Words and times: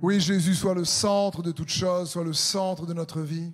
Oui, 0.00 0.20
Jésus, 0.20 0.54
soit 0.54 0.74
le 0.74 0.84
centre 0.84 1.42
de 1.42 1.50
toute 1.50 1.70
chose, 1.70 2.10
soit 2.10 2.22
le 2.22 2.32
centre 2.32 2.86
de 2.86 2.94
notre 2.94 3.20
vie. 3.20 3.52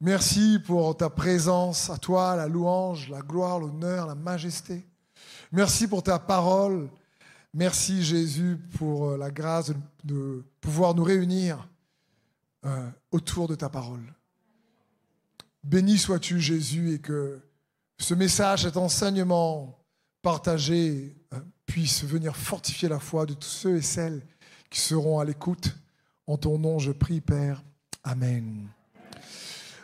Merci 0.00 0.60
pour 0.64 0.96
ta 0.96 1.10
présence, 1.10 1.90
à 1.90 1.98
toi 1.98 2.36
la 2.36 2.46
louange, 2.46 3.08
la 3.08 3.22
gloire, 3.22 3.58
l'honneur, 3.58 4.06
la 4.06 4.14
majesté. 4.14 4.86
Merci 5.50 5.88
pour 5.88 6.04
ta 6.04 6.20
parole. 6.20 6.88
Merci 7.52 8.04
Jésus 8.04 8.56
pour 8.78 9.10
euh, 9.10 9.16
la 9.16 9.32
grâce 9.32 9.72
de 10.04 10.44
pouvoir 10.60 10.94
nous 10.94 11.02
réunir 11.02 11.68
euh, 12.64 12.88
autour 13.10 13.48
de 13.48 13.56
ta 13.56 13.68
parole. 13.68 14.14
Béni 15.64 15.98
sois-tu 15.98 16.40
Jésus 16.40 16.92
et 16.92 17.00
que 17.00 17.40
ce 17.98 18.14
message, 18.14 18.62
cet 18.62 18.76
enseignement 18.76 19.76
partagé 20.22 21.16
euh, 21.32 21.40
puisse 21.64 22.04
venir 22.04 22.36
fortifier 22.36 22.88
la 22.88 23.00
foi 23.00 23.26
de 23.26 23.34
tous 23.34 23.48
ceux 23.48 23.76
et 23.78 23.82
celles 23.82 24.22
qui 24.70 24.80
seront 24.80 25.18
à 25.18 25.24
l'écoute. 25.24 25.76
En 26.26 26.36
ton 26.36 26.58
nom, 26.58 26.78
je 26.78 26.92
prie, 26.92 27.20
Père. 27.20 27.62
Amen. 28.02 28.68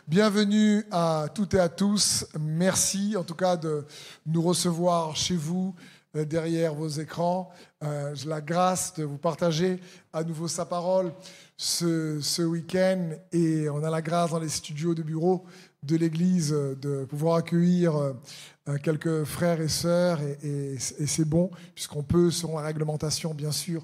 Bienvenue 0.07 0.85
à 0.91 1.27
toutes 1.33 1.53
et 1.53 1.59
à 1.59 1.69
tous. 1.69 2.25
Merci 2.37 3.15
en 3.17 3.23
tout 3.23 3.35
cas 3.35 3.55
de 3.55 3.85
nous 4.25 4.41
recevoir 4.41 5.15
chez 5.15 5.37
vous, 5.37 5.73
euh, 6.15 6.25
derrière 6.25 6.75
vos 6.75 6.89
écrans. 6.89 7.49
Euh, 7.83 8.13
j'ai 8.13 8.27
la 8.27 8.41
grâce 8.41 8.93
de 8.95 9.05
vous 9.05 9.17
partager 9.17 9.79
à 10.11 10.23
nouveau 10.23 10.49
sa 10.49 10.65
parole 10.65 11.13
ce, 11.55 12.41
week-end 12.41 13.11
et 13.31 13.69
on 13.69 13.81
a 13.83 13.89
la 13.89 14.01
grâce 14.01 14.31
dans 14.31 14.39
les 14.39 14.49
studios 14.49 14.93
de 14.93 15.03
bureau 15.03 15.45
de 15.83 15.95
l'Église 15.95 16.51
de 16.51 17.05
pouvoir 17.05 17.37
accueillir 17.37 17.95
euh, 17.95 18.77
quelques 18.83 19.23
frères 19.23 19.61
et 19.61 19.69
sœurs 19.69 20.21
et, 20.21 20.37
et, 20.43 20.73
et 20.73 21.07
c'est 21.07 21.25
bon 21.25 21.49
puisqu'on 21.73 22.03
peut, 22.03 22.29
selon 22.31 22.57
la 22.57 22.65
réglementation 22.65 23.33
bien 23.33 23.51
sûr, 23.51 23.83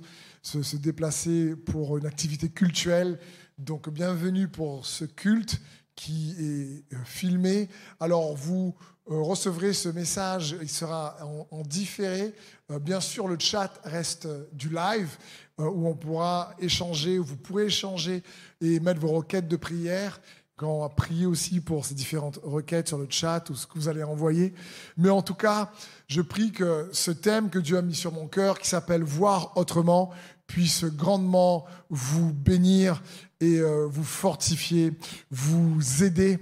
se, 0.49 0.76
déplacer 0.77 1.55
pour 1.55 1.98
une 1.98 2.05
activité 2.05 2.49
cultuelle. 2.49 3.20
Donc 3.57 3.90
bienvenue 3.90 4.48
pour 4.48 4.85
ce 4.85 5.05
culte 5.05 5.62
qui 5.96 6.32
est 6.40 6.96
euh, 6.96 7.04
filmé. 7.05 7.70
Alors 7.99 8.35
vous 8.35 8.74
euh, 9.12 9.21
recevrez 9.21 9.74
ce 9.74 9.90
message, 9.90 10.55
il 10.62 10.70
sera 10.70 11.18
en, 11.24 11.48
en 11.51 11.62
différé. 11.62 12.34
Euh, 12.71 12.79
bien 12.79 12.99
sûr, 12.99 13.27
le 13.27 13.37
chat 13.37 13.71
reste 13.84 14.27
du 14.54 14.70
live 14.70 15.18
où 15.57 15.90
on 15.90 15.93
pourra 15.93 16.55
échanger, 16.59 17.18
vous 17.18 17.35
pourrez 17.35 17.65
échanger 17.65 18.24
et 18.62 18.79
mettre 18.79 19.02
vos 19.02 19.12
requêtes 19.12 19.49
de 19.49 19.57
prière 19.57 20.21
quand 20.59 20.74
on 20.74 20.81
va 20.81 20.90
prier 20.90 21.26
aussi 21.26 21.62
pour 21.62 21.85
ces 21.85 21.96
différentes 21.96 22.37
requêtes 22.43 22.90
sur 22.90 22.98
le 22.98 23.07
chat 23.09 23.49
ou 23.49 23.55
ce 23.55 23.65
que 23.65 23.76
vous 23.76 23.87
allez 23.87 24.04
envoyer. 24.04 24.54
Mais 24.98 25.09
en 25.09 25.21
tout 25.21 25.34
cas, 25.34 25.71
je 26.07 26.21
prie 26.21 26.52
que 26.52 26.90
ce 26.91 27.12
thème 27.12 27.49
que 27.49 27.59
Dieu 27.59 27.77
a 27.77 27.81
mis 27.81 27.96
sur 27.96 28.12
mon 28.12 28.27
cœur, 28.27 28.59
qui 28.59 28.68
s'appelle 28.68 29.04
Voir 29.04 29.54
autrement, 29.55 30.12
puisse 30.50 30.84
grandement 30.84 31.66
vous 31.92 32.34
bénir 32.34 33.04
et 33.40 33.60
euh, 33.60 33.86
vous 33.88 34.04
fortifier, 34.04 34.92
vous 35.30 36.04
aider 36.04 36.40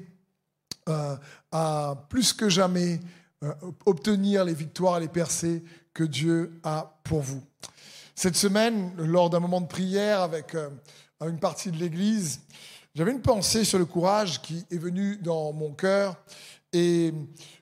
euh, 0.88 1.16
à 1.52 2.08
plus 2.10 2.32
que 2.32 2.48
jamais 2.48 3.02
euh, 3.44 3.54
obtenir 3.86 4.46
les 4.46 4.54
victoires 4.54 4.98
et 4.98 5.02
les 5.02 5.08
percées 5.10 5.62
que 5.94 6.06
Dieu 6.06 6.58
a 6.64 7.00
pour 7.04 7.22
vous. 7.22 7.44
Cette 8.16 8.38
semaine, 8.38 8.94
lors 8.98 9.30
d'un 9.30 9.42
moment 9.42 9.60
de 9.60 9.68
prière 9.68 10.22
avec 10.22 10.56
une 11.22 11.40
partie 11.40 11.70
de 11.70 11.78
l'Église, 11.78 12.40
j'avais 12.96 13.12
une 13.12 13.22
pensée 13.22 13.66
sur 13.66 13.78
le 13.78 13.86
courage 13.86 14.42
qui 14.42 14.66
est 14.72 14.78
venue 14.78 15.18
dans 15.18 15.52
mon 15.52 15.74
cœur 15.74 16.16
et 16.72 17.14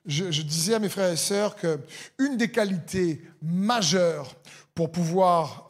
je, 0.05 0.41
disais 0.41 0.75
à 0.75 0.79
mes 0.79 0.89
frères 0.89 1.11
et 1.11 1.17
sœurs 1.17 1.55
que 1.55 1.79
une 2.19 2.37
des 2.37 2.51
qualités 2.51 3.21
majeures 3.41 4.33
pour 4.73 4.91
pouvoir 4.91 5.67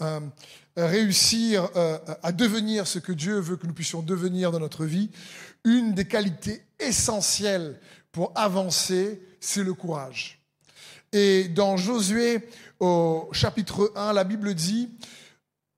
réussir 0.83 1.69
euh, 1.75 1.97
à 2.21 2.31
devenir 2.31 2.87
ce 2.87 2.99
que 2.99 3.11
Dieu 3.11 3.39
veut 3.39 3.55
que 3.55 3.67
nous 3.67 3.73
puissions 3.73 4.01
devenir 4.01 4.51
dans 4.51 4.59
notre 4.59 4.85
vie, 4.85 5.09
une 5.63 5.93
des 5.93 6.05
qualités 6.05 6.65
essentielles 6.79 7.79
pour 8.11 8.31
avancer, 8.35 9.21
c'est 9.39 9.63
le 9.63 9.73
courage. 9.73 10.41
Et 11.11 11.47
dans 11.47 11.77
Josué 11.77 12.47
au 12.79 13.29
chapitre 13.31 13.91
1, 13.95 14.13
la 14.13 14.23
Bible 14.23 14.53
dit, 14.53 14.89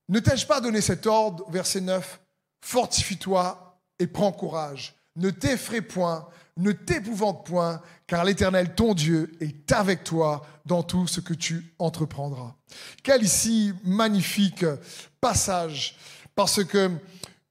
ne 0.10 0.20
t'ai-je 0.20 0.48
pas 0.48 0.62
donné 0.62 0.82
cet 0.82 1.06
ordre, 1.06 1.50
verset 1.50 1.82
9, 1.82 2.20
fortifie-toi 2.62 3.80
et 4.00 4.08
prends 4.08 4.32
courage, 4.32 4.96
ne 5.16 5.30
t'effraie 5.30 5.82
point, 5.82 6.28
ne 6.58 6.72
t'épouvante 6.72 7.46
point, 7.46 7.82
car 8.08 8.26
l'Éternel, 8.26 8.76
ton 8.76 8.94
Dieu, 8.94 9.32
est 9.40 9.72
avec 9.72 10.04
toi 10.04 10.46
dans 10.66 10.84
tout 10.84 11.08
ce 11.08 11.20
que 11.20 11.34
tu 11.34 11.74
entreprendras. 11.80 12.56
Quel 13.04 13.24
ici 13.24 13.74
magnifique 13.84 14.66
passage, 15.22 15.98
parce 16.36 16.64
que 16.64 16.92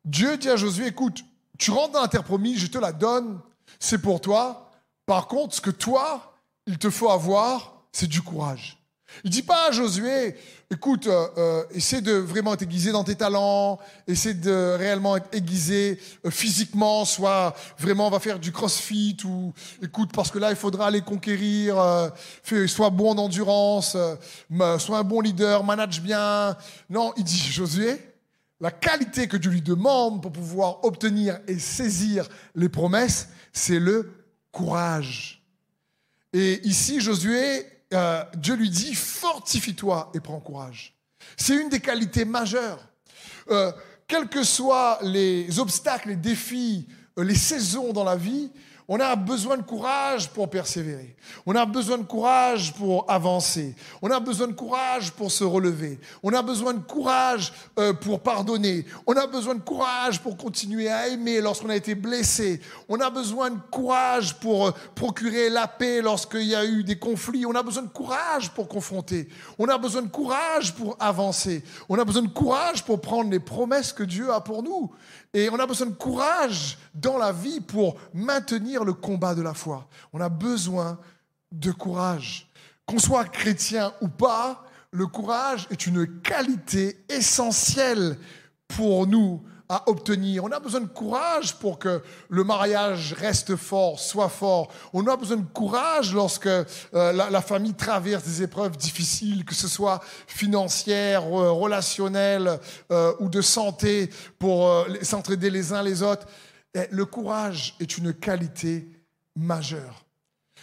Dieu 0.04 0.36
dit 0.36 0.48
à 0.48 0.56
Josué, 0.56 0.88
écoute, 0.88 1.24
tu 1.58 1.70
rentres 1.70 1.92
dans 1.92 2.02
la 2.02 2.08
terre 2.08 2.24
promise, 2.24 2.58
je 2.58 2.66
te 2.66 2.78
la 2.78 2.92
donne, 2.92 3.40
c'est 3.78 4.00
pour 4.00 4.20
toi. 4.20 4.70
Par 5.06 5.26
contre, 5.26 5.54
ce 5.54 5.60
que 5.60 5.70
toi, 5.70 6.34
il 6.66 6.78
te 6.78 6.90
faut 6.90 7.10
avoir, 7.10 7.84
c'est 7.92 8.06
du 8.06 8.22
courage. 8.22 8.78
Il 9.24 9.30
dit 9.30 9.42
pas 9.42 9.68
à 9.68 9.72
Josué, 9.72 10.36
écoute, 10.70 11.06
euh, 11.06 11.28
euh, 11.38 11.64
essaie 11.70 12.00
de 12.00 12.12
vraiment 12.12 12.54
être 12.54 12.62
aiguisé 12.62 12.92
dans 12.92 13.04
tes 13.04 13.14
talents, 13.14 13.78
essaie 14.06 14.34
de 14.34 14.76
réellement 14.76 15.16
être 15.16 15.28
aiguisé 15.32 15.98
euh, 16.24 16.30
physiquement, 16.30 17.04
soit 17.04 17.54
vraiment 17.78 18.10
va 18.10 18.20
faire 18.20 18.38
du 18.38 18.52
crossfit 18.52 19.16
ou 19.24 19.52
écoute 19.82 20.10
parce 20.12 20.30
que 20.30 20.38
là 20.38 20.50
il 20.50 20.56
faudra 20.56 20.88
aller 20.88 21.02
conquérir, 21.02 21.76
fais, 22.42 22.66
sois 22.66 22.90
bon 22.90 23.12
en 23.12 23.18
endurance, 23.18 23.96
sois 24.78 24.98
un 24.98 25.04
bon 25.04 25.20
leader, 25.20 25.64
manage 25.64 26.02
bien. 26.02 26.56
Non, 26.90 27.12
il 27.16 27.24
dit 27.24 27.38
Josué, 27.50 27.98
la 28.60 28.70
qualité 28.70 29.28
que 29.28 29.36
Dieu 29.36 29.50
lui 29.50 29.62
demande 29.62 30.20
pour 30.20 30.32
pouvoir 30.32 30.84
obtenir 30.84 31.38
et 31.46 31.58
saisir 31.58 32.28
les 32.54 32.68
promesses, 32.68 33.28
c'est 33.52 33.78
le 33.78 34.12
courage. 34.50 35.44
Et 36.32 36.66
ici 36.66 37.00
Josué 37.00 37.66
euh, 37.94 38.24
Dieu 38.36 38.54
lui 38.54 38.70
dit, 38.70 38.94
fortifie-toi 38.94 40.10
et 40.14 40.20
prends 40.20 40.40
courage. 40.40 40.94
C'est 41.36 41.56
une 41.56 41.68
des 41.68 41.80
qualités 41.80 42.24
majeures. 42.24 42.80
Euh, 43.50 43.72
quels 44.08 44.28
que 44.28 44.42
soient 44.42 44.98
les 45.02 45.58
obstacles, 45.58 46.10
les 46.10 46.16
défis, 46.16 46.88
euh, 47.18 47.24
les 47.24 47.34
saisons 47.34 47.92
dans 47.92 48.04
la 48.04 48.16
vie, 48.16 48.50
on 48.88 49.00
a 49.00 49.16
besoin 49.16 49.56
de 49.56 49.62
courage 49.62 50.28
pour 50.28 50.48
persévérer. 50.48 51.16
On 51.44 51.56
a 51.56 51.66
besoin 51.66 51.98
de 51.98 52.04
courage 52.04 52.72
pour 52.74 53.04
avancer. 53.10 53.74
On 54.00 54.10
a 54.12 54.20
besoin 54.20 54.46
de 54.46 54.52
courage 54.52 55.10
pour 55.10 55.32
se 55.32 55.42
relever. 55.42 55.98
On 56.22 56.32
a 56.32 56.40
besoin 56.40 56.74
de 56.74 56.80
courage 56.80 57.52
euh, 57.80 57.92
pour 57.92 58.20
pardonner. 58.20 58.84
On 59.04 59.14
a 59.14 59.26
besoin 59.26 59.56
de 59.56 59.60
courage 59.60 60.20
pour 60.20 60.36
continuer 60.36 60.88
à 60.88 61.08
aimer 61.08 61.40
lorsqu'on 61.40 61.70
a 61.70 61.74
été 61.74 61.96
blessé. 61.96 62.60
On 62.88 63.00
a 63.00 63.10
besoin 63.10 63.50
de 63.50 63.58
courage 63.72 64.38
pour 64.38 64.68
euh, 64.68 64.70
procurer 64.94 65.50
la 65.50 65.66
paix 65.66 66.00
lorsqu'il 66.00 66.46
y 66.46 66.54
a 66.54 66.64
eu 66.64 66.84
des 66.84 66.98
conflits. 66.98 67.44
On 67.44 67.56
a 67.56 67.64
besoin 67.64 67.82
de 67.82 67.88
courage 67.88 68.50
pour 68.50 68.68
confronter. 68.68 69.28
On 69.58 69.68
a 69.68 69.78
besoin 69.78 70.02
de 70.02 70.08
courage 70.08 70.74
pour 70.74 70.96
avancer. 71.00 71.64
On 71.88 71.98
a 71.98 72.04
besoin 72.04 72.22
de 72.22 72.28
courage 72.28 72.84
pour 72.84 73.00
prendre 73.00 73.30
les 73.30 73.40
promesses 73.40 73.92
que 73.92 74.04
Dieu 74.04 74.32
a 74.32 74.40
pour 74.40 74.62
nous. 74.62 74.92
Et 75.34 75.50
on 75.50 75.58
a 75.58 75.66
besoin 75.66 75.88
de 75.88 75.94
courage 75.94 76.78
dans 76.96 77.18
la 77.18 77.32
vie 77.32 77.60
pour 77.60 77.96
maintenir 78.14 78.84
le 78.84 78.92
combat 78.92 79.34
de 79.34 79.42
la 79.42 79.54
foi. 79.54 79.88
On 80.12 80.20
a 80.20 80.28
besoin 80.28 80.98
de 81.52 81.70
courage. 81.70 82.50
Qu'on 82.86 82.98
soit 82.98 83.24
chrétien 83.24 83.92
ou 84.00 84.08
pas, 84.08 84.64
le 84.90 85.06
courage 85.06 85.66
est 85.70 85.86
une 85.86 86.20
qualité 86.20 87.04
essentielle 87.08 88.18
pour 88.68 89.06
nous 89.06 89.42
à 89.68 89.88
obtenir. 89.88 90.44
On 90.44 90.52
a 90.52 90.60
besoin 90.60 90.80
de 90.80 90.86
courage 90.86 91.56
pour 91.56 91.78
que 91.78 92.00
le 92.28 92.44
mariage 92.44 93.14
reste 93.18 93.56
fort, 93.56 93.98
soit 93.98 94.28
fort. 94.28 94.68
On 94.92 95.06
a 95.06 95.16
besoin 95.16 95.38
de 95.38 95.46
courage 95.52 96.14
lorsque 96.14 96.46
euh, 96.46 96.64
la, 96.92 97.40
famille 97.40 97.74
traverse 97.74 98.22
des 98.24 98.42
épreuves 98.42 98.76
difficiles, 98.76 99.44
que 99.44 99.54
ce 99.54 99.68
soit 99.68 100.00
financières, 100.26 101.24
relationnelles 101.24 102.60
euh, 102.92 103.12
ou 103.18 103.28
de 103.28 103.40
santé, 103.40 104.10
pour 104.38 104.68
euh, 104.68 104.84
s'entraider 105.02 105.50
les 105.50 105.72
uns 105.72 105.82
les 105.82 106.02
autres. 106.02 106.26
Et 106.76 106.86
le 106.90 107.06
courage 107.06 107.74
est 107.80 107.96
une 107.96 108.12
qualité 108.12 108.86
majeure. 109.34 110.04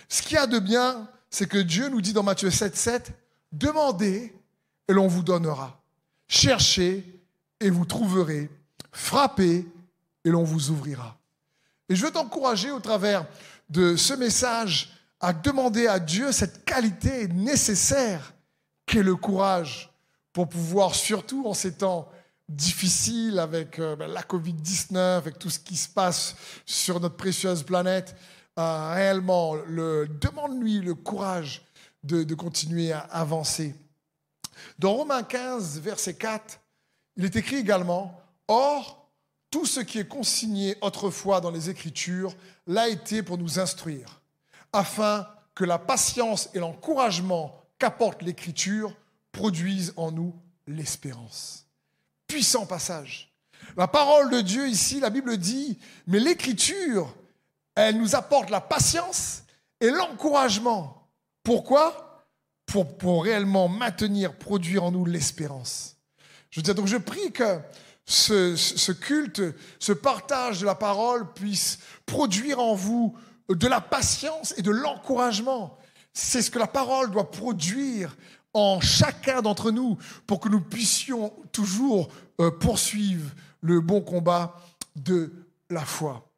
Ce 0.08 0.22
qu'il 0.22 0.34
y 0.34 0.38
a 0.38 0.48
de 0.48 0.60
bien, 0.60 1.10
c'est 1.32 1.50
que 1.50 1.58
Dieu 1.58 1.90
nous 1.90 2.02
dit 2.02 2.14
dans 2.14 2.22
Matthieu 2.22 2.52
7, 2.52 2.76
7, 2.76 3.12
demandez 3.52 4.34
et 4.88 4.94
l'on 4.94 5.08
vous 5.08 5.24
donnera. 5.24 5.82
Cherchez 6.28 7.20
et 7.60 7.70
vous 7.70 7.86
trouverez 7.86 8.50
frappez 8.94 9.66
et 10.24 10.30
l'on 10.30 10.44
vous 10.44 10.70
ouvrira. 10.70 11.18
Et 11.90 11.96
je 11.96 12.06
veux 12.06 12.12
t'encourager 12.12 12.72
au 12.72 12.80
travers 12.80 13.26
de 13.70 13.96
ce 13.96 14.14
message 14.14 14.94
à 15.20 15.34
demander 15.34 15.88
à 15.88 16.00
Dieu 16.00 16.32
cette 16.32 16.64
qualité 16.64 17.28
nécessaire 17.28 18.34
qu'est 18.86 19.04
le 19.04 19.16
courage 19.16 19.92
pour 20.32 20.48
pouvoir, 20.48 20.96
surtout 20.96 21.48
en 21.48 21.54
ces 21.54 21.74
temps 21.74 22.10
difficiles 22.50 23.40
avec 23.40 23.80
euh, 23.80 23.96
la 24.08 24.22
Covid-19, 24.22 24.98
avec 24.98 25.40
tout 25.40 25.50
ce 25.50 25.60
qui 25.60 25.76
se 25.76 25.90
passe 25.90 26.36
sur 26.66 27.00
notre 27.00 27.16
précieuse 27.16 27.64
planète, 27.64 28.16
euh, 28.60 28.94
réellement, 28.94 29.56
le, 29.56 30.08
demande-lui 30.08 30.80
le 30.80 30.94
courage 30.94 31.66
de, 32.04 32.24
de 32.24 32.36
continuer 32.36 32.92
à 32.92 33.00
avancer. 33.00 33.76
Dans 34.78 34.94
Romains 34.94 35.24
15, 35.24 35.80
verset 35.80 36.16
4, 36.16 36.60
il 37.18 37.26
est 37.26 37.36
écrit 37.36 37.58
également, 37.58 38.20
Or, 38.48 39.12
tout 39.50 39.66
ce 39.66 39.80
qui 39.80 40.00
est 40.00 40.08
consigné 40.08 40.76
autrefois 40.82 41.40
dans 41.40 41.52
les 41.52 41.70
Écritures 41.70 42.36
l'a 42.68 42.90
été 42.90 43.24
pour 43.24 43.38
nous 43.38 43.60
instruire, 43.60 44.22
afin 44.72 45.28
que 45.56 45.64
la 45.64 45.78
patience 45.78 46.50
et 46.54 46.60
l'encouragement 46.60 47.64
qu'apporte 47.78 48.22
l'Écriture 48.24 48.96
produisent 49.32 49.94
en 49.96 50.12
nous 50.12 50.36
l'espérance. 50.68 51.63
Puissant 52.34 52.66
passage. 52.66 53.32
La 53.78 53.88
parole 53.88 54.32
de 54.32 54.42
Dieu 54.42 54.68
ici, 54.68 55.00
la 55.00 55.12
Bible 55.12 55.38
dit, 55.38 55.78
mais 56.08 56.18
l'Écriture, 56.18 57.16
elle 57.76 58.00
nous 58.00 58.16
apporte 58.16 58.50
la 58.50 58.60
patience 58.60 59.44
et 59.80 59.92
l'encouragement. 59.92 61.12
Pourquoi? 61.44 62.26
Pour, 62.66 62.98
pour 62.98 63.24
réellement 63.24 63.68
maintenir, 63.68 64.36
produire 64.36 64.86
en 64.86 64.90
nous 64.90 65.06
l'espérance. 65.06 65.98
Je 66.50 66.60
veux 66.60 66.64
dire, 66.64 66.74
donc 66.74 66.88
je 66.88 66.98
prie 66.98 67.32
que 67.32 67.60
ce, 68.04 68.56
ce, 68.56 68.92
culte, 68.92 69.44
ce 69.78 69.92
partage 69.92 70.60
de 70.60 70.66
la 70.66 70.74
parole 70.74 71.32
puisse 71.34 71.78
produire 72.08 72.58
en 72.60 72.74
vous 72.74 73.16
de 73.48 73.68
la 73.68 73.80
patience 73.80 74.56
et 74.58 74.64
de 74.64 74.72
l'encouragement. 74.72 75.78
C'est 76.14 76.42
ce 76.42 76.50
que 76.50 76.58
la 76.58 76.66
parole 76.66 77.12
doit 77.12 77.30
produire 77.30 78.18
en 78.54 78.80
chacun 78.82 79.42
d'entre 79.42 79.72
nous 79.72 79.98
pour 80.28 80.40
que 80.40 80.50
nous 80.50 80.62
puissions 80.62 81.34
toujours 81.52 82.10
euh, 82.40 82.52
poursuivre 82.52 83.32
le 83.62 83.80
bon 83.80 84.02
combat 84.02 84.56
de 84.96 85.32
la 85.70 85.86
foi. 85.86 86.30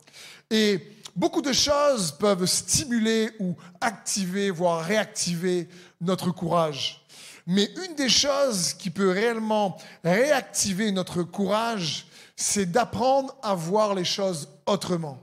Et 0.50 0.80
beaucoup 1.16 1.42
de 1.42 1.54
choses 1.54 2.12
peuvent 2.12 2.46
stimuler 2.46 3.32
ou 3.40 3.56
activer, 3.82 4.50
voire 4.50 4.84
réactiver 4.84 5.68
notre 6.02 6.32
courage. 6.32 7.06
Mais 7.48 7.70
une 7.86 7.96
des 7.96 8.10
choses 8.10 8.74
qui 8.74 8.90
peut 8.90 9.12
réellement 9.12 9.78
réactiver 10.04 10.92
notre 10.92 11.24
courage, 11.24 12.08
c'est 12.36 12.66
d'apprendre 12.66 13.36
à 13.44 13.54
voir 13.54 13.94
les 13.94 14.06
choses 14.06 14.50
autrement, 14.66 15.20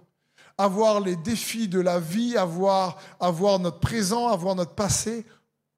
à 0.56 0.68
voir 0.68 1.00
les 1.00 1.16
défis 1.16 1.68
de 1.68 1.80
la 1.80 1.98
vie, 1.98 2.36
à 2.36 2.44
voir, 2.44 2.98
à 3.18 3.30
voir 3.30 3.58
notre 3.58 3.80
présent, 3.80 4.28
à 4.28 4.36
voir 4.36 4.54
notre 4.54 4.74
passé 4.74 5.26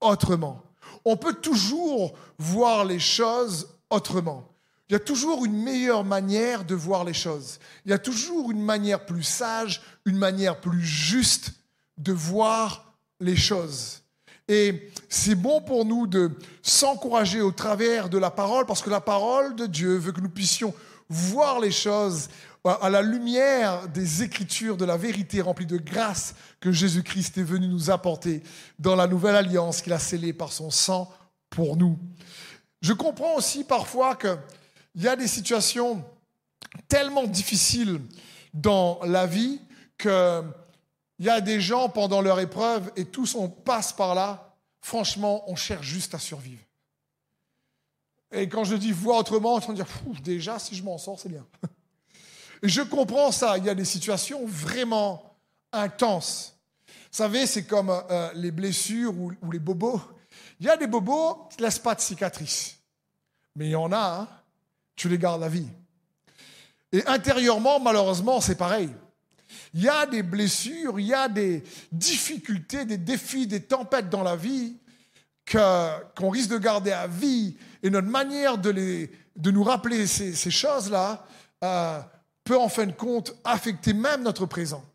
autrement. 0.01 0.64
On 1.05 1.15
peut 1.15 1.33
toujours 1.33 2.13
voir 2.37 2.83
les 2.83 2.99
choses 2.99 3.69
autrement. 3.89 4.43
Il 4.89 4.93
y 4.93 4.95
a 4.95 4.99
toujours 4.99 5.45
une 5.45 5.63
meilleure 5.63 6.03
manière 6.03 6.65
de 6.65 6.75
voir 6.75 7.03
les 7.03 7.13
choses. 7.13 7.59
Il 7.85 7.91
y 7.91 7.93
a 7.93 7.97
toujours 7.97 8.51
une 8.51 8.61
manière 8.61 9.05
plus 9.05 9.23
sage, 9.23 9.81
une 10.05 10.17
manière 10.17 10.59
plus 10.59 10.83
juste 10.83 11.53
de 11.97 12.11
voir 12.11 12.93
les 13.19 13.35
choses. 13.35 14.01
Et 14.47 14.91
c'est 15.09 15.35
bon 15.35 15.61
pour 15.61 15.85
nous 15.85 16.05
de 16.05 16.31
s'encourager 16.61 17.41
au 17.41 17.51
travers 17.51 18.09
de 18.09 18.19
la 18.19 18.29
parole, 18.29 18.67
parce 18.67 18.83
que 18.83 18.91
la 18.91 19.01
parole 19.01 19.55
de 19.55 19.65
Dieu 19.65 19.97
veut 19.97 20.11
que 20.11 20.21
nous 20.21 20.29
puissions 20.29 20.73
voir 21.09 21.59
les 21.59 21.71
choses 21.71 22.29
à 22.65 22.89
la 22.89 23.01
lumière 23.01 23.87
des 23.89 24.23
écritures, 24.23 24.77
de 24.77 24.85
la 24.85 24.97
vérité 24.97 25.41
remplie 25.41 25.65
de 25.65 25.77
grâce 25.77 26.33
que 26.59 26.71
Jésus-Christ 26.71 27.37
est 27.37 27.43
venu 27.43 27.67
nous 27.67 27.91
apporter 27.91 28.41
dans 28.79 28.95
la 28.95 29.07
nouvelle 29.07 29.35
alliance 29.35 29.81
qu'il 29.81 29.93
a 29.93 29.99
scellée 29.99 30.33
par 30.33 30.51
son 30.51 30.71
sang 30.71 31.11
pour 31.49 31.77
nous. 31.77 31.99
Je 32.81 32.93
comprends 32.93 33.35
aussi 33.35 33.63
parfois 33.63 34.15
qu'il 34.15 34.37
y 34.95 35.07
a 35.07 35.15
des 35.15 35.27
situations 35.27 36.03
tellement 36.87 37.25
difficiles 37.25 38.01
dans 38.53 38.99
la 39.03 39.27
vie 39.27 39.61
que 39.97 40.43
il 41.19 41.25
y 41.25 41.29
a 41.29 41.39
des 41.39 41.61
gens 41.61 41.87
pendant 41.87 42.21
leur 42.21 42.39
épreuve 42.39 42.91
et 42.95 43.05
tous 43.05 43.35
on 43.35 43.47
passe 43.47 43.93
par 43.93 44.15
là. 44.15 44.55
Franchement, 44.81 45.43
on 45.47 45.55
cherche 45.55 45.87
juste 45.87 46.13
à 46.13 46.19
survivre. 46.19 46.61
Et 48.31 48.49
quand 48.49 48.65
je 48.65 48.75
dis 48.75 48.91
voir 48.91 49.19
autrement, 49.19 49.59
je 49.61 49.67
veux 49.67 49.73
dire, 49.73 49.87
déjà, 50.23 50.59
si 50.59 50.75
je 50.75 50.83
m'en 50.83 50.97
sors, 50.97 51.19
c'est 51.19 51.29
bien. 51.29 51.45
Je 52.67 52.81
comprends 52.81 53.31
ça. 53.31 53.57
Il 53.57 53.65
y 53.65 53.69
a 53.69 53.75
des 53.75 53.85
situations 53.85 54.45
vraiment 54.45 55.37
intenses. 55.71 56.55
Vous 56.87 57.17
savez, 57.23 57.45
c'est 57.45 57.65
comme 57.65 57.89
euh, 57.89 58.29
les 58.35 58.51
blessures 58.51 59.13
ou, 59.17 59.51
les 59.51 59.59
bobos. 59.59 60.01
Il 60.59 60.65
y 60.65 60.69
a 60.69 60.77
des 60.77 60.87
bobos 60.87 61.47
qui 61.49 61.57
ne 61.59 61.63
laissent 61.63 61.79
pas 61.79 61.95
de 61.95 62.01
cicatrices. 62.01 62.77
Mais 63.55 63.67
il 63.67 63.71
y 63.71 63.75
en 63.75 63.91
a, 63.91 64.19
hein, 64.21 64.27
tu 64.95 65.07
les 65.07 65.17
gardes 65.17 65.41
la 65.41 65.49
vie. 65.49 65.67
Et 66.91 67.05
intérieurement, 67.07 67.79
malheureusement, 67.79 68.41
c'est 68.41 68.55
pareil. 68.55 68.89
Il 69.73 69.81
y 69.81 69.89
a 69.89 70.05
des 70.05 70.23
blessures, 70.23 70.99
il 70.99 71.07
y 71.07 71.13
a 71.13 71.29
des 71.29 71.63
difficultés, 71.91 72.85
des 72.85 72.97
défis, 72.97 73.47
des 73.47 73.61
tempêtes 73.61 74.09
dans 74.09 74.23
la 74.23 74.35
vie 74.35 74.77
qu'on 75.51 76.29
risque 76.29 76.49
de 76.49 76.57
garder 76.57 76.91
à 76.91 77.07
vie. 77.07 77.57
Et 77.83 77.89
notre 77.89 78.07
manière 78.07 78.57
de 78.57 79.51
nous 79.51 79.63
rappeler 79.63 80.07
ces, 80.07 80.51
choses-là 80.51 81.25
euh, 81.63 81.99
peut 82.45 82.57
en 82.57 82.69
fin 82.69 82.85
de 82.85 82.93
compte 82.93 83.35
affecter 83.43 83.93
même 83.93 84.23
notre 84.23 84.45
présent. 84.45 84.85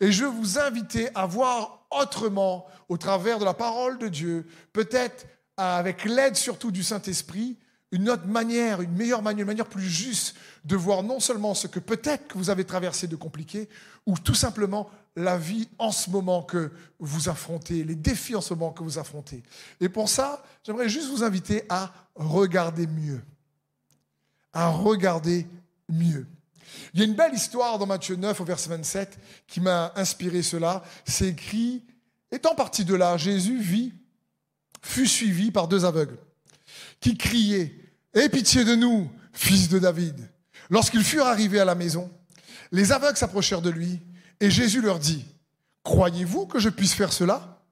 Et 0.00 0.12
je 0.12 0.24
veux 0.24 0.30
vous 0.30 0.58
inviter 0.58 1.08
à 1.14 1.24
voir 1.26 1.86
autrement 1.90 2.66
au 2.88 2.98
travers 2.98 3.38
de 3.38 3.44
la 3.44 3.54
parole 3.54 3.98
de 3.98 4.08
Dieu, 4.08 4.46
peut-être 4.72 5.26
avec 5.56 6.04
l'aide 6.04 6.36
surtout 6.36 6.70
du 6.70 6.82
Saint-Esprit, 6.82 7.56
une 7.90 8.10
autre 8.10 8.26
manière, 8.26 8.82
une 8.82 8.92
meilleure 8.92 9.22
manière, 9.22 9.42
une 9.42 9.46
manière 9.46 9.66
plus 9.66 9.88
juste 9.88 10.36
de 10.64 10.76
voir 10.76 11.02
non 11.02 11.20
seulement 11.20 11.54
ce 11.54 11.66
que 11.66 11.80
peut-être 11.80 12.28
que 12.28 12.36
vous 12.36 12.50
avez 12.50 12.64
traversé 12.64 13.06
de 13.06 13.16
compliqué, 13.16 13.68
ou 14.06 14.18
tout 14.18 14.34
simplement 14.34 14.90
la 15.16 15.38
vie 15.38 15.68
en 15.78 15.90
ce 15.90 16.10
moment 16.10 16.42
que 16.42 16.70
vous 16.98 17.28
affrontez, 17.28 17.84
les 17.84 17.94
défis 17.94 18.36
en 18.36 18.40
ce 18.40 18.54
moment 18.54 18.72
que 18.72 18.82
vous 18.82 18.98
affrontez. 18.98 19.42
Et 19.80 19.88
pour 19.88 20.08
ça, 20.08 20.44
j'aimerais 20.64 20.88
juste 20.88 21.08
vous 21.08 21.24
inviter 21.24 21.64
à 21.68 21.92
regarder 22.14 22.86
mieux. 22.86 23.22
À 24.52 24.68
regarder 24.68 25.46
mieux. 25.88 26.26
Il 26.94 27.00
y 27.00 27.02
a 27.02 27.06
une 27.06 27.14
belle 27.14 27.34
histoire 27.34 27.78
dans 27.78 27.86
Matthieu 27.86 28.16
9 28.16 28.40
au 28.40 28.44
verset 28.44 28.70
27 28.70 29.18
qui 29.46 29.60
m'a 29.60 29.92
inspiré 29.96 30.42
cela. 30.42 30.82
C'est 31.04 31.28
écrit, 31.28 31.84
étant 32.30 32.54
parti 32.54 32.84
de 32.84 32.94
là, 32.94 33.16
Jésus 33.16 33.60
vit, 33.60 33.92
fut 34.82 35.06
suivi 35.06 35.50
par 35.50 35.68
deux 35.68 35.84
aveugles 35.84 36.18
qui 37.00 37.16
criaient 37.16 37.74
Aie 38.14 38.28
pitié 38.28 38.64
de 38.64 38.74
nous, 38.74 39.10
fils 39.32 39.68
de 39.68 39.78
David. 39.78 40.28
Lorsqu'ils 40.70 41.04
furent 41.04 41.26
arrivés 41.26 41.60
à 41.60 41.64
la 41.64 41.74
maison, 41.74 42.10
les 42.72 42.90
aveugles 42.90 43.18
s'approchèrent 43.18 43.62
de 43.62 43.70
lui 43.70 44.00
et 44.40 44.50
Jésus 44.50 44.80
leur 44.80 44.98
dit 44.98 45.24
Croyez-vous 45.82 46.46
que 46.46 46.58
je 46.58 46.68
puisse 46.68 46.94
faire 46.94 47.12
cela 47.12 47.62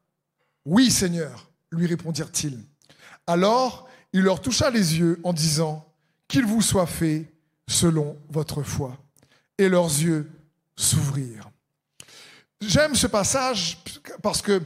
Oui, 0.64 0.90
Seigneur, 0.90 1.50
lui 1.72 1.86
répondirent-ils. 1.86 2.58
Alors 3.26 3.88
il 4.12 4.22
leur 4.22 4.40
toucha 4.40 4.70
les 4.70 4.98
yeux 4.98 5.20
en 5.24 5.32
disant 5.32 5.86
Qu'il 6.28 6.44
vous 6.44 6.62
soit 6.62 6.86
fait 6.86 7.32
selon 7.68 8.16
votre 8.30 8.62
foi. 8.62 8.96
Et 9.58 9.68
leurs 9.68 9.86
yeux 9.86 10.30
s'ouvrirent. 10.76 11.50
J'aime 12.60 12.94
ce 12.94 13.06
passage 13.06 13.78
parce 14.22 14.42
que 14.42 14.62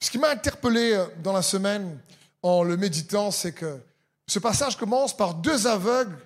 ce 0.00 0.10
qui 0.10 0.18
m'a 0.18 0.30
interpellé 0.30 1.04
dans 1.22 1.32
la 1.32 1.42
semaine 1.42 1.98
en 2.42 2.62
le 2.62 2.76
méditant, 2.76 3.30
c'est 3.30 3.52
que 3.52 3.78
ce 4.26 4.38
passage 4.38 4.76
commence 4.76 5.16
par 5.16 5.34
deux 5.34 5.66
aveugles 5.66 6.18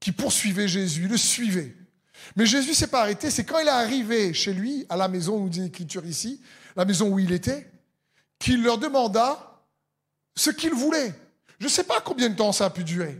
qui 0.00 0.12
poursuivaient 0.12 0.68
Jésus, 0.68 1.08
le 1.08 1.16
suivaient. 1.16 1.74
Mais 2.36 2.46
Jésus 2.46 2.74
s'est 2.74 2.88
pas 2.88 3.00
arrêté, 3.00 3.30
c'est 3.30 3.44
quand 3.44 3.58
il 3.58 3.66
est 3.66 3.70
arrivé 3.70 4.34
chez 4.34 4.52
lui, 4.52 4.86
à 4.88 4.96
la 4.96 5.08
maison, 5.08 5.38
nous 5.38 5.48
dit 5.48 5.60
l'Écriture 5.60 6.04
ici, 6.04 6.40
la 6.76 6.84
maison 6.84 7.08
où 7.08 7.18
il 7.18 7.32
était, 7.32 7.70
qu'il 8.38 8.62
leur 8.62 8.78
demanda 8.78 9.62
ce 10.34 10.50
qu'ils 10.50 10.74
voulaient. 10.74 11.14
Je 11.58 11.66
ne 11.66 11.70
sais 11.70 11.84
pas 11.84 12.00
combien 12.00 12.28
de 12.28 12.34
temps 12.34 12.52
ça 12.52 12.66
a 12.66 12.70
pu 12.70 12.84
durer. 12.84 13.18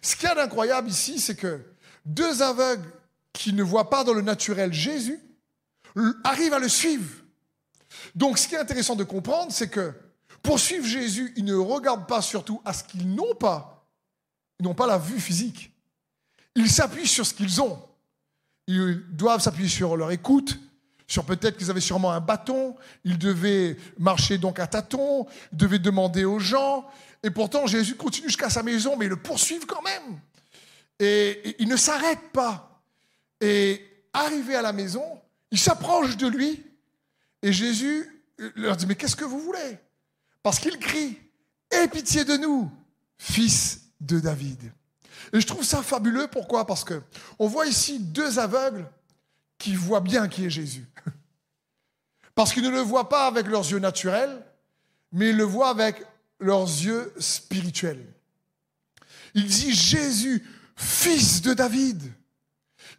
Ce 0.00 0.16
qu'il 0.16 0.28
y 0.28 0.32
a 0.32 0.34
d'incroyable 0.34 0.88
ici, 0.88 1.18
c'est 1.18 1.34
que 1.34 1.60
deux 2.04 2.42
aveugles 2.42 2.90
qui 3.32 3.52
ne 3.52 3.62
voient 3.62 3.90
pas 3.90 4.04
dans 4.04 4.14
le 4.14 4.22
naturel 4.22 4.72
Jésus 4.72 5.20
arrivent 6.24 6.54
à 6.54 6.58
le 6.58 6.68
suivre. 6.68 7.08
Donc 8.14 8.38
ce 8.38 8.48
qui 8.48 8.54
est 8.54 8.58
intéressant 8.58 8.96
de 8.96 9.04
comprendre, 9.04 9.52
c'est 9.52 9.68
que 9.68 9.92
pour 10.42 10.58
suivre 10.58 10.86
Jésus, 10.86 11.32
ils 11.36 11.44
ne 11.44 11.54
regardent 11.54 12.06
pas 12.06 12.22
surtout 12.22 12.60
à 12.64 12.72
ce 12.72 12.84
qu'ils 12.84 13.14
n'ont 13.14 13.34
pas. 13.34 13.86
Ils 14.58 14.64
n'ont 14.64 14.74
pas 14.74 14.86
la 14.86 14.98
vue 14.98 15.20
physique. 15.20 15.72
Ils 16.54 16.70
s'appuient 16.70 17.06
sur 17.06 17.26
ce 17.26 17.34
qu'ils 17.34 17.60
ont. 17.60 17.80
Ils 18.66 19.04
doivent 19.10 19.40
s'appuyer 19.40 19.68
sur 19.68 19.96
leur 19.96 20.10
écoute, 20.10 20.58
sur 21.06 21.24
peut-être 21.24 21.56
qu'ils 21.56 21.70
avaient 21.70 21.80
sûrement 21.80 22.12
un 22.12 22.20
bâton, 22.20 22.76
ils 23.04 23.18
devaient 23.18 23.76
marcher 23.98 24.38
donc 24.38 24.58
à 24.58 24.66
tâtons, 24.66 25.26
ils 25.52 25.58
devaient 25.58 25.78
demander 25.78 26.24
aux 26.24 26.38
gens. 26.38 26.86
Et 27.22 27.30
pourtant, 27.30 27.66
Jésus 27.66 27.96
continue 27.96 28.28
jusqu'à 28.28 28.50
sa 28.50 28.62
maison, 28.62 28.96
mais 28.96 29.06
ils 29.06 29.10
le 29.10 29.16
poursuivent 29.16 29.66
quand 29.66 29.82
même. 29.82 30.20
Et, 31.02 31.56
ils 31.58 31.68
ne 31.68 31.76
s'arrêtent 31.76 32.30
pas. 32.32 32.80
Et 33.40 33.84
arrivé 34.12 34.54
à 34.54 34.62
la 34.62 34.72
maison, 34.72 35.20
ils 35.50 35.58
s'approchent 35.58 36.16
de 36.16 36.28
lui. 36.28 36.64
Et 37.42 37.52
Jésus 37.52 38.08
leur 38.54 38.76
dit, 38.76 38.86
mais 38.86 38.94
qu'est-ce 38.94 39.16
que 39.16 39.24
vous 39.24 39.40
voulez? 39.40 39.78
Parce 40.44 40.60
qu'il 40.60 40.78
crie, 40.78 41.18
aie 41.70 41.88
pitié 41.88 42.24
de 42.24 42.36
nous, 42.36 42.70
fils 43.18 43.80
de 44.00 44.20
David. 44.20 44.72
Et 45.32 45.40
je 45.40 45.46
trouve 45.46 45.64
ça 45.64 45.82
fabuleux. 45.82 46.28
Pourquoi? 46.28 46.66
Parce 46.66 46.84
que 46.84 47.02
on 47.38 47.48
voit 47.48 47.66
ici 47.66 47.98
deux 47.98 48.38
aveugles 48.38 48.88
qui 49.58 49.74
voient 49.74 50.00
bien 50.00 50.28
qui 50.28 50.44
est 50.44 50.50
Jésus. 50.50 50.86
Parce 52.34 52.52
qu'ils 52.52 52.62
ne 52.62 52.70
le 52.70 52.80
voient 52.80 53.08
pas 53.08 53.26
avec 53.26 53.46
leurs 53.46 53.70
yeux 53.70 53.78
naturels, 53.78 54.42
mais 55.12 55.30
ils 55.30 55.36
le 55.36 55.44
voient 55.44 55.68
avec 55.68 56.02
leurs 56.40 56.64
yeux 56.64 57.12
spirituels. 57.18 58.06
Il 59.34 59.46
dit 59.46 59.74
Jésus, 59.74 60.42
fils 60.82 61.42
de 61.42 61.54
David. 61.54 62.02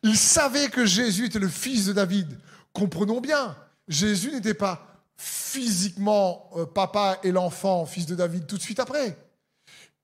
Il 0.03 0.17
savait 0.17 0.69
que 0.69 0.85
Jésus 0.85 1.25
était 1.25 1.39
le 1.39 1.47
fils 1.47 1.85
de 1.85 1.93
David. 1.93 2.27
Comprenons 2.73 3.21
bien, 3.21 3.55
Jésus 3.87 4.31
n'était 4.31 4.53
pas 4.53 5.03
physiquement 5.15 6.49
euh, 6.55 6.65
papa 6.65 7.19
et 7.23 7.31
l'enfant, 7.31 7.85
fils 7.85 8.05
de 8.05 8.15
David, 8.15 8.47
tout 8.47 8.57
de 8.57 8.61
suite 8.61 8.79
après. 8.79 9.17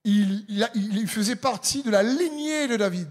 Il, 0.06 0.46
il, 0.76 1.08
faisait 1.08 1.36
partie 1.36 1.84
de 1.84 1.90
la 1.90 2.04
lignée 2.04 2.68
de 2.68 2.78
David. 2.78 3.10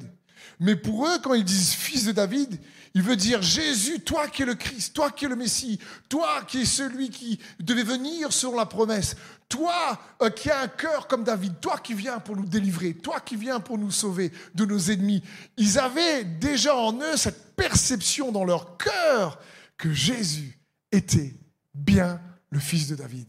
Mais 0.58 0.74
pour 0.74 1.06
eux, 1.06 1.18
quand 1.22 1.34
ils 1.34 1.44
disent 1.44 1.74
fils 1.74 2.06
de 2.06 2.12
David, 2.12 2.58
il 2.94 3.02
veut 3.02 3.16
dire 3.16 3.42
Jésus, 3.42 4.00
toi 4.00 4.28
qui 4.28 4.42
es 4.42 4.46
le 4.46 4.54
Christ, 4.54 4.94
toi 4.94 5.10
qui 5.10 5.24
es 5.24 5.28
le 5.28 5.36
Messie, 5.36 5.78
toi 6.08 6.42
qui 6.46 6.62
es 6.62 6.64
celui 6.64 7.10
qui 7.10 7.38
devait 7.60 7.82
venir 7.82 8.32
sur 8.32 8.54
la 8.54 8.66
promesse, 8.66 9.16
toi 9.48 9.98
euh, 10.22 10.30
qui 10.30 10.50
as 10.50 10.62
un 10.62 10.68
cœur 10.68 11.06
comme 11.06 11.24
David, 11.24 11.60
toi 11.60 11.78
qui 11.78 11.94
viens 11.94 12.18
pour 12.18 12.36
nous 12.36 12.46
délivrer, 12.46 12.94
toi 12.94 13.20
qui 13.20 13.36
viens 13.36 13.60
pour 13.60 13.78
nous 13.78 13.90
sauver 13.90 14.32
de 14.54 14.64
nos 14.64 14.78
ennemis. 14.78 15.22
Ils 15.56 15.78
avaient 15.78 16.24
déjà 16.24 16.74
en 16.76 16.92
eux 17.00 17.16
cette 17.16 17.54
perception 17.56 18.32
dans 18.32 18.44
leur 18.44 18.76
cœur 18.76 19.38
que 19.76 19.92
Jésus 19.92 20.58
était 20.92 21.34
bien 21.74 22.20
le 22.50 22.58
fils 22.58 22.88
de 22.88 22.96
David. 22.96 23.28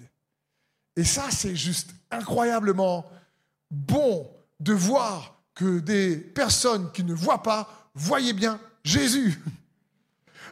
Et 0.96 1.04
ça, 1.04 1.28
c'est 1.32 1.56
juste 1.56 1.92
incroyablement 2.12 3.06
bon 3.72 4.30
de 4.60 4.74
voir 4.74 5.42
que 5.54 5.80
des 5.80 6.18
personnes 6.18 6.92
qui 6.92 7.04
ne 7.04 7.14
voient 7.14 7.44
pas 7.44 7.92
voyaient 7.94 8.34
bien 8.34 8.60
Jésus. 8.90 9.40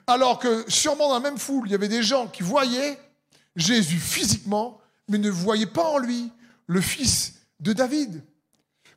Alors 0.05 0.39
que 0.39 0.69
sûrement 0.69 1.09
dans 1.09 1.15
la 1.15 1.19
même 1.19 1.37
foule, 1.37 1.67
il 1.67 1.71
y 1.71 1.75
avait 1.75 1.87
des 1.87 2.03
gens 2.03 2.27
qui 2.27 2.43
voyaient 2.43 2.97
Jésus 3.55 3.99
physiquement, 3.99 4.79
mais 5.09 5.17
ne 5.17 5.29
voyaient 5.29 5.65
pas 5.65 5.83
en 5.83 5.97
lui 5.97 6.31
le 6.67 6.79
fils 6.79 7.33
de 7.59 7.73
David. 7.73 8.23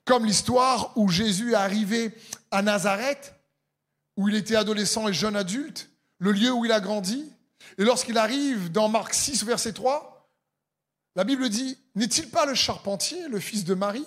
Comme 0.05 0.25
l'histoire 0.25 0.93
où 0.97 1.09
Jésus 1.09 1.53
est 1.53 1.57
arrivé 1.57 2.15
à 2.51 2.63
Nazareth, 2.63 3.35
où 4.17 4.29
il 4.29 4.35
était 4.35 4.57
adolescent 4.57 5.09
et 5.09 5.13
jeune 5.13 5.37
adulte, 5.37 5.89
le 6.19 6.33
lieu 6.33 6.53
où 6.53 6.65
il 6.65 6.73
a 6.73 6.81
grandi. 6.81 7.25
Et 7.79 7.85
lorsqu'il 7.85 8.19
arrive 8.19 8.71
dans 8.71 8.89
Marc 8.89 9.15
6, 9.15 9.45
verset 9.45 9.73
3, 9.73 10.29
la 11.17 11.25
Bible 11.25 11.49
dit, 11.49 11.79
n'est-il 11.95 12.29
pas 12.29 12.47
le 12.47 12.55
charpentier, 12.55 13.29
le 13.29 13.41
fils 13.41 13.65
de 13.65 13.75
Marie, 13.75 14.07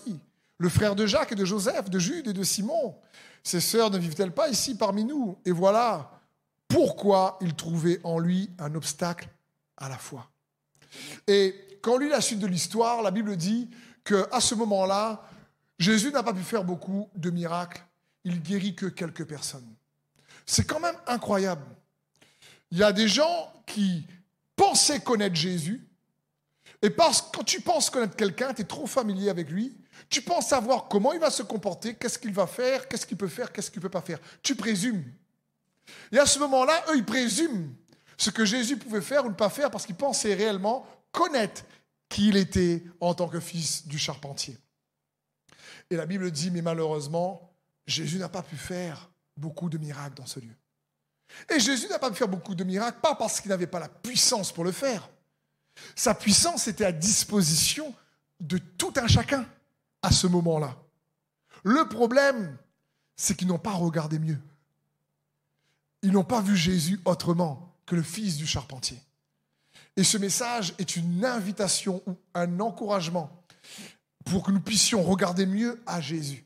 le 0.64 0.70
frère 0.70 0.96
de 0.96 1.06
Jacques 1.06 1.34
et 1.34 1.36
de 1.36 1.44
Joseph, 1.44 1.90
de 1.90 2.00
Jude 2.00 2.30
et 2.30 2.34
de 2.34 2.42
Simon 2.42 2.96
Ses 3.44 3.60
sœurs 3.60 3.92
ne 3.92 3.98
vivent-elles 3.98 4.32
pas 4.32 4.48
ici 4.48 4.78
parmi 4.78 5.04
nous? 5.04 5.38
Et 5.44 5.52
voilà 5.52 6.22
pourquoi 6.70 7.38
il 7.42 7.54
trouvait 7.54 8.00
en 8.06 8.18
lui 8.18 8.50
un 8.58 8.74
obstacle 8.74 9.28
à 9.76 9.90
la 9.90 9.98
foi. 9.98 10.32
Et 11.28 11.54
quand 11.82 11.96
on 11.96 11.98
lit 11.98 12.08
la 12.08 12.22
suite 12.22 12.40
de 12.40 12.48
l'histoire, 12.48 13.02
la 13.02 13.12
Bible 13.12 13.36
dit 13.36 13.70
qu'à 14.06 14.40
ce 14.40 14.56
moment-là, 14.56 15.28
Jésus 15.78 16.12
n'a 16.12 16.24
pas 16.24 16.34
pu 16.34 16.44
faire 16.44 16.64
beaucoup 16.64 17.10
de 17.14 17.30
miracles. 17.30 17.84
Il 18.24 18.42
guérit 18.42 18.74
que 18.74 18.86
quelques 18.86 19.26
personnes. 19.26 19.68
C'est 20.46 20.64
quand 20.66 20.80
même 20.80 20.96
incroyable. 21.08 21.66
Il 22.72 22.78
y 22.78 22.84
a 22.84 22.94
des 22.94 23.10
gens 23.10 23.52
qui 23.66 24.08
pensaient 24.56 25.02
connaître 25.02 25.36
Jésus, 25.36 25.86
et 26.82 26.90
parce 26.90 27.22
que 27.22 27.36
quand 27.36 27.44
tu 27.44 27.60
penses 27.60 27.90
connaître 27.90 28.16
quelqu'un, 28.16 28.54
tu 28.54 28.62
es 28.62 28.66
trop 28.66 28.88
familier 28.88 29.30
avec 29.30 29.50
lui, 29.50 29.76
tu 30.10 30.22
penses 30.22 30.48
savoir 30.48 30.88
comment 30.88 31.14
il 31.14 31.20
va 31.20 31.30
se 31.30 31.44
comporter, 31.44 31.96
qu'est-ce 31.96 32.20
qu'il 32.20 32.34
va 32.34 32.48
faire, 32.48 32.88
qu'est-ce 32.88 33.06
qu'il 33.06 33.18
peut 33.18 33.28
faire, 33.28 33.52
qu'est-ce 33.52 33.72
qu'il 33.72 33.80
ne 33.80 33.84
peut 33.84 33.90
pas 33.90 34.02
faire. 34.02 34.20
Tu 34.42 34.56
présumes. 34.56 35.04
Et 36.12 36.20
à 36.20 36.26
ce 36.26 36.40
moment-là, 36.40 36.84
eux, 36.90 36.98
ils 36.98 37.06
présument 37.06 37.74
ce 38.18 38.30
que 38.30 38.46
Jésus 38.46 38.78
pouvait 38.78 39.02
faire 39.02 39.26
ou 39.26 39.30
ne 39.30 39.34
pas 39.34 39.50
faire 39.50 39.72
parce 39.72 39.86
qu'ils 39.86 39.96
pensaient 39.96 40.34
réellement 40.34 40.86
connaître 41.12 41.64
qui 42.10 42.30
il 42.30 42.38
était 42.38 42.84
en 43.00 43.14
tant 43.14 43.28
que 43.28 43.40
fils 43.40 43.88
du 43.88 43.98
charpentier. 43.98 44.58
Et 45.90 45.96
la 45.96 46.06
Bible 46.06 46.32
dit, 46.32 46.52
mais 46.52 46.62
malheureusement, 46.62 47.54
Jésus 47.88 48.18
n'a 48.18 48.30
pas 48.30 48.44
pu 48.44 48.56
faire 48.56 49.10
beaucoup 49.36 49.70
de 49.70 49.78
miracles 49.78 50.16
dans 50.16 50.26
ce 50.26 50.40
lieu. 50.40 50.56
Et 51.50 51.60
Jésus 51.60 51.88
n'a 51.88 52.00
pas 52.00 52.10
pu 52.12 52.18
faire 52.18 52.28
beaucoup 52.28 52.56
de 52.56 52.64
miracles, 52.64 53.00
pas 53.02 53.16
parce 53.16 53.42
qu'il 53.42 53.50
n'avait 53.50 53.68
pas 53.68 53.80
la 53.80 53.90
puissance 53.90 54.52
pour 54.52 54.64
le 54.64 54.72
faire. 54.72 55.10
Sa 55.96 56.14
puissance 56.14 56.68
était 56.68 56.86
à 56.86 56.92
disposition 56.92 57.94
de 58.40 58.58
tout 58.58 58.94
un 58.98 59.08
chacun 59.08 59.46
à 60.04 60.12
ce 60.12 60.28
moment-là. 60.28 60.78
Le 61.64 61.88
problème, 61.88 62.58
c'est 63.16 63.36
qu'ils 63.36 63.48
n'ont 63.48 63.58
pas 63.58 63.72
regardé 63.72 64.20
mieux. 64.20 64.40
Ils 66.04 66.12
n'ont 66.12 66.24
pas 66.24 66.42
vu 66.42 66.56
Jésus 66.56 67.00
autrement 67.06 67.76
que 67.86 67.96
le 67.96 68.04
fils 68.04 68.38
du 68.38 68.46
charpentier. 68.46 69.00
Et 69.96 70.04
ce 70.04 70.18
message 70.18 70.74
est 70.78 70.96
une 70.96 71.24
invitation 71.24 72.02
ou 72.06 72.18
un 72.34 72.60
encouragement 72.60 73.44
pour 74.26 74.44
que 74.44 74.52
nous 74.52 74.60
puissions 74.60 75.04
regarder 75.04 75.46
mieux 75.46 75.82
à 75.86 76.02
Jésus, 76.02 76.46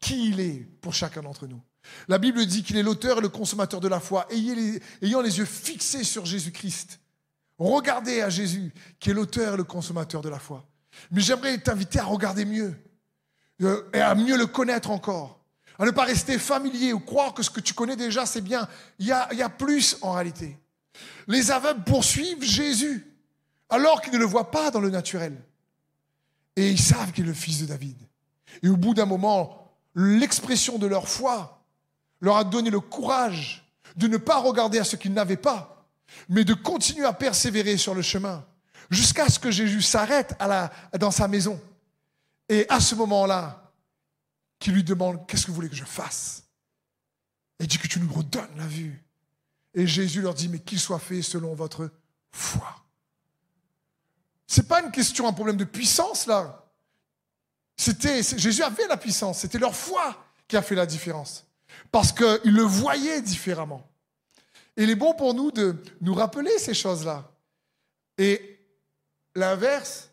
qui 0.00 0.28
il 0.28 0.40
est 0.40 0.66
pour 0.80 0.94
chacun 0.94 1.22
d'entre 1.22 1.46
nous. 1.46 1.60
La 2.08 2.18
Bible 2.18 2.44
dit 2.46 2.62
qu'il 2.62 2.76
est 2.76 2.82
l'auteur 2.82 3.18
et 3.18 3.20
le 3.20 3.28
consommateur 3.28 3.80
de 3.80 3.88
la 3.88 4.00
foi. 4.00 4.26
ayant 4.30 5.20
les 5.20 5.38
yeux 5.38 5.44
fixés 5.44 6.04
sur 6.04 6.24
Jésus-Christ, 6.24 7.00
regardez 7.58 8.22
à 8.22 8.30
Jésus, 8.30 8.72
qui 8.98 9.10
est 9.10 9.14
l'auteur 9.14 9.54
et 9.54 9.56
le 9.58 9.64
consommateur 9.64 10.22
de 10.22 10.28
la 10.28 10.38
foi. 10.38 10.66
Mais 11.10 11.20
j'aimerais 11.20 11.58
t'inviter 11.58 11.98
à 11.98 12.04
regarder 12.04 12.44
mieux 12.44 12.74
euh, 13.62 13.88
et 13.92 14.00
à 14.00 14.14
mieux 14.14 14.36
le 14.36 14.46
connaître 14.46 14.90
encore. 14.90 15.40
À 15.78 15.84
ne 15.84 15.90
pas 15.90 16.04
rester 16.04 16.38
familier 16.38 16.92
ou 16.92 17.00
croire 17.00 17.34
que 17.34 17.42
ce 17.42 17.50
que 17.50 17.60
tu 17.60 17.74
connais 17.74 17.96
déjà, 17.96 18.26
c'est 18.26 18.40
bien. 18.40 18.68
Il 18.98 19.06
y, 19.06 19.12
a, 19.12 19.28
il 19.32 19.38
y 19.38 19.42
a 19.42 19.48
plus 19.48 19.96
en 20.02 20.12
réalité. 20.12 20.56
Les 21.26 21.50
aveugles 21.50 21.82
poursuivent 21.82 22.42
Jésus 22.42 23.12
alors 23.68 24.00
qu'ils 24.00 24.12
ne 24.12 24.18
le 24.18 24.24
voient 24.24 24.50
pas 24.50 24.70
dans 24.70 24.80
le 24.80 24.90
naturel. 24.90 25.36
Et 26.56 26.70
ils 26.70 26.80
savent 26.80 27.10
qu'il 27.12 27.24
est 27.24 27.28
le 27.28 27.34
fils 27.34 27.60
de 27.62 27.66
David. 27.66 27.96
Et 28.62 28.68
au 28.68 28.76
bout 28.76 28.94
d'un 28.94 29.06
moment, 29.06 29.72
l'expression 29.94 30.78
de 30.78 30.86
leur 30.86 31.08
foi 31.08 31.64
leur 32.20 32.36
a 32.36 32.44
donné 32.44 32.70
le 32.70 32.80
courage 32.80 33.64
de 33.96 34.06
ne 34.06 34.16
pas 34.16 34.40
regarder 34.40 34.78
à 34.78 34.84
ce 34.84 34.96
qu'ils 34.96 35.12
n'avaient 35.12 35.36
pas, 35.36 35.86
mais 36.28 36.44
de 36.44 36.54
continuer 36.54 37.04
à 37.04 37.12
persévérer 37.12 37.76
sur 37.76 37.94
le 37.94 38.02
chemin 38.02 38.44
jusqu'à 38.90 39.28
ce 39.28 39.38
que 39.38 39.50
Jésus 39.50 39.82
s'arrête 39.82 40.36
dans 40.98 41.10
sa 41.10 41.28
maison. 41.28 41.60
Et 42.48 42.66
à 42.68 42.80
ce 42.80 42.94
moment-là, 42.94 43.72
qui 44.58 44.70
lui 44.70 44.84
demande 44.84 45.26
Qu'est-ce 45.26 45.46
que 45.46 45.50
vous 45.50 45.56
voulez 45.56 45.68
que 45.68 45.76
je 45.76 45.84
fasse? 45.84 46.44
Et 47.58 47.66
dit 47.66 47.78
que 47.78 47.88
tu 47.88 48.00
nous 48.00 48.12
redonnes 48.12 48.56
la 48.56 48.66
vue. 48.66 49.02
Et 49.74 49.86
Jésus 49.86 50.20
leur 50.20 50.34
dit 50.34 50.48
Mais 50.48 50.60
qu'il 50.60 50.80
soit 50.80 50.98
fait 50.98 51.22
selon 51.22 51.54
votre 51.54 51.90
foi. 52.30 52.76
Ce 54.46 54.60
n'est 54.60 54.66
pas 54.66 54.82
une 54.82 54.90
question, 54.90 55.26
un 55.26 55.32
problème 55.32 55.56
de 55.56 55.64
puissance 55.64 56.26
là. 56.26 56.60
C'était, 57.76 58.22
Jésus 58.22 58.62
avait 58.62 58.86
la 58.86 58.96
puissance, 58.96 59.40
c'était 59.40 59.58
leur 59.58 59.74
foi 59.74 60.24
qui 60.46 60.56
a 60.56 60.62
fait 60.62 60.76
la 60.76 60.86
différence 60.86 61.44
parce 61.90 62.12
qu'ils 62.12 62.54
le 62.54 62.62
voyaient 62.62 63.22
différemment. 63.22 63.88
Et 64.76 64.84
il 64.84 64.90
est 64.90 64.96
bon 64.96 65.14
pour 65.14 65.34
nous 65.34 65.50
de 65.50 65.76
nous 66.00 66.14
rappeler 66.14 66.58
ces 66.58 66.74
choses-là. 66.74 67.30
Et 68.18 68.58
l'inverse, 69.34 70.10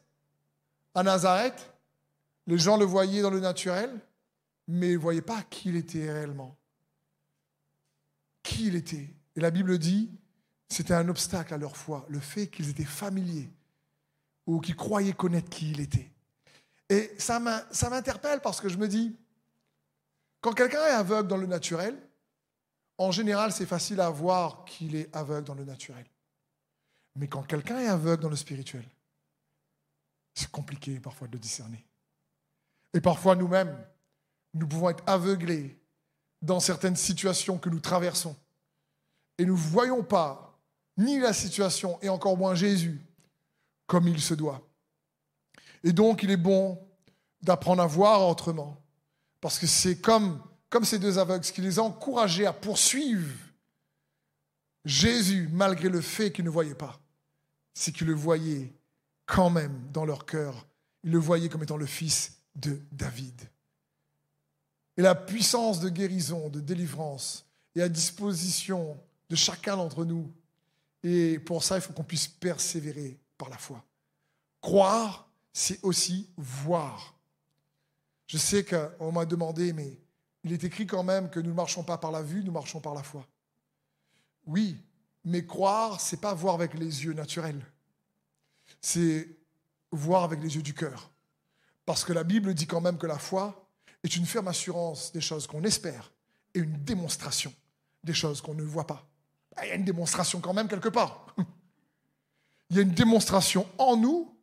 à 0.93 1.03
Nazareth, 1.03 1.70
les 2.51 2.57
gens 2.57 2.75
le 2.75 2.83
voyaient 2.83 3.21
dans 3.21 3.29
le 3.29 3.39
naturel, 3.39 3.97
mais 4.67 4.89
ils 4.89 4.95
ne 4.95 4.99
voyaient 4.99 5.21
pas 5.21 5.41
qui 5.43 5.69
il 5.69 5.77
était 5.77 6.11
réellement. 6.11 6.57
Qui 8.43 8.67
il 8.67 8.75
était. 8.75 9.15
Et 9.37 9.39
la 9.39 9.51
Bible 9.51 9.77
dit, 9.77 10.11
c'était 10.67 10.93
un 10.93 11.07
obstacle 11.07 11.53
à 11.53 11.57
leur 11.57 11.77
foi, 11.77 12.05
le 12.09 12.19
fait 12.19 12.47
qu'ils 12.47 12.69
étaient 12.69 12.83
familiers 12.83 13.49
ou 14.47 14.59
qu'ils 14.59 14.75
croyaient 14.75 15.13
connaître 15.13 15.49
qui 15.49 15.71
il 15.71 15.79
était. 15.79 16.11
Et 16.89 17.15
ça 17.17 17.39
m'interpelle 17.39 18.41
parce 18.41 18.59
que 18.59 18.67
je 18.67 18.77
me 18.77 18.89
dis, 18.89 19.15
quand 20.41 20.51
quelqu'un 20.51 20.85
est 20.87 20.91
aveugle 20.91 21.29
dans 21.29 21.37
le 21.37 21.47
naturel, 21.47 21.97
en 22.97 23.11
général, 23.11 23.53
c'est 23.53 23.65
facile 23.65 24.01
à 24.01 24.09
voir 24.09 24.65
qu'il 24.65 24.97
est 24.97 25.15
aveugle 25.15 25.47
dans 25.47 25.55
le 25.55 25.63
naturel. 25.63 26.05
Mais 27.15 27.29
quand 27.29 27.43
quelqu'un 27.43 27.79
est 27.79 27.87
aveugle 27.87 28.23
dans 28.23 28.29
le 28.29 28.35
spirituel, 28.35 28.83
c'est 30.33 30.51
compliqué 30.51 30.99
parfois 30.99 31.29
de 31.29 31.33
le 31.33 31.39
discerner. 31.39 31.85
Et 32.93 33.01
parfois 33.01 33.35
nous-mêmes, 33.35 33.77
nous 34.53 34.67
pouvons 34.67 34.89
être 34.89 35.03
aveuglés 35.07 35.79
dans 36.41 36.59
certaines 36.59 36.95
situations 36.95 37.57
que 37.57 37.69
nous 37.69 37.79
traversons. 37.79 38.35
Et 39.37 39.45
nous 39.45 39.55
ne 39.55 39.59
voyons 39.59 40.03
pas 40.03 40.59
ni 40.97 41.19
la 41.19 41.33
situation, 41.33 41.97
et 42.01 42.09
encore 42.09 42.37
moins 42.37 42.53
Jésus, 42.53 43.01
comme 43.87 44.07
il 44.07 44.21
se 44.21 44.33
doit. 44.33 44.61
Et 45.83 45.93
donc, 45.93 46.23
il 46.23 46.31
est 46.31 46.37
bon 46.37 46.79
d'apprendre 47.41 47.81
à 47.81 47.87
voir 47.87 48.27
autrement, 48.27 48.77
parce 49.39 49.57
que 49.57 49.67
c'est 49.67 49.99
comme, 49.99 50.41
ces 50.83 50.99
deux 50.99 51.17
aveugles, 51.17 51.43
ce 51.43 51.51
qui 51.51 51.61
les 51.61 51.79
a 51.79 51.83
encouragés 51.83 52.45
à 52.45 52.53
poursuivre 52.53 53.33
Jésus, 54.85 55.49
malgré 55.51 55.89
le 55.89 56.01
fait 56.01 56.31
qu'ils 56.31 56.45
ne 56.45 56.49
voyaient 56.49 56.75
pas, 56.75 56.99
c'est 57.73 57.91
qu'ils 57.91 58.07
le 58.07 58.13
voyaient 58.13 58.73
quand 59.25 59.49
même 59.49 59.89
dans 59.91 60.05
leur 60.05 60.25
cœur. 60.25 60.67
Ils 61.03 61.11
le 61.11 61.19
voyaient 61.19 61.49
comme 61.49 61.63
étant 61.63 61.77
le 61.77 61.85
fils 61.85 62.40
de 62.55 62.79
David. 62.91 63.41
Et 64.97 65.01
la 65.01 65.15
puissance 65.15 65.79
de 65.79 65.89
guérison, 65.89 66.49
de 66.49 66.59
délivrance 66.59 67.45
est 67.75 67.81
à 67.81 67.89
disposition 67.89 68.99
de 69.29 69.35
chacun 69.35 69.77
d'entre 69.77 70.05
nous. 70.05 70.31
Et 71.03 71.39
pour 71.39 71.63
ça, 71.63 71.77
il 71.77 71.81
faut 71.81 71.93
qu'on 71.93 72.03
puisse 72.03 72.27
persévérer 72.27 73.17
par 73.37 73.49
la 73.49 73.57
foi. 73.57 73.83
Croire, 74.59 75.29
c'est 75.53 75.83
aussi 75.83 76.29
voir. 76.37 77.15
Je 78.27 78.37
sais 78.37 78.63
qu'on 78.63 79.11
m'a 79.11 79.25
demandé, 79.25 79.73
mais 79.73 79.97
il 80.43 80.53
est 80.53 80.63
écrit 80.63 80.85
quand 80.85 81.03
même 81.03 81.29
que 81.29 81.39
nous 81.39 81.49
ne 81.49 81.55
marchons 81.55 81.83
pas 81.83 81.97
par 81.97 82.11
la 82.11 82.21
vue, 82.21 82.43
nous 82.43 82.51
marchons 82.51 82.79
par 82.79 82.93
la 82.93 83.03
foi. 83.03 83.27
Oui, 84.45 84.77
mais 85.23 85.45
croire, 85.45 85.99
c'est 85.99 86.21
pas 86.21 86.33
voir 86.33 86.55
avec 86.55 86.73
les 86.73 87.05
yeux 87.05 87.13
naturels. 87.13 87.63
C'est 88.79 89.27
voir 89.91 90.23
avec 90.23 90.41
les 90.41 90.55
yeux 90.55 90.61
du 90.61 90.73
cœur. 90.73 91.11
Parce 91.91 92.05
que 92.05 92.13
la 92.13 92.23
Bible 92.23 92.53
dit 92.53 92.67
quand 92.67 92.79
même 92.79 92.97
que 92.97 93.05
la 93.05 93.19
foi 93.19 93.69
est 94.01 94.15
une 94.15 94.25
ferme 94.25 94.47
assurance 94.47 95.11
des 95.11 95.19
choses 95.19 95.45
qu'on 95.45 95.65
espère 95.65 96.13
et 96.53 96.59
une 96.59 96.81
démonstration 96.85 97.53
des 98.01 98.13
choses 98.13 98.39
qu'on 98.39 98.53
ne 98.53 98.63
voit 98.63 98.87
pas. 98.87 99.05
Ah, 99.57 99.65
il 99.65 99.67
y 99.67 99.71
a 99.73 99.75
une 99.75 99.83
démonstration 99.83 100.39
quand 100.39 100.53
même 100.53 100.69
quelque 100.69 100.87
part. 100.87 101.35
Il 102.69 102.77
y 102.77 102.79
a 102.79 102.83
une 102.83 102.93
démonstration 102.93 103.67
en 103.77 103.97
nous 103.97 104.33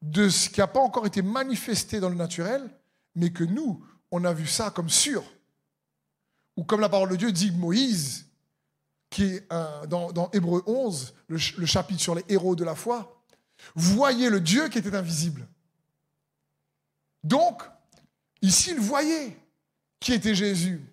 de 0.00 0.30
ce 0.30 0.48
qui 0.48 0.60
n'a 0.60 0.66
pas 0.66 0.80
encore 0.80 1.04
été 1.04 1.20
manifesté 1.20 2.00
dans 2.00 2.08
le 2.08 2.14
naturel, 2.14 2.70
mais 3.14 3.32
que 3.32 3.44
nous, 3.44 3.84
on 4.10 4.24
a 4.24 4.32
vu 4.32 4.46
ça 4.46 4.70
comme 4.70 4.88
sûr. 4.88 5.22
Ou 6.56 6.64
comme 6.64 6.80
la 6.80 6.88
parole 6.88 7.10
de 7.10 7.16
Dieu 7.16 7.32
dit 7.32 7.50
Moïse, 7.50 8.24
qui 9.10 9.24
est 9.24 9.48
dans, 9.88 10.10
dans 10.10 10.30
Hébreu 10.30 10.62
11, 10.66 11.14
le, 11.26 11.36
chapitre 11.36 12.00
sur 12.00 12.14
les 12.14 12.24
héros 12.30 12.56
de 12.56 12.64
la 12.64 12.74
foi, 12.74 13.22
voyait 13.74 14.30
le 14.30 14.40
Dieu 14.40 14.70
qui 14.70 14.78
était 14.78 14.96
invisible. 14.96 15.46
Donc, 17.24 17.62
ici, 18.42 18.70
il 18.70 18.80
voyait 18.80 19.36
qui 20.00 20.12
était 20.12 20.34
Jésus. 20.34 20.84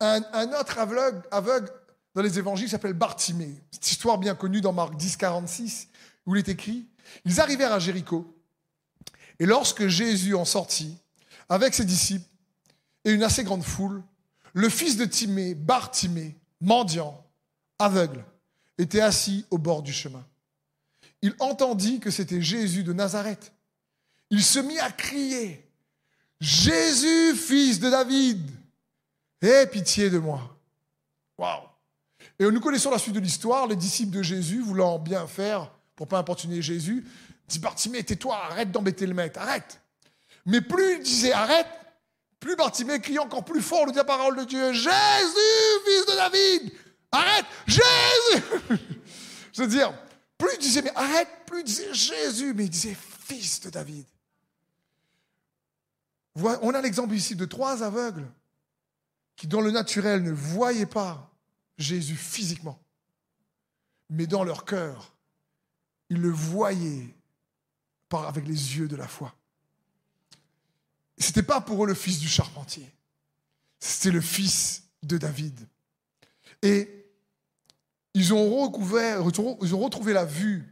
Un, 0.00 0.52
autre 0.58 0.78
aveugle, 0.78 1.22
aveugle, 1.30 1.70
dans 2.14 2.22
les 2.22 2.38
évangiles 2.38 2.68
s'appelle 2.68 2.94
Bartimée. 2.94 3.62
Cette 3.70 3.90
histoire 3.90 4.18
bien 4.18 4.34
connue 4.34 4.60
dans 4.60 4.72
Marc 4.72 4.96
10, 4.96 5.16
46, 5.16 5.88
où 6.26 6.34
il 6.34 6.38
est 6.38 6.48
écrit 6.48 6.88
Ils 7.24 7.40
arrivèrent 7.40 7.72
à 7.72 7.78
Jéricho. 7.78 8.34
Et 9.38 9.46
lorsque 9.46 9.86
Jésus 9.86 10.34
en 10.34 10.44
sortit, 10.44 10.96
avec 11.48 11.74
ses 11.74 11.84
disciples 11.84 12.26
et 13.04 13.12
une 13.12 13.22
assez 13.22 13.44
grande 13.44 13.62
foule, 13.62 14.02
le 14.52 14.68
fils 14.68 14.96
de 14.96 15.04
Timée, 15.04 15.54
Bartimée, 15.54 16.36
mendiant, 16.60 17.24
aveugle, 17.78 18.24
était 18.78 19.00
assis 19.00 19.44
au 19.50 19.58
bord 19.58 19.82
du 19.82 19.92
chemin. 19.92 20.24
Il 21.22 21.34
entendit 21.38 22.00
que 22.00 22.10
c'était 22.10 22.40
Jésus 22.40 22.84
de 22.84 22.92
Nazareth. 22.92 23.52
Il 24.30 24.44
se 24.44 24.60
mit 24.60 24.78
à 24.78 24.90
crier 24.90 25.68
Jésus, 26.40 27.34
fils 27.36 27.80
de 27.80 27.90
David, 27.90 28.48
aie 29.42 29.66
pitié 29.66 30.08
de 30.08 30.18
moi. 30.18 30.56
Waouh 31.36 31.62
Et 32.38 32.44
nous 32.44 32.60
connaissons 32.60 32.90
la 32.90 32.98
suite 32.98 33.14
de 33.14 33.20
l'histoire. 33.20 33.66
Les 33.66 33.76
disciples 33.76 34.16
de 34.16 34.22
Jésus, 34.22 34.60
voulant 34.60 34.98
bien 34.98 35.26
faire 35.26 35.70
pour 35.96 36.08
pas 36.08 36.18
importuner 36.18 36.62
Jésus, 36.62 37.04
dit 37.48 37.58
Bartimée, 37.58 38.02
tais-toi, 38.02 38.36
arrête 38.36 38.70
d'embêter 38.70 39.06
le 39.06 39.12
maître, 39.12 39.38
arrête. 39.38 39.82
Mais 40.46 40.62
plus 40.62 40.94
il 40.94 41.02
disait 41.02 41.32
arrête, 41.32 41.66
plus 42.38 42.56
Bartimée 42.56 43.00
criait 43.00 43.18
encore 43.18 43.44
plus 43.44 43.60
fort 43.60 43.84
le 43.84 43.92
la 43.92 44.04
parole 44.04 44.36
de 44.38 44.44
Dieu 44.44 44.72
Jésus, 44.72 44.90
fils 45.84 46.06
de 46.06 46.16
David, 46.16 46.72
arrête, 47.12 47.44
Jésus 47.66 48.44
Je 49.52 49.62
veux 49.62 49.68
dire, 49.68 49.92
plus 50.38 50.50
il 50.54 50.60
disait 50.60 50.80
mais 50.80 50.92
arrête, 50.94 51.28
plus 51.44 51.60
il 51.60 51.64
disait 51.64 51.92
Jésus, 51.92 52.54
mais 52.54 52.64
il 52.64 52.70
disait 52.70 52.96
fils 53.26 53.60
de 53.60 53.68
David. 53.68 54.06
On 56.36 56.74
a 56.74 56.80
l'exemple 56.80 57.14
ici 57.14 57.34
de 57.34 57.44
trois 57.44 57.82
aveugles 57.82 58.30
qui, 59.36 59.46
dans 59.46 59.60
le 59.60 59.70
naturel, 59.70 60.22
ne 60.22 60.32
voyaient 60.32 60.86
pas 60.86 61.32
Jésus 61.78 62.16
physiquement, 62.16 62.80
mais 64.10 64.26
dans 64.26 64.44
leur 64.44 64.64
cœur, 64.64 65.16
ils 66.08 66.20
le 66.20 66.30
voyaient 66.30 67.14
avec 68.12 68.46
les 68.46 68.76
yeux 68.76 68.88
de 68.88 68.96
la 68.96 69.06
foi. 69.06 69.34
Ce 71.18 71.28
n'était 71.28 71.42
pas 71.42 71.60
pour 71.60 71.84
eux 71.84 71.86
le 71.86 71.94
fils 71.94 72.18
du 72.18 72.28
charpentier, 72.28 72.90
c'était 73.78 74.10
le 74.10 74.20
fils 74.20 74.84
de 75.02 75.18
David. 75.18 75.68
Et 76.62 77.06
ils 78.14 78.34
ont, 78.34 78.72
ils 79.62 79.74
ont 79.74 79.78
retrouvé 79.78 80.12
la 80.12 80.24
vue 80.24 80.68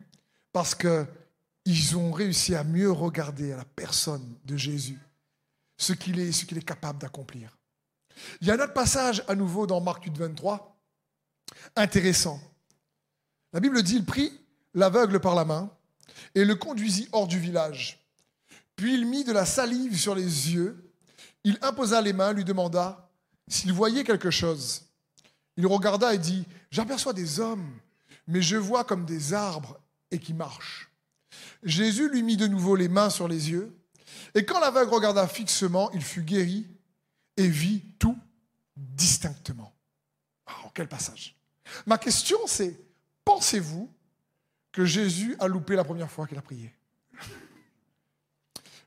parce 0.53 0.75
qu'ils 0.75 1.97
ont 1.97 2.13
réussi 2.13 2.55
à 2.55 2.65
mieux 2.65 2.91
regarder 2.91 3.53
à 3.53 3.59
la 3.59 3.65
personne 3.65 4.37
de 4.45 4.57
Jésus 4.57 4.99
ce 5.79 5.93
qu'il 5.93 6.19
est, 6.19 6.33
ce 6.33 6.45
qu'il 6.45 6.59
est 6.59 6.63
capable 6.63 6.99
d'accomplir. 6.99 7.57
Il 8.41 8.49
y 8.49 8.51
a 8.51 8.55
un 8.55 8.61
autre 8.61 8.75
passage 8.75 9.25
à 9.29 9.35
nouveau 9.35 9.67
dans 9.67 9.81
Marc 9.81 10.05
8, 10.05 10.19
23, 10.19 10.77
intéressant. 11.77 12.41
La 13.53 13.61
Bible 13.61 13.83
dit, 13.83 13.97
il 13.97 14.05
prit 14.05 14.33
l'aveugle 14.75 15.21
par 15.21 15.35
la 15.35 15.45
main 15.45 15.71
et 16.35 16.45
le 16.45 16.57
conduisit 16.57 17.09
hors 17.13 17.27
du 17.27 17.39
village. 17.39 18.05
Puis 18.77 18.95
il 18.95 19.07
mit 19.07 19.25
de 19.25 19.33
la 19.33 19.47
salive 19.47 19.99
sur 19.99 20.15
les 20.15 20.53
yeux, 20.53 20.93
il 21.45 21.59
imposa 21.63 22.01
les 22.01 22.13
mains, 22.13 22.33
lui 22.33 22.45
demanda 22.45 23.09
s'il 23.49 23.73
voyait 23.73 24.05
quelque 24.05 24.31
chose. 24.31 24.83
Il 25.57 25.67
regarda 25.67 26.13
et 26.15 26.19
dit, 26.19 26.45
j'aperçois 26.71 27.13
des 27.13 27.41
hommes, 27.41 27.73
mais 28.27 28.43
je 28.43 28.57
vois 28.57 28.85
comme 28.85 29.07
des 29.07 29.33
arbres 29.33 29.81
et 30.11 30.19
qui 30.19 30.35
marchent. 30.35 30.91
Jésus 31.63 32.09
lui 32.09 32.23
mit 32.23 32.37
de 32.37 32.47
nouveau 32.47 32.77
les 32.77 32.89
mains 32.89 33.11
sur 33.11 33.29
les 33.29 33.51
yeux. 33.51 33.78
Et 34.35 34.45
quand 34.45 34.61
l'aveugle 34.61 34.93
regarda 34.93 35.27
fixement, 35.27 35.91
il 35.93 36.03
fut 36.03 36.23
guéri 36.23 36.67
et 37.37 37.49
vit 37.49 37.83
tout 37.99 38.19
distinctement. 38.77 39.73
Oh, 40.49 40.71
quel 40.75 40.89
passage. 40.89 41.37
Ma 41.87 41.99
question 41.99 42.39
c'est, 42.47 42.79
pensez-vous 43.25 43.93
que 44.73 44.85
Jésus 44.85 45.37
a 45.39 45.49
loupé 45.49 45.77
la 45.77 45.85
première 45.85 46.11
fois 46.11 46.27
qu'il 46.27 46.39
a 46.39 46.43
prié? 46.43 46.75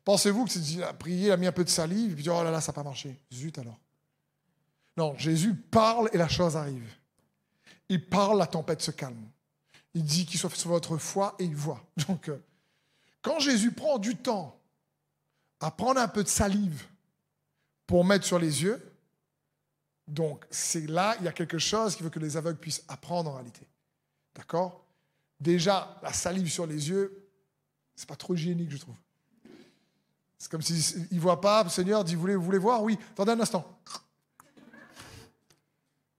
Pensez-vous 0.03 0.45
qu'il 0.45 0.83
a 0.83 0.93
prié, 0.93 1.27
il 1.27 1.31
a 1.31 1.37
mis 1.37 1.47
un 1.47 1.51
peu 1.51 1.63
de 1.63 1.69
salive, 1.69 2.13
et 2.13 2.15
puis 2.15 2.29
oh 2.29 2.43
là 2.43 2.51
là, 2.51 2.61
ça 2.61 2.71
n'a 2.71 2.75
pas 2.75 2.83
marché. 2.83 3.19
Zut 3.31 3.57
alors. 3.59 3.79
Non, 4.97 5.17
Jésus 5.17 5.55
parle 5.55 6.09
et 6.13 6.17
la 6.17 6.27
chose 6.27 6.57
arrive. 6.57 6.89
Il 7.89 8.07
parle, 8.07 8.37
la 8.37 8.47
tempête 8.47 8.81
se 8.81 8.91
calme. 8.91 9.29
Il 9.93 10.03
dit 10.03 10.25
qu'il 10.25 10.39
soit 10.39 10.55
sur 10.55 10.69
votre 10.69 10.97
foi 10.97 11.35
et 11.39 11.43
il 11.43 11.55
voit. 11.55 11.83
Donc, 12.07 12.29
euh, 12.29 12.41
quand 13.21 13.39
Jésus 13.39 13.71
prend 13.71 13.97
du 13.99 14.15
temps 14.15 14.60
à 15.61 15.71
prendre 15.71 16.01
un 16.01 16.07
peu 16.07 16.23
de 16.23 16.27
salive 16.27 16.85
pour 17.85 18.03
mettre 18.03 18.25
sur 18.25 18.39
les 18.39 18.63
yeux. 18.63 18.81
Donc, 20.07 20.45
c'est 20.49 20.87
là, 20.87 21.15
il 21.19 21.25
y 21.25 21.27
a 21.27 21.31
quelque 21.31 21.59
chose 21.59 21.95
qui 21.95 22.03
veut 22.03 22.09
que 22.09 22.19
les 22.19 22.35
aveugles 22.35 22.59
puissent 22.59 22.83
apprendre 22.87 23.29
en 23.29 23.35
réalité. 23.35 23.67
D'accord? 24.35 24.83
Déjà, 25.39 25.99
la 26.01 26.11
salive 26.11 26.51
sur 26.51 26.65
les 26.65 26.89
yeux, 26.89 27.29
c'est 27.95 28.07
pas 28.07 28.15
trop 28.15 28.33
hygiénique, 28.33 28.71
je 28.71 28.77
trouve. 28.77 28.95
C'est 30.37 30.49
comme 30.49 30.61
s'il 30.61 31.07
ne 31.11 31.19
voit 31.19 31.39
pas, 31.39 31.63
le 31.63 31.69
Seigneur 31.69 32.03
dit, 32.03 32.15
vous 32.15 32.21
voulez, 32.21 32.35
vous 32.35 32.43
voulez 32.43 32.57
voir? 32.57 32.81
Oui, 32.81 32.97
attendez 33.11 33.31
un 33.33 33.39
instant. 33.39 33.79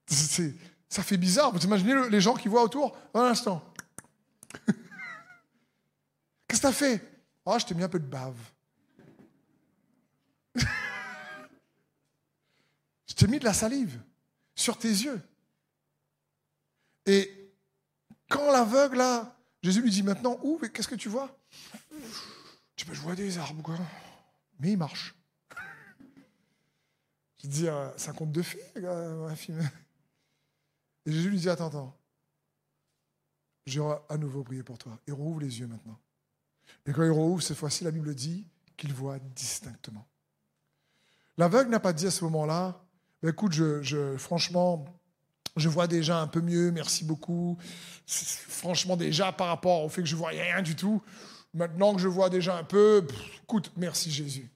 ça 0.07 1.03
fait 1.03 1.17
bizarre. 1.17 1.53
Vous 1.53 1.61
imaginez 1.65 2.09
les 2.09 2.21
gens 2.21 2.35
qui 2.35 2.47
voient 2.49 2.63
autour? 2.63 2.97
Un 3.15 3.23
instant. 3.23 3.65
Qu'est-ce 6.47 6.61
que 6.61 6.67
tu 6.67 6.67
as 6.67 6.73
fait? 6.73 7.03
Oh, 7.45 7.59
je 7.59 7.67
t'ai 7.67 7.75
mis 7.75 7.83
un 7.83 7.89
peu 7.89 7.99
de 7.99 8.07
bave. 8.07 8.37
Je 13.23 13.27
t'ai 13.29 13.31
mis 13.31 13.39
de 13.39 13.45
la 13.45 13.55
salive 13.55 14.03
sur 14.57 14.77
tes 14.77 14.89
yeux. 14.89 15.23
Et 17.07 17.55
quand 18.29 18.51
l'aveugle, 18.51 18.97
là, 18.97 19.39
Jésus 19.63 19.81
lui 19.81 19.93
dit 19.93 20.03
maintenant, 20.03 20.41
où? 20.43 20.59
Qu'est-ce 20.59 20.89
que 20.89 20.97
tu 20.97 21.09
vois? 21.09 21.31
Tu 22.75 22.85
je 22.93 23.01
vois 23.01 23.15
des 23.15 23.39
arbres, 23.39 23.63
quoi. 23.63 23.79
Mais 24.59 24.73
il 24.73 24.77
marche. 24.77 25.15
Je 27.45 27.47
dis, 27.47 27.69
euh, 27.69 27.97
c'est 27.97 28.11
un 28.11 28.13
conte 28.13 28.33
de 28.33 28.43
fées, 28.43 28.61
un 28.85 29.37
film. 29.37 29.71
Et 31.07 31.13
Jésus 31.13 31.31
lui 31.31 31.39
dit, 31.39 31.49
attends, 31.49 31.69
attends. 31.69 31.97
Je 33.67 33.81
vais 33.81 33.89
à 34.09 34.17
nouveau 34.17 34.43
prier 34.43 34.65
pour 34.65 34.79
toi. 34.79 34.99
Il 35.07 35.13
rouvre 35.13 35.39
les 35.39 35.61
yeux 35.61 35.69
maintenant. 35.69 36.01
Et 36.87 36.93
quand 36.93 37.05
il 37.05 37.11
rouvre, 37.11 37.41
cette 37.41 37.57
fois-ci, 37.57 37.85
la 37.85 37.93
Bible 37.93 38.17
dit 38.17 38.49
qu'il 38.77 38.93
voit 38.93 39.21
distinctement. 39.21 40.09
L'aveugle 41.39 41.71
n'a 41.71 41.79
pas 41.79 41.93
dit 41.93 42.09
à 42.09 42.11
ce 42.11 42.25
moment-là, 42.25 42.85
bah, 43.23 43.31
écoute, 43.31 43.53
je, 43.53 44.17
franchement, 44.17 44.85
je 45.57 45.69
vois 45.69 45.87
déjà 45.87 46.19
un 46.19 46.27
peu 46.27 46.41
mieux, 46.41 46.73
merci 46.73 47.05
beaucoup. 47.05 47.57
Franchement, 48.07 48.97
déjà 48.97 49.33
par 49.33 49.49
rapport 49.49 49.85
au 49.85 49.89
fait 49.89 50.03
que 50.03 50.09
je 50.09 50.15
ne 50.15 50.19
vois 50.19 50.31
rien 50.31 50.63
du 50.63 50.75
tout, 50.75 51.03
maintenant 51.55 51.95
que 51.95 52.01
je 52.01 52.09
vois 52.09 52.31
déjà 52.31 52.57
un 52.57 52.65
peu, 52.65 53.07
écoute, 53.43 53.73
merci 53.77 54.11
Jésus. 54.11 54.51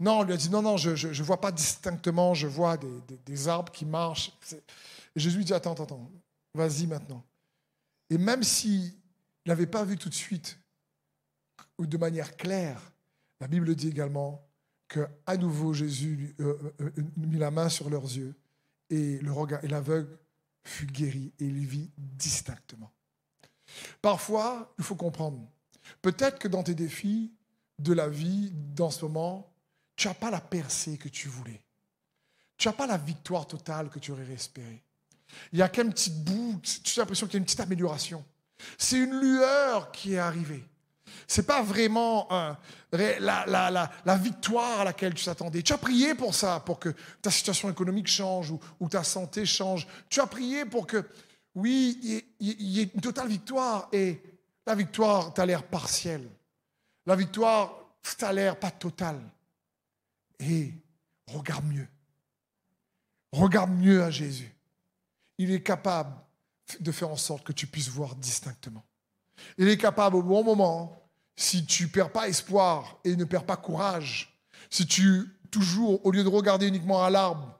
Non, 0.00 0.20
on 0.20 0.22
lui 0.24 0.32
a 0.32 0.36
dit, 0.36 0.50
non, 0.50 0.62
non, 0.62 0.76
je 0.76 0.90
ne 1.06 1.22
vois 1.22 1.40
pas 1.40 1.52
distinctement, 1.52 2.34
je 2.34 2.48
vois 2.48 2.76
des, 3.26 3.48
arbres 3.48 3.72
qui 3.72 3.84
marchent. 3.84 4.32
Et 5.14 5.20
Jésus 5.20 5.36
lui 5.36 5.44
dit, 5.44 5.54
attends, 5.54 5.72
attends, 5.72 5.84
attends, 5.84 6.10
vas-y 6.52 6.86
maintenant. 6.86 7.22
Et 8.10 8.18
même 8.18 8.42
s'il 8.42 8.92
n'avait 9.46 9.66
pas 9.66 9.84
vu 9.84 9.96
tout 9.96 10.08
de 10.08 10.14
suite, 10.14 10.58
ou 11.78 11.86
de 11.86 11.96
manière 11.96 12.36
claire, 12.36 12.80
la 13.40 13.46
Bible 13.46 13.74
dit 13.74 13.88
également 13.88 14.44
que 14.94 15.08
à 15.26 15.36
nouveau 15.36 15.72
Jésus 15.72 16.36
euh, 16.38 16.56
euh, 16.80 16.90
euh, 16.96 17.02
mit 17.16 17.38
la 17.38 17.50
main 17.50 17.68
sur 17.68 17.90
leurs 17.90 18.04
yeux 18.04 18.32
et 18.90 19.18
le 19.18 19.32
regard 19.32 19.64
et 19.64 19.68
l'aveugle 19.68 20.16
fut 20.62 20.86
guéri 20.86 21.32
et 21.40 21.46
il 21.46 21.66
vit 21.66 21.90
distinctement. 21.98 22.92
Parfois, 24.00 24.72
il 24.78 24.84
faut 24.84 24.94
comprendre. 24.94 25.40
Peut-être 26.00 26.38
que 26.38 26.46
dans 26.46 26.62
tes 26.62 26.76
défis 26.76 27.32
de 27.80 27.92
la 27.92 28.08
vie, 28.08 28.52
dans 28.76 28.90
ce 28.90 29.04
moment, 29.04 29.52
tu 29.96 30.06
n'as 30.06 30.14
pas 30.14 30.30
la 30.30 30.40
percée 30.40 30.96
que 30.96 31.08
tu 31.08 31.28
voulais. 31.28 31.60
Tu 32.56 32.68
n'as 32.68 32.74
pas 32.74 32.86
la 32.86 32.96
victoire 32.96 33.48
totale 33.48 33.90
que 33.90 33.98
tu 33.98 34.12
aurais 34.12 34.30
espérée. 34.30 34.80
Il 35.52 35.58
y 35.58 35.62
a 35.62 35.68
qu'un 35.68 35.90
petit 35.90 36.10
bout, 36.10 36.60
tu 36.62 37.00
as 37.00 37.02
l'impression 37.02 37.26
qu'il 37.26 37.34
y 37.34 37.38
a 37.38 37.40
une 37.40 37.44
petite 37.44 37.58
amélioration. 37.58 38.24
C'est 38.78 38.98
une 38.98 39.18
lueur 39.18 39.90
qui 39.90 40.14
est 40.14 40.18
arrivée. 40.18 40.64
Ce 41.26 41.40
n'est 41.40 41.46
pas 41.46 41.62
vraiment 41.62 42.28
la, 42.92 44.16
victoire 44.16 44.80
à 44.80 44.84
laquelle 44.84 45.14
tu 45.14 45.24
t'attendais. 45.24 45.62
Tu 45.62 45.72
as 45.72 45.78
prié 45.78 46.14
pour 46.14 46.34
ça, 46.34 46.60
pour 46.60 46.78
que 46.78 46.94
ta 47.22 47.30
situation 47.30 47.70
économique 47.70 48.06
change 48.06 48.52
ou, 48.80 48.88
ta 48.88 49.04
santé 49.04 49.46
change. 49.46 49.86
Tu 50.08 50.20
as 50.20 50.26
prié 50.26 50.64
pour 50.64 50.86
que, 50.86 51.08
oui, 51.54 52.24
il 52.40 52.62
y, 52.62 52.80
ait 52.80 52.90
une 52.94 53.00
totale 53.00 53.28
victoire. 53.28 53.88
Et 53.92 54.22
la 54.66 54.74
victoire, 54.74 55.34
tu 55.34 55.40
as 55.40 55.46
l'air 55.46 55.62
partielle. 55.62 56.28
La 57.06 57.16
victoire, 57.16 57.74
tu 58.02 58.24
as 58.24 58.32
l'air 58.32 58.58
pas 58.58 58.70
totale. 58.70 59.20
Et 60.40 60.72
regarde 61.26 61.64
mieux. 61.66 61.88
Regarde 63.32 63.70
mieux 63.70 64.02
à 64.02 64.10
Jésus. 64.10 64.54
Il 65.38 65.50
est 65.50 65.62
capable 65.62 66.14
de 66.80 66.92
faire 66.92 67.10
en 67.10 67.16
sorte 67.16 67.44
que 67.44 67.52
tu 67.52 67.66
puisses 67.66 67.88
voir 67.88 68.14
distinctement. 68.14 68.84
Il 69.58 69.68
est 69.68 69.76
capable 69.76 70.16
au 70.16 70.22
bon 70.22 70.44
moment, 70.44 71.03
si 71.36 71.66
tu 71.66 71.88
perds 71.88 72.12
pas 72.12 72.28
espoir 72.28 72.98
et 73.04 73.16
ne 73.16 73.24
perds 73.24 73.46
pas 73.46 73.56
courage, 73.56 74.38
si 74.70 74.86
tu, 74.86 75.28
toujours, 75.50 76.04
au 76.04 76.10
lieu 76.10 76.22
de 76.22 76.28
regarder 76.28 76.66
uniquement 76.66 77.02
à 77.02 77.10
l'arbre, 77.10 77.58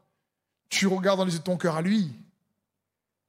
tu 0.68 0.86
regardes 0.86 1.18
dans 1.18 1.24
les 1.24 1.32
yeux 1.32 1.38
de 1.38 1.44
ton 1.44 1.56
cœur 1.56 1.76
à 1.76 1.82
lui, 1.82 2.12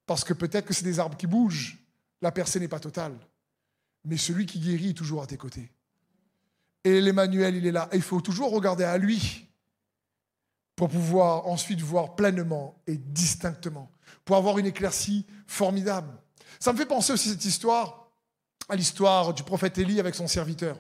parce 0.06 0.24
que 0.24 0.34
peut-être 0.34 0.66
que 0.66 0.74
c'est 0.74 0.84
des 0.84 1.00
arbres 1.00 1.18
qui 1.18 1.28
bougent, 1.28 1.78
la 2.22 2.32
percée 2.32 2.60
n'est 2.60 2.68
pas 2.68 2.80
totale, 2.80 3.16
mais 4.04 4.18
celui 4.18 4.46
qui 4.46 4.60
guérit 4.60 4.90
est 4.90 4.94
toujours 4.94 5.24
à 5.24 5.28
tes 5.28 5.38
côtés. 5.38 5.72
Et 6.84 7.02
l'Emmanuel, 7.02 7.56
il 7.56 7.66
est 7.66 7.72
là. 7.72 7.90
Il 7.94 8.04
faut 8.04 8.22
toujours 8.22 8.52
regarder 8.52 8.84
à 8.84 8.98
lui 8.98 9.48
pour 10.76 10.90
pouvoir 10.90 11.48
ensuite 11.48 11.82
voir 11.82 12.16
pleinement 12.16 12.76
et 12.86 12.98
distinctement, 12.98 13.90
pour 14.24 14.36
avoir 14.36 14.60
une 14.60 14.68
éclaircie 14.68 15.26
formidable. 15.48 16.16
Ça 16.60 16.72
me 16.74 16.78
fait 16.78 16.86
penser 16.86 17.14
aussi 17.14 17.30
cette 17.30 17.46
histoire 17.46 18.05
à 18.70 18.76
l'histoire 18.76 19.34
du 19.34 19.44
prophète 19.44 19.78
Élie 19.78 20.00
avec 20.00 20.16
son 20.16 20.28
serviteur. 20.28 20.78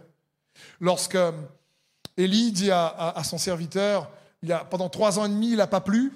Lorsque 0.79 1.15
euh, 1.15 1.31
Élie 2.17 2.51
dit 2.51 2.71
à, 2.71 3.21
son 3.23 3.37
serviteur, 3.37 4.09
il 4.41 4.51
a, 4.51 4.63
pendant 4.63 4.89
trois 4.89 5.19
ans 5.19 5.25
et 5.25 5.29
demi, 5.29 5.51
il 5.51 5.57
n'a 5.57 5.67
pas 5.67 5.81
plu, 5.81 6.13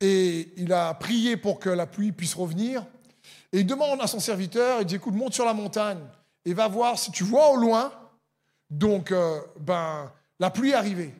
et 0.00 0.52
il 0.56 0.72
a 0.72 0.94
prié 0.94 1.36
pour 1.36 1.58
que 1.58 1.68
la 1.68 1.86
pluie 1.86 2.12
puisse 2.12 2.34
revenir. 2.34 2.84
Et 3.52 3.60
il 3.60 3.66
demande 3.66 4.00
à 4.00 4.06
son 4.06 4.20
serviteur, 4.20 4.80
il 4.80 4.86
dit, 4.86 4.96
écoute, 4.96 5.14
monte 5.14 5.34
sur 5.34 5.44
la 5.44 5.54
montagne 5.54 6.00
et 6.44 6.54
va 6.54 6.68
voir 6.68 6.98
si 6.98 7.10
tu 7.10 7.24
vois 7.24 7.50
au 7.50 7.56
loin. 7.56 7.92
Donc, 8.70 9.12
euh, 9.12 9.40
ben, 9.60 10.10
la 10.38 10.50
pluie 10.50 10.70
est 10.70 10.74
arrivée. 10.74 11.14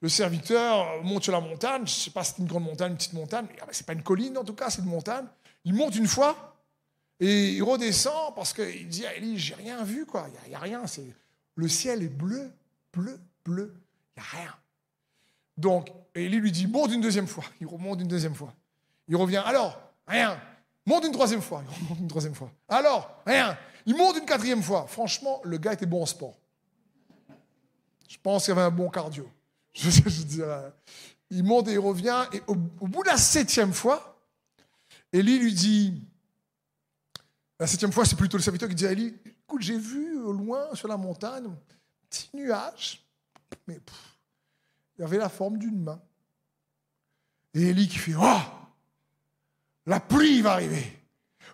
Le 0.00 0.08
serviteur 0.08 1.02
monte 1.02 1.24
sur 1.24 1.32
la 1.32 1.40
montagne, 1.40 1.82
je 1.86 1.92
ne 1.92 2.00
sais 2.04 2.10
pas 2.10 2.22
si 2.22 2.34
c'est 2.36 2.42
une 2.42 2.48
grande 2.48 2.64
montagne, 2.64 2.92
une 2.92 2.96
petite 2.96 3.14
montagne, 3.14 3.46
mais 3.48 3.56
ah 3.60 3.66
ben, 3.66 3.72
ce 3.72 3.82
n'est 3.82 3.86
pas 3.86 3.92
une 3.94 4.02
colline 4.02 4.38
en 4.38 4.44
tout 4.44 4.54
cas, 4.54 4.70
c'est 4.70 4.80
une 4.80 4.88
montagne. 4.88 5.24
Il 5.64 5.74
monte 5.74 5.96
une 5.96 6.06
fois, 6.06 6.57
et 7.20 7.52
il 7.54 7.62
redescend 7.62 8.34
parce 8.34 8.52
qu'il 8.52 8.88
dit 8.88 9.04
à 9.04 9.14
Élie, 9.14 9.38
j'ai 9.38 9.54
rien 9.54 9.82
vu, 9.82 10.06
quoi. 10.06 10.28
Il 10.44 10.50
n'y 10.50 10.54
a, 10.54 10.58
rien. 10.58 10.86
C'est, 10.86 11.06
le 11.56 11.68
ciel 11.68 12.02
est 12.02 12.08
bleu, 12.08 12.50
bleu, 12.92 13.18
bleu. 13.44 13.74
Il 14.16 14.20
n'y 14.20 14.26
a 14.26 14.42
rien. 14.42 14.54
Donc, 15.56 15.90
Élie 16.14 16.38
lui 16.38 16.52
dit, 16.52 16.66
monte 16.68 16.92
une 16.92 17.00
deuxième 17.00 17.26
fois. 17.26 17.44
Il 17.60 17.66
remonte 17.66 18.00
une 18.00 18.08
deuxième 18.08 18.34
fois. 18.34 18.54
Il 19.08 19.16
revient, 19.16 19.42
alors, 19.44 19.80
rien. 20.06 20.40
Monte 20.86 21.06
une 21.06 21.12
troisième 21.12 21.42
fois. 21.42 21.64
Il 21.68 21.84
remonte 21.84 21.98
une 21.98 22.08
troisième 22.08 22.34
fois. 22.34 22.52
Alors, 22.68 23.22
rien. 23.26 23.58
Il 23.84 23.96
monte 23.96 24.18
une 24.18 24.26
quatrième 24.26 24.62
fois. 24.62 24.86
Franchement, 24.86 25.40
le 25.44 25.58
gars 25.58 25.72
était 25.72 25.86
bon 25.86 26.02
en 26.02 26.06
sport. 26.06 26.38
Je 28.08 28.16
pense 28.22 28.44
qu'il 28.44 28.52
avait 28.52 28.62
un 28.62 28.70
bon 28.70 28.88
cardio. 28.88 29.28
Je, 29.74 29.90
je, 29.90 30.42
il 31.30 31.44
monte 31.44 31.68
et 31.68 31.72
il 31.72 31.78
revient. 31.78 32.24
Et 32.32 32.42
au, 32.48 32.56
au 32.80 32.88
bout 32.88 33.02
de 33.04 33.08
la 33.08 33.16
septième 33.16 33.72
fois, 33.72 34.18
Élie 35.12 35.38
lui 35.38 35.52
dit, 35.52 36.02
la 37.58 37.66
septième 37.66 37.92
fois, 37.92 38.04
c'est 38.04 38.16
plutôt 38.16 38.36
le 38.36 38.42
serviteur 38.42 38.68
qui 38.68 38.74
dit 38.74 38.86
à 38.86 38.92
Élie, 38.92 39.14
écoute, 39.26 39.62
j'ai 39.62 39.78
vu 39.78 40.20
au 40.20 40.32
loin 40.32 40.74
sur 40.74 40.86
la 40.86 40.96
montagne 40.96 41.46
un 41.46 41.58
petit 42.08 42.30
nuage, 42.34 43.04
mais 43.66 43.80
il 44.96 45.04
avait 45.04 45.18
la 45.18 45.28
forme 45.28 45.58
d'une 45.58 45.82
main. 45.82 46.00
Et 47.54 47.62
Élie 47.68 47.88
qui 47.88 47.98
fait, 47.98 48.14
oh, 48.16 48.40
la 49.86 49.98
pluie 50.00 50.40
va 50.42 50.52
arriver, 50.52 51.00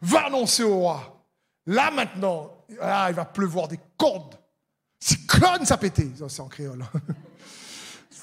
va 0.03 0.27
annoncer 0.27 0.62
au 0.62 0.77
roi. 0.77 1.25
Là 1.67 1.90
maintenant, 1.90 2.53
il 2.69 2.77
va 2.79 3.25
pleuvoir 3.25 3.69
des 3.69 3.81
cordes. 3.97 4.38
Cyclone, 4.99 5.64
ça 5.64 5.77
pété. 5.77 6.11
C'est 6.29 6.40
en 6.40 6.49
créole. 6.49 6.83
Hein. 6.83 7.01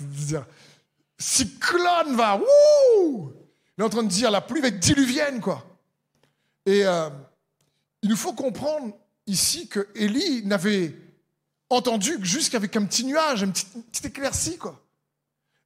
dire, 0.01 0.45
cyclone 1.17 2.15
va, 2.15 2.39
Il 3.77 3.81
est 3.81 3.83
en 3.83 3.89
train 3.89 4.03
de 4.03 4.07
dire, 4.07 4.29
la 4.29 4.41
pluie 4.41 4.61
va 4.61 4.67
être 4.67 4.79
diluvienne, 4.79 5.39
quoi. 5.39 5.63
Et 6.65 6.85
euh, 6.85 7.09
il 8.01 8.09
nous 8.09 8.15
faut 8.15 8.33
comprendre 8.33 8.95
ici 9.27 9.67
que 9.67 9.87
Élie 9.95 10.45
n'avait 10.45 10.95
entendu 11.69 12.17
que 12.17 12.25
juste 12.25 12.51
qu'avec 12.51 12.75
un 12.75 12.85
petit 12.85 13.05
nuage, 13.05 13.43
un 13.43 13.49
petit, 13.49 13.65
éclaircie, 14.03 14.57
quoi. 14.57 14.83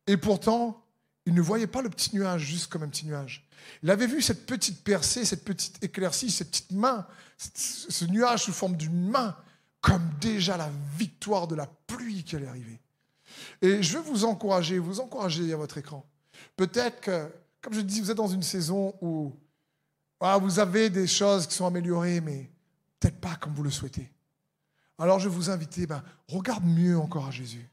Et 0.07 0.17
pourtant, 0.17 0.83
il 1.25 1.33
ne 1.33 1.41
voyait 1.41 1.67
pas 1.67 1.81
le 1.81 1.89
petit 1.89 2.15
nuage 2.15 2.41
juste 2.41 2.67
comme 2.67 2.83
un 2.83 2.89
petit 2.89 3.05
nuage. 3.05 3.47
Il 3.81 3.89
avait 3.89 4.05
vu 4.05 4.21
cette 4.21 4.45
petite 4.45 4.83
percée, 4.83 5.25
cette 5.25 5.43
petite 5.43 5.83
éclaircie, 5.83 6.29
cette 6.29 6.49
petite 6.49 6.71
main, 6.71 7.07
ce 7.37 8.05
nuage 8.05 8.43
sous 8.43 8.53
forme 8.53 8.77
d'une 8.77 9.09
main, 9.09 9.35
comme 9.81 10.07
déjà 10.21 10.57
la 10.57 10.69
victoire 10.97 11.47
de 11.47 11.55
la 11.55 11.67
pluie 11.87 12.23
qui 12.23 12.35
allait 12.35 12.47
arriver. 12.47 12.79
Et 13.61 13.81
je 13.81 13.97
veux 13.97 14.03
vous 14.03 14.25
encourager, 14.25 14.77
vous 14.77 14.99
encourager 14.99 15.51
à 15.51 15.57
votre 15.57 15.77
écran. 15.77 16.05
Peut-être 16.55 17.01
que, 17.01 17.31
comme 17.61 17.73
je 17.73 17.81
dis, 17.81 18.01
vous 18.01 18.11
êtes 18.11 18.17
dans 18.17 18.27
une 18.27 18.43
saison 18.43 18.93
où 19.01 19.33
ah, 20.19 20.37
vous 20.37 20.59
avez 20.59 20.89
des 20.89 21.07
choses 21.07 21.45
qui 21.47 21.53
sont 21.53 21.65
améliorées, 21.65 22.21
mais 22.21 22.49
peut-être 22.99 23.19
pas 23.19 23.35
comme 23.35 23.53
vous 23.53 23.63
le 23.63 23.71
souhaitez. 23.71 24.11
Alors 24.97 25.19
je 25.19 25.27
vous 25.27 25.49
inviter, 25.49 25.85
ben, 25.85 26.03
regarde 26.27 26.63
mieux 26.63 26.97
encore 26.97 27.27
à 27.27 27.31
Jésus. 27.31 27.69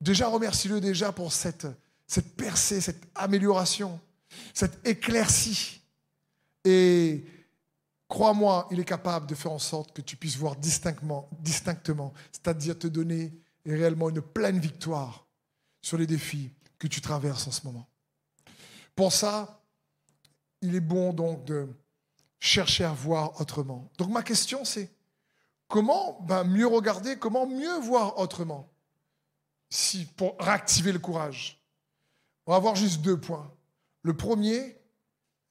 Déjà, 0.00 0.28
remercie-le 0.28 0.80
déjà 0.80 1.12
pour 1.12 1.32
cette, 1.32 1.66
cette 2.06 2.36
percée, 2.36 2.80
cette 2.80 3.06
amélioration, 3.14 4.00
cette 4.54 4.86
éclaircie. 4.86 5.80
Et 6.64 7.24
crois-moi, 8.08 8.66
il 8.70 8.80
est 8.80 8.84
capable 8.84 9.26
de 9.26 9.34
faire 9.34 9.52
en 9.52 9.58
sorte 9.58 9.92
que 9.92 10.02
tu 10.02 10.16
puisses 10.16 10.36
voir 10.36 10.56
distinctement, 10.56 11.28
distinctement 11.40 12.12
c'est-à-dire 12.32 12.78
te 12.78 12.86
donner 12.86 13.32
réellement 13.64 14.08
une 14.08 14.22
pleine 14.22 14.58
victoire 14.58 15.26
sur 15.82 15.96
les 15.96 16.06
défis 16.06 16.50
que 16.78 16.88
tu 16.88 17.00
traverses 17.00 17.46
en 17.46 17.52
ce 17.52 17.64
moment. 17.66 17.86
Pour 18.96 19.12
ça, 19.12 19.59
il 20.62 20.74
est 20.74 20.80
bon 20.80 21.12
donc 21.12 21.44
de 21.44 21.68
chercher 22.38 22.84
à 22.84 22.92
voir 22.92 23.40
autrement. 23.40 23.90
Donc 23.98 24.10
ma 24.10 24.22
question 24.22 24.64
c'est, 24.64 24.90
comment 25.68 26.20
ben, 26.22 26.44
mieux 26.44 26.66
regarder, 26.66 27.16
comment 27.16 27.46
mieux 27.46 27.78
voir 27.80 28.18
autrement? 28.18 28.68
Si, 29.70 30.04
pour 30.04 30.36
réactiver 30.40 30.92
le 30.92 30.98
courage 30.98 31.62
On 32.46 32.52
va 32.52 32.58
voir 32.58 32.74
juste 32.74 33.00
deux 33.02 33.18
points. 33.18 33.50
Le 34.02 34.16
premier, 34.16 34.76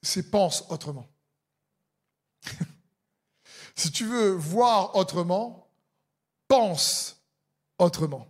c'est 0.02 0.30
pense 0.30 0.64
autrement. 0.68 1.08
si 3.74 3.90
tu 3.90 4.04
veux 4.04 4.32
voir 4.32 4.94
autrement, 4.96 5.68
pense 6.48 7.16
autrement. 7.78 8.26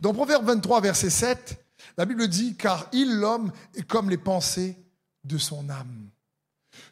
Dans 0.00 0.14
Proverbe 0.14 0.46
23, 0.46 0.80
verset 0.80 1.10
7, 1.10 1.62
la 1.98 2.06
Bible 2.06 2.26
dit, 2.28 2.56
car 2.56 2.88
il, 2.92 3.16
l'homme, 3.16 3.52
est 3.74 3.82
comme 3.82 4.08
les 4.08 4.16
pensées 4.16 4.78
de 5.24 5.38
son 5.38 5.68
âme. 5.68 6.08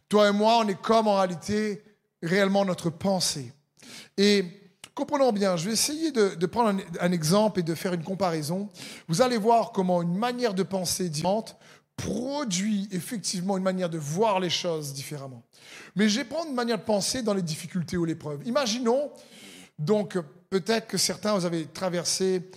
Toi 0.08 0.28
et 0.28 0.32
moi, 0.32 0.58
on 0.58 0.68
est 0.68 0.80
comme 0.80 1.08
en 1.08 1.16
réalité 1.16 1.82
réellement 2.22 2.64
notre 2.64 2.90
pensée. 2.90 3.52
Et 4.16 4.44
comprenons 4.94 5.32
bien, 5.32 5.56
je 5.56 5.66
vais 5.66 5.72
essayer 5.72 6.10
de, 6.10 6.46
prendre 6.46 6.80
un, 7.00 7.12
exemple 7.12 7.60
et 7.60 7.62
de 7.62 7.74
faire 7.74 7.94
une 7.94 8.02
comparaison. 8.02 8.68
Vous 9.06 9.22
allez 9.22 9.36
voir 9.36 9.72
comment 9.72 10.02
une 10.02 10.16
manière 10.16 10.54
de 10.54 10.62
penser 10.62 11.08
différente 11.08 11.56
produit 11.96 12.88
effectivement 12.92 13.56
une 13.56 13.64
manière 13.64 13.90
de 13.90 13.98
voir 13.98 14.38
les 14.40 14.50
choses 14.50 14.92
différemment. 14.92 15.42
Mais 15.96 16.08
je 16.08 16.20
vais 16.20 16.24
prendre 16.24 16.48
une 16.48 16.54
manière 16.54 16.78
de 16.78 16.84
penser 16.84 17.22
dans 17.22 17.34
les 17.34 17.42
difficultés 17.42 17.96
ou 17.96 18.04
l'épreuve. 18.04 18.46
Imaginons, 18.46 19.10
donc 19.78 20.16
peut-être 20.48 20.86
que 20.86 20.96
certains, 20.96 21.34
vous 21.34 21.44
avez 21.44 21.66
traversé 21.66 22.50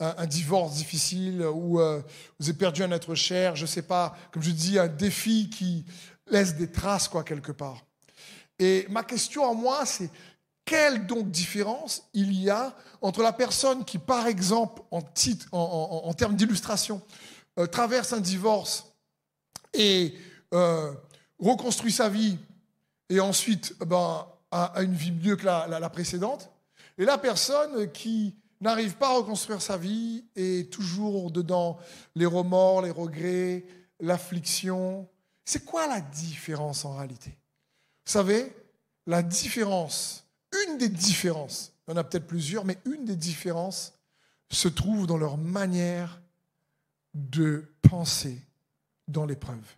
un, 0.00 0.26
divorce 0.26 0.74
difficile 0.74 1.42
ou 1.42 1.80
euh, 1.80 2.00
vous 2.38 2.48
avez 2.48 2.58
perdu 2.58 2.82
un 2.82 2.92
être 2.92 3.14
cher, 3.14 3.56
je 3.56 3.62
ne 3.62 3.66
sais 3.66 3.82
pas, 3.82 4.16
comme 4.32 4.42
je 4.42 4.50
dis, 4.50 4.78
un 4.78 4.86
défi 4.86 5.50
qui 5.50 5.84
laisse 6.28 6.54
des 6.54 6.70
traces, 6.70 7.08
quoi, 7.08 7.24
quelque 7.24 7.52
part. 7.52 7.84
Et 8.58 8.86
ma 8.90 9.02
question 9.02 9.48
à 9.48 9.54
moi, 9.54 9.84
c'est 9.86 10.10
quelle 10.64 11.06
donc 11.06 11.30
différence 11.30 12.08
il 12.14 12.32
y 12.32 12.50
a 12.50 12.74
entre 13.00 13.22
la 13.22 13.32
personne 13.32 13.84
qui, 13.84 13.98
par 13.98 14.26
exemple, 14.26 14.82
en, 14.90 15.02
titre, 15.02 15.46
en, 15.52 16.12
termes 16.14 16.36
d'illustration, 16.36 17.00
euh, 17.58 17.66
traverse 17.66 18.12
un 18.12 18.20
divorce 18.20 18.92
et 19.72 20.14
euh, 20.52 20.92
reconstruit 21.38 21.92
sa 21.92 22.08
vie 22.08 22.38
et 23.08 23.20
ensuite 23.20 23.74
ben, 23.80 24.26
a, 24.50 24.74
une 24.82 24.94
vie 24.94 25.12
mieux 25.12 25.36
que 25.36 25.46
la, 25.46 25.66
la 25.66 25.90
précédente, 25.90 26.50
et 26.98 27.04
la 27.04 27.18
personne 27.18 27.90
qui 27.92 28.34
n'arrive 28.60 28.96
pas 28.96 29.08
à 29.08 29.16
reconstruire 29.16 29.62
sa 29.62 29.76
vie 29.76 30.24
et 30.34 30.68
toujours 30.70 31.30
dedans 31.30 31.78
les 32.14 32.26
remords, 32.26 32.82
les 32.82 32.90
regrets, 32.90 33.64
l'affliction. 34.00 35.08
C'est 35.44 35.64
quoi 35.64 35.86
la 35.86 36.00
différence 36.00 36.84
en 36.84 36.96
réalité? 36.96 37.30
Vous 37.30 38.12
savez, 38.12 38.54
la 39.06 39.22
différence, 39.22 40.26
une 40.66 40.78
des 40.78 40.88
différences, 40.88 41.72
il 41.86 41.92
y 41.92 41.94
en 41.94 41.96
a 41.96 42.04
peut-être 42.04 42.26
plusieurs, 42.26 42.64
mais 42.64 42.78
une 42.84 43.04
des 43.04 43.16
différences 43.16 43.94
se 44.50 44.68
trouve 44.68 45.06
dans 45.06 45.18
leur 45.18 45.36
manière 45.36 46.20
de 47.14 47.72
penser 47.82 48.40
dans 49.06 49.26
l'épreuve. 49.26 49.76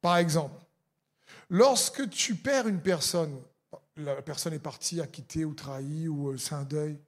Par 0.00 0.16
exemple, 0.16 0.58
lorsque 1.48 2.08
tu 2.10 2.34
perds 2.34 2.68
une 2.68 2.80
personne, 2.80 3.40
la 3.96 4.22
personne 4.22 4.52
est 4.52 4.58
partie, 4.58 5.00
a 5.00 5.06
quitté 5.06 5.44
ou 5.44 5.54
trahi, 5.54 6.08
ou 6.08 6.28
euh, 6.28 6.36
c'est 6.36 6.54
un 6.54 6.64
deuil, 6.64 6.98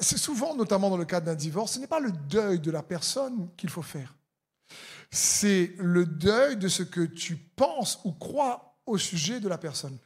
c'est 0.00 0.18
souvent, 0.18 0.54
notamment 0.54 0.90
dans 0.90 0.96
le 0.96 1.04
cadre 1.04 1.26
d'un 1.26 1.34
divorce, 1.34 1.72
ce 1.72 1.78
n'est 1.78 1.86
pas 1.86 2.00
le 2.00 2.12
deuil 2.12 2.60
de 2.60 2.70
la 2.70 2.82
personne 2.82 3.48
qu'il 3.56 3.70
faut 3.70 3.82
faire. 3.82 4.14
C'est 5.10 5.72
le 5.78 6.06
deuil 6.06 6.56
de 6.56 6.68
ce 6.68 6.82
que 6.82 7.00
tu 7.00 7.36
penses 7.36 8.00
ou 8.04 8.12
crois 8.12 8.78
au 8.86 8.98
sujet 8.98 9.40
de 9.40 9.48
la 9.48 9.58
personne. 9.58 9.96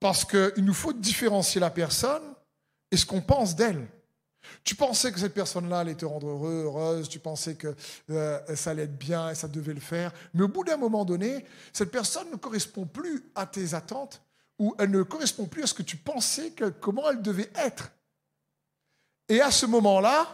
Parce 0.00 0.24
qu'il 0.24 0.64
nous 0.64 0.74
faut 0.74 0.92
différencier 0.92 1.60
la 1.60 1.70
personne 1.70 2.22
et 2.90 2.96
ce 2.96 3.04
qu'on 3.04 3.20
pense 3.20 3.54
d'elle. 3.54 3.86
Tu 4.64 4.74
pensais 4.74 5.12
que 5.12 5.20
cette 5.20 5.34
personne-là 5.34 5.80
allait 5.80 5.94
te 5.94 6.06
rendre 6.06 6.28
heureux, 6.28 6.62
heureuse, 6.64 7.08
tu 7.10 7.18
pensais 7.18 7.56
que 7.56 7.74
euh, 8.08 8.56
ça 8.56 8.70
allait 8.70 8.84
être 8.84 8.96
bien 8.98 9.28
et 9.28 9.34
ça 9.34 9.48
devait 9.48 9.74
le 9.74 9.80
faire, 9.80 10.12
mais 10.32 10.44
au 10.44 10.48
bout 10.48 10.64
d'un 10.64 10.78
moment 10.78 11.04
donné, 11.04 11.44
cette 11.74 11.90
personne 11.90 12.30
ne 12.30 12.36
correspond 12.36 12.86
plus 12.86 13.22
à 13.34 13.44
tes 13.44 13.74
attentes 13.74 14.22
ou 14.60 14.74
elle 14.78 14.90
ne 14.90 15.02
correspond 15.02 15.46
plus 15.46 15.64
à 15.64 15.66
ce 15.66 15.72
que 15.72 15.82
tu 15.82 15.96
pensais 15.96 16.52
comment 16.80 17.10
elle 17.10 17.22
devait 17.22 17.50
être. 17.54 17.90
Et 19.26 19.40
à 19.40 19.50
ce 19.50 19.64
moment-là, 19.64 20.28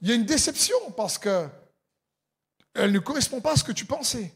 il 0.00 0.08
y 0.08 0.12
a 0.12 0.14
une 0.14 0.26
déception 0.26 0.76
parce 0.94 1.16
que 1.16 1.48
elle 2.74 2.92
ne 2.92 2.98
correspond 2.98 3.40
pas 3.40 3.52
à 3.52 3.56
ce 3.56 3.64
que 3.64 3.72
tu 3.72 3.86
pensais. 3.86 4.32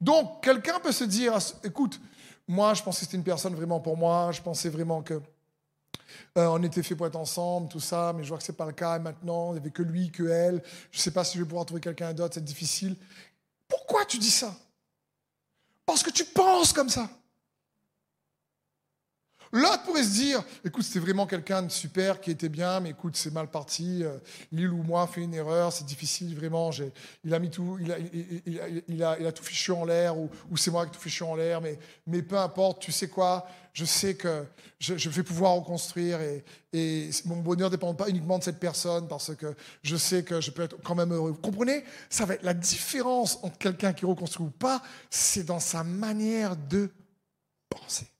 Donc, 0.00 0.42
quelqu'un 0.42 0.78
peut 0.78 0.92
se 0.92 1.02
dire, 1.02 1.36
écoute, 1.64 2.00
moi, 2.46 2.74
je 2.74 2.82
pensais 2.82 3.00
que 3.00 3.06
c'était 3.06 3.16
une 3.16 3.24
personne 3.24 3.56
vraiment 3.56 3.80
pour 3.80 3.96
moi, 3.96 4.30
je 4.30 4.40
pensais 4.40 4.68
vraiment 4.68 5.02
que 5.02 5.14
euh, 6.38 6.46
on 6.46 6.62
était 6.62 6.84
fait 6.84 6.94
pour 6.94 7.08
être 7.08 7.16
ensemble, 7.16 7.68
tout 7.68 7.80
ça, 7.80 8.12
mais 8.14 8.22
je 8.22 8.28
vois 8.28 8.38
que 8.38 8.44
ce 8.44 8.52
n'est 8.52 8.56
pas 8.56 8.66
le 8.66 8.72
cas. 8.72 9.00
Maintenant, 9.00 9.50
il 9.50 9.54
n'y 9.54 9.58
avait 9.58 9.70
que 9.72 9.82
lui, 9.82 10.12
que 10.12 10.28
elle. 10.28 10.62
Je 10.92 10.98
ne 10.98 11.02
sais 11.02 11.10
pas 11.10 11.24
si 11.24 11.38
je 11.38 11.42
vais 11.42 11.48
pouvoir 11.48 11.66
trouver 11.66 11.80
quelqu'un 11.80 12.12
d'autre, 12.12 12.34
c'est 12.34 12.44
difficile. 12.44 12.96
Pourquoi 13.66 14.04
tu 14.04 14.18
dis 14.18 14.30
ça? 14.30 14.54
Parce 15.84 16.04
que 16.04 16.10
tu 16.10 16.24
penses 16.24 16.72
comme 16.72 16.88
ça. 16.88 17.10
L'autre 19.54 19.82
pourrait 19.82 20.02
se 20.02 20.14
dire, 20.14 20.42
écoute, 20.64 20.82
c'était 20.82 20.98
vraiment 20.98 21.26
quelqu'un 21.26 21.62
de 21.62 21.70
super 21.70 22.22
qui 22.22 22.30
était 22.30 22.48
bien, 22.48 22.80
mais 22.80 22.90
écoute, 22.90 23.16
c'est 23.18 23.30
mal 23.30 23.48
parti. 23.48 24.02
Euh, 24.02 24.16
Lille 24.50 24.70
ou 24.70 24.82
moi 24.82 25.06
fait 25.06 25.20
une 25.20 25.34
erreur, 25.34 25.70
c'est 25.74 25.84
difficile, 25.84 26.34
vraiment. 26.34 26.70
Il 27.22 27.34
a 27.34 27.38
mis 27.38 27.50
tout, 27.50 27.78
il 27.78 29.02
a, 29.02 29.32
tout 29.32 29.44
fichu 29.44 29.72
en 29.72 29.84
l'air, 29.84 30.16
ou, 30.16 30.30
c'est 30.56 30.70
moi 30.70 30.86
qui 30.86 30.92
ai 30.92 30.94
tout 30.94 31.00
fichu 31.00 31.22
en 31.24 31.34
l'air, 31.34 31.60
mais, 31.60 31.78
mais 32.06 32.22
peu 32.22 32.38
importe, 32.38 32.80
tu 32.80 32.92
sais 32.92 33.08
quoi, 33.08 33.46
je 33.74 33.84
sais 33.84 34.14
que 34.14 34.44
je, 34.78 35.08
vais 35.10 35.22
pouvoir 35.22 35.52
reconstruire 35.52 36.20
et, 36.22 36.44
et, 36.72 37.10
mon 37.26 37.36
bonheur 37.36 37.68
ne 37.68 37.76
dépend 37.76 37.92
pas 37.94 38.08
uniquement 38.08 38.38
de 38.38 38.44
cette 38.44 38.58
personne 38.58 39.06
parce 39.06 39.34
que 39.34 39.54
je 39.82 39.96
sais 39.96 40.24
que 40.24 40.40
je 40.40 40.50
peux 40.50 40.62
être 40.62 40.76
quand 40.82 40.94
même 40.94 41.12
heureux. 41.12 41.30
Vous 41.30 41.40
comprenez? 41.40 41.84
Ça 42.08 42.24
va 42.24 42.34
être 42.34 42.42
la 42.42 42.54
différence 42.54 43.38
entre 43.42 43.58
quelqu'un 43.58 43.92
qui 43.92 44.06
reconstruit 44.06 44.46
ou 44.46 44.50
pas, 44.50 44.82
c'est 45.10 45.44
dans 45.44 45.60
sa 45.60 45.84
manière 45.84 46.56
de 46.56 46.90
penser. 47.68 48.11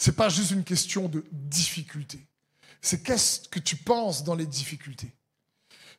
Ce 0.00 0.10
n'est 0.10 0.16
pas 0.16 0.30
juste 0.30 0.52
une 0.52 0.64
question 0.64 1.10
de 1.10 1.22
difficulté. 1.30 2.26
C'est 2.80 3.02
qu'est-ce 3.02 3.46
que 3.50 3.58
tu 3.58 3.76
penses 3.76 4.24
dans 4.24 4.34
les 4.34 4.46
difficultés. 4.46 5.14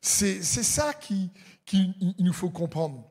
C'est 0.02 0.42
ça 0.42 0.96
qu'il 0.96 1.30
qui, 1.66 1.94
nous 2.18 2.34
faut 2.34 2.50
comprendre. 2.50 3.08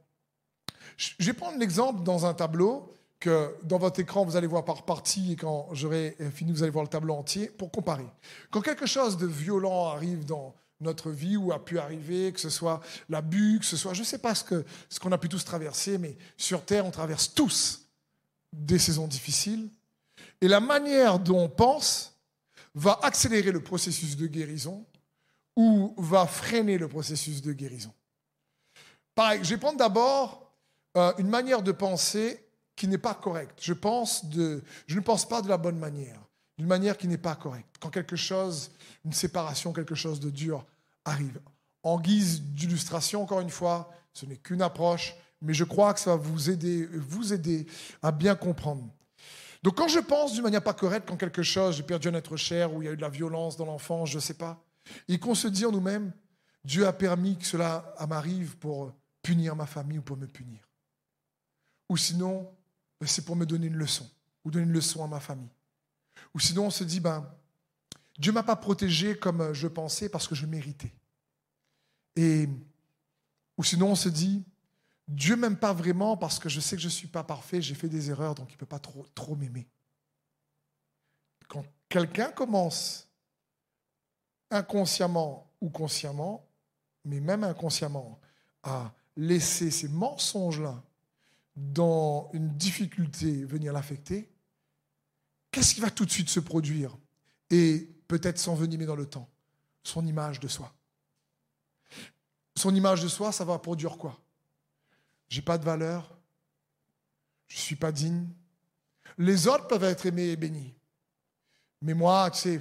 Je 0.96 1.24
vais 1.24 1.33
prendre 1.33 1.59
l'exemple 1.59 2.03
dans 2.03 2.26
un 2.26 2.35
tableau 2.35 2.92
que 3.20 3.55
dans 3.62 3.79
votre 3.79 4.00
écran, 4.00 4.24
vous 4.24 4.35
allez 4.35 4.48
voir 4.48 4.64
par 4.64 4.85
partie 4.85 5.31
et 5.31 5.37
quand 5.37 5.68
j'aurai 5.70 6.16
fini, 6.35 6.50
vous 6.50 6.64
allez 6.64 6.72
voir 6.72 6.85
le 6.85 6.90
tableau 6.90 7.14
entier 7.14 7.46
pour 7.46 7.70
comparer. 7.70 8.07
Quand 8.50 8.61
quelque 8.61 8.87
chose 8.87 9.16
de 9.16 9.29
violent 9.29 9.90
arrive 9.90 10.24
dans 10.24 10.57
notre 10.81 11.12
vie 11.12 11.37
ou 11.37 11.53
a 11.53 11.64
pu 11.64 11.79
arriver, 11.79 12.33
que 12.33 12.40
ce 12.40 12.50
soit 12.50 12.81
l'abus, 13.09 13.61
que 13.61 13.66
ce 13.66 13.76
soit, 13.76 13.94
je 13.94 14.00
ne 14.00 14.07
sais 14.07 14.18
pas 14.18 14.35
ce 14.35 14.42
qu'on 14.42 14.64
ce 14.88 14.98
qu'on 14.98 15.12
a 15.12 15.18
pu 15.18 15.29
tous 15.29 15.44
traverser, 15.44 15.98
mais 15.98 16.18
sur 16.37 16.64
Terre, 16.64 16.85
on 16.85 16.90
traverse 16.90 17.33
tous 17.33 17.87
des 18.53 18.81
saisons 18.81 19.07
difficiles 19.07 19.70
et 20.40 20.48
la 20.48 20.61
manière 20.61 21.18
dont 21.18 21.44
on 21.44 21.48
pense 21.48 22.18
va 22.74 22.98
accélérer 23.03 23.53
le 23.53 23.62
processus 23.62 24.16
de 24.16 24.26
guérison 24.26 24.87
ou 25.57 25.94
va 25.98 26.26
freiner 26.26 26.79
le 26.79 26.88
processus 26.88 27.42
de 27.42 27.53
guérison. 27.53 27.92
Pareil, 29.14 29.40
je 29.42 29.50
vais 29.50 29.59
prendre 29.59 29.79
d'abord 29.79 30.53
euh, 30.96 31.12
une 31.18 31.29
manière 31.29 31.62
de 31.62 31.72
penser 31.72 32.44
qui 32.76 32.88
n'est 32.88 32.98
pas 32.98 33.14
correcte. 33.14 33.59
Je, 33.61 33.72
pense 33.72 34.24
de, 34.24 34.62
je 34.87 34.96
ne 34.96 35.00
pense 35.00 35.29
pas 35.29 35.42
de 35.42 35.48
la 35.48 35.59
bonne 35.59 35.79
manière, 35.79 36.20
d'une 36.57 36.68
manière 36.68 36.96
qui 36.96 37.09
n'est 37.09 37.18
pas 37.18 37.35
correcte. 37.35 37.76
Quand 37.81 37.90
quelque 37.90 38.16
chose, 38.16 38.70
une 39.05 39.12
séparation, 39.12 39.72
quelque 39.72 39.94
chose 39.94 40.20
de 40.20 40.31
dur 40.31 40.64
arrive. 41.05 41.40
En 41.83 42.00
guise 42.00 42.40
d'illustration, 42.42 43.22
encore 43.22 43.40
une 43.40 43.50
fois, 43.50 43.90
ce 44.12 44.26
n'est 44.26 44.37
qu'une 44.37 44.62
approche, 44.62 45.14
mais 45.42 45.55
je 45.55 45.64
crois 45.64 45.92
que 45.94 46.00
ça 46.00 46.11
va 46.11 46.16
vous 46.16 46.50
aider, 46.50 46.87
vous 46.87 47.33
aider 47.33 47.66
à 48.03 48.12
bien 48.12 48.35
comprendre. 48.35 48.88
Donc 49.62 49.76
quand 49.76 49.88
je 49.88 49.98
pense 49.98 50.32
d'une 50.32 50.42
manière 50.42 50.62
pas 50.62 50.74
correcte, 50.74 51.08
quand 51.08 51.16
quelque 51.16 51.42
chose, 51.42 51.76
j'ai 51.76 51.82
perdu 51.82 52.08
un 52.08 52.14
être 52.14 52.36
cher, 52.36 52.72
ou 52.72 52.82
il 52.82 52.86
y 52.86 52.88
a 52.88 52.92
eu 52.92 52.96
de 52.96 53.02
la 53.02 53.10
violence 53.10 53.56
dans 53.56 53.66
l'enfance, 53.66 54.10
je 54.10 54.16
ne 54.16 54.20
sais 54.20 54.34
pas, 54.34 54.62
et 55.08 55.18
qu'on 55.18 55.34
se 55.34 55.48
dit 55.48 55.66
en 55.66 55.72
nous-mêmes, 55.72 56.12
Dieu 56.64 56.86
a 56.86 56.92
permis 56.92 57.36
que 57.36 57.44
cela 57.44 57.94
m'arrive 58.08 58.56
pour 58.58 58.92
punir 59.22 59.54
ma 59.56 59.66
famille 59.66 59.98
ou 59.98 60.02
pour 60.02 60.16
me 60.16 60.26
punir. 60.26 60.60
Ou 61.88 61.96
sinon, 61.96 62.50
ben, 63.00 63.06
c'est 63.06 63.24
pour 63.24 63.36
me 63.36 63.46
donner 63.46 63.66
une 63.66 63.76
leçon, 63.76 64.08
ou 64.44 64.50
donner 64.50 64.64
une 64.64 64.72
leçon 64.72 65.04
à 65.04 65.06
ma 65.06 65.20
famille. 65.20 65.50
Ou 66.34 66.40
sinon, 66.40 66.66
on 66.66 66.70
se 66.70 66.84
dit, 66.84 67.00
ben, 67.00 67.28
Dieu 68.18 68.32
m'a 68.32 68.42
pas 68.42 68.56
protégé 68.56 69.16
comme 69.16 69.52
je 69.52 69.66
pensais 69.66 70.08
parce 70.08 70.28
que 70.28 70.34
je 70.34 70.46
méritais. 70.46 70.92
Et, 72.16 72.48
ou 73.56 73.64
sinon, 73.64 73.92
on 73.92 73.94
se 73.94 74.08
dit, 74.08 74.44
Dieu 75.10 75.34
m'aime 75.34 75.56
pas 75.56 75.72
vraiment 75.72 76.16
parce 76.16 76.38
que 76.38 76.48
je 76.48 76.60
sais 76.60 76.76
que 76.76 76.82
je 76.82 76.86
ne 76.86 76.92
suis 76.92 77.08
pas 77.08 77.24
parfait, 77.24 77.60
j'ai 77.60 77.74
fait 77.74 77.88
des 77.88 78.10
erreurs, 78.10 78.36
donc 78.36 78.48
il 78.50 78.54
ne 78.54 78.58
peut 78.58 78.66
pas 78.66 78.78
trop, 78.78 79.04
trop 79.12 79.34
m'aimer. 79.34 79.66
Quand 81.48 81.64
quelqu'un 81.88 82.30
commence 82.30 83.08
inconsciemment 84.52 85.50
ou 85.60 85.68
consciemment, 85.68 86.48
mais 87.04 87.18
même 87.18 87.42
inconsciemment, 87.42 88.20
à 88.62 88.94
laisser 89.16 89.72
ces 89.72 89.88
mensonges-là 89.88 90.80
dans 91.56 92.30
une 92.32 92.50
difficulté 92.50 93.44
venir 93.44 93.72
l'affecter, 93.72 94.30
qu'est-ce 95.50 95.74
qui 95.74 95.80
va 95.80 95.90
tout 95.90 96.04
de 96.06 96.10
suite 96.12 96.30
se 96.30 96.38
produire? 96.38 96.96
Et 97.50 97.90
peut-être 98.06 98.38
s'envenimer 98.38 98.86
dans 98.86 98.94
le 98.94 99.06
temps 99.06 99.28
Son 99.82 100.06
image 100.06 100.38
de 100.38 100.46
soi. 100.46 100.72
Son 102.54 102.72
image 102.72 103.02
de 103.02 103.08
soi, 103.08 103.32
ça 103.32 103.44
va 103.44 103.58
produire 103.58 103.98
quoi? 103.98 104.16
J'ai 105.30 105.42
pas 105.42 105.56
de 105.56 105.64
valeur, 105.64 106.14
je 107.48 107.56
ne 107.56 107.60
suis 107.60 107.76
pas 107.76 107.92
digne. 107.92 108.28
Les 109.16 109.48
autres 109.48 109.66
peuvent 109.66 109.84
être 109.84 110.04
aimés 110.04 110.28
et 110.28 110.36
bénis. 110.36 110.74
Mais 111.80 111.94
moi, 111.94 112.30
tu 112.30 112.40
sais, 112.40 112.60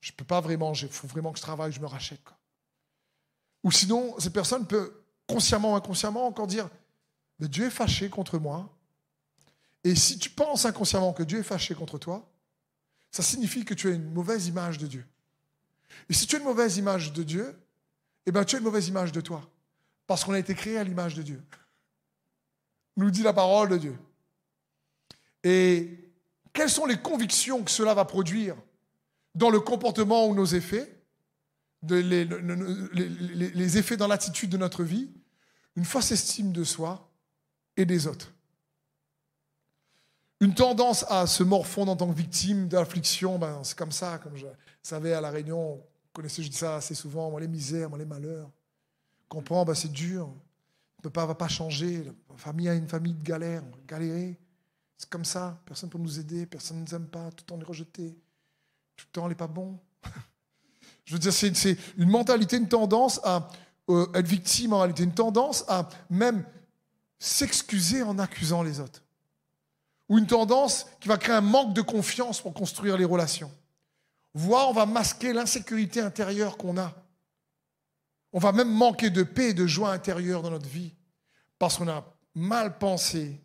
je 0.00 0.12
ne 0.12 0.16
peux 0.16 0.24
pas 0.24 0.40
vraiment, 0.40 0.72
il 0.74 0.88
faut 0.88 1.06
vraiment 1.06 1.32
que 1.32 1.38
je 1.38 1.42
travaille, 1.42 1.72
je 1.72 1.80
me 1.80 1.86
rachète. 1.86 2.20
Ou 3.62 3.70
sinon, 3.70 4.14
cette 4.18 4.32
personne 4.32 4.66
peut 4.66 5.02
consciemment 5.26 5.72
ou 5.72 5.76
inconsciemment 5.76 6.26
encore 6.26 6.46
dire, 6.46 6.68
mais 7.38 7.48
Dieu 7.48 7.66
est 7.66 7.70
fâché 7.70 8.08
contre 8.10 8.38
moi. 8.38 8.72
Et 9.82 9.94
si 9.94 10.18
tu 10.18 10.30
penses 10.30 10.64
inconsciemment 10.64 11.12
que 11.12 11.22
Dieu 11.22 11.38
est 11.38 11.44
fâché 11.44 11.74
contre 11.74 11.98
toi, 11.98 12.28
ça 13.10 13.22
signifie 13.22 13.64
que 13.64 13.74
tu 13.74 13.88
as 13.88 13.92
une 13.92 14.12
mauvaise 14.12 14.46
image 14.48 14.78
de 14.78 14.86
Dieu. 14.86 15.06
Et 16.08 16.12
si 16.12 16.26
tu 16.26 16.36
as 16.36 16.38
une 16.38 16.44
mauvaise 16.44 16.76
image 16.76 17.12
de 17.12 17.22
Dieu, 17.22 17.58
eh 18.26 18.32
bien, 18.32 18.44
tu 18.44 18.56
as 18.56 18.58
une 18.58 18.64
mauvaise 18.64 18.88
image 18.88 19.12
de 19.12 19.20
toi. 19.20 19.48
Parce 20.06 20.24
qu'on 20.24 20.32
a 20.32 20.38
été 20.38 20.54
créé 20.54 20.78
à 20.78 20.84
l'image 20.84 21.14
de 21.14 21.22
Dieu. 21.22 21.42
Nous 22.96 23.10
dit 23.10 23.22
la 23.22 23.32
parole 23.32 23.68
de 23.68 23.78
Dieu. 23.78 23.98
Et 25.42 26.12
quelles 26.52 26.70
sont 26.70 26.86
les 26.86 26.96
convictions 26.96 27.62
que 27.62 27.70
cela 27.70 27.94
va 27.94 28.04
produire 28.04 28.56
dans 29.34 29.50
le 29.50 29.60
comportement 29.60 30.26
ou 30.26 30.34
nos 30.34 30.46
effets, 30.46 30.90
les, 31.82 33.78
effets 33.78 33.96
dans 33.96 34.06
l'attitude 34.06 34.50
de 34.50 34.56
notre 34.56 34.82
vie, 34.82 35.10
une 35.76 35.84
fausse 35.84 36.10
estime 36.10 36.52
de 36.52 36.64
soi 36.64 37.10
et 37.76 37.84
des 37.84 38.06
autres. 38.06 38.32
Une 40.40 40.54
tendance 40.54 41.04
à 41.08 41.26
se 41.26 41.42
morfondre 41.42 41.92
en 41.92 41.96
tant 41.96 42.08
que 42.08 42.16
victime 42.16 42.68
d'affliction, 42.68 43.38
ben, 43.38 43.62
c'est 43.62 43.76
comme 43.76 43.92
ça, 43.92 44.18
comme 44.18 44.36
je 44.36 44.46
savais 44.82 45.12
à 45.12 45.20
La 45.20 45.30
Réunion, 45.30 45.74
vous 45.76 45.82
connaissez, 46.12 46.42
je 46.42 46.48
dis 46.48 46.56
ça 46.56 46.76
assez 46.76 46.94
souvent, 46.94 47.30
moi 47.30 47.40
les 47.40 47.48
misères, 47.48 47.90
moi 47.90 47.98
les 47.98 48.04
malheurs 48.04 48.50
comprend, 49.28 49.64
bah, 49.64 49.74
c'est 49.74 49.92
dur. 49.92 50.32
Papa 51.02 51.22
ne 51.22 51.26
va 51.28 51.34
pas 51.34 51.48
changer. 51.48 52.04
La 52.04 52.36
famille 52.36 52.68
a 52.68 52.74
une 52.74 52.88
famille 52.88 53.14
de 53.14 53.22
galère, 53.22 53.62
galérer. 53.86 54.38
C'est 54.96 55.08
comme 55.08 55.24
ça, 55.24 55.60
personne 55.66 55.90
pour 55.90 56.00
nous 56.00 56.18
aider, 56.18 56.46
personne 56.46 56.78
ne 56.78 56.82
nous 56.82 56.94
aime 56.94 57.06
pas, 57.06 57.30
tout 57.30 57.44
le 57.44 57.46
temps 57.46 57.56
on 57.56 57.60
est 57.60 57.64
rejeté, 57.64 58.16
tout 58.96 59.04
le 59.08 59.12
temps 59.12 59.24
on 59.26 59.28
n'est 59.28 59.34
pas 59.34 59.46
bon. 59.46 59.78
Je 61.04 61.12
veux 61.12 61.18
dire, 61.18 61.32
c'est 61.32 61.76
une 61.98 62.08
mentalité, 62.08 62.56
une 62.56 62.68
tendance 62.68 63.20
à 63.22 63.48
euh, 63.90 64.06
être 64.14 64.26
victime 64.26 64.72
en 64.72 64.78
réalité, 64.78 65.04
une 65.04 65.14
tendance 65.14 65.64
à 65.68 65.88
même 66.08 66.44
s'excuser 67.18 68.02
en 68.02 68.18
accusant 68.18 68.62
les 68.62 68.80
autres. 68.80 69.02
Ou 70.08 70.18
une 70.18 70.26
tendance 70.26 70.86
qui 71.00 71.08
va 71.08 71.18
créer 71.18 71.34
un 71.34 71.40
manque 71.40 71.74
de 71.74 71.82
confiance 71.82 72.40
pour 72.40 72.54
construire 72.54 72.96
les 72.96 73.04
relations. 73.04 73.50
Voire 74.34 74.70
on 74.70 74.72
va 74.72 74.86
masquer 74.86 75.32
l'insécurité 75.32 76.00
intérieure 76.00 76.56
qu'on 76.56 76.78
a. 76.78 76.94
On 78.36 78.38
va 78.38 78.52
même 78.52 78.70
manquer 78.70 79.08
de 79.08 79.22
paix 79.22 79.48
et 79.48 79.54
de 79.54 79.66
joie 79.66 79.92
intérieure 79.92 80.42
dans 80.42 80.50
notre 80.50 80.68
vie 80.68 80.92
parce 81.58 81.78
qu'on 81.78 81.88
a 81.88 82.04
mal 82.34 82.76
pensé 82.76 83.40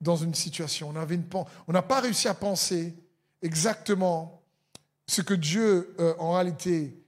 dans 0.00 0.16
une 0.16 0.34
situation. 0.34 0.92
On 1.68 1.72
n'a 1.72 1.82
pas 1.82 2.00
réussi 2.00 2.26
à 2.26 2.34
penser 2.34 2.96
exactement 3.40 4.42
ce 5.06 5.22
que 5.22 5.32
Dieu, 5.32 5.94
euh, 6.00 6.12
en 6.18 6.32
réalité, 6.32 7.00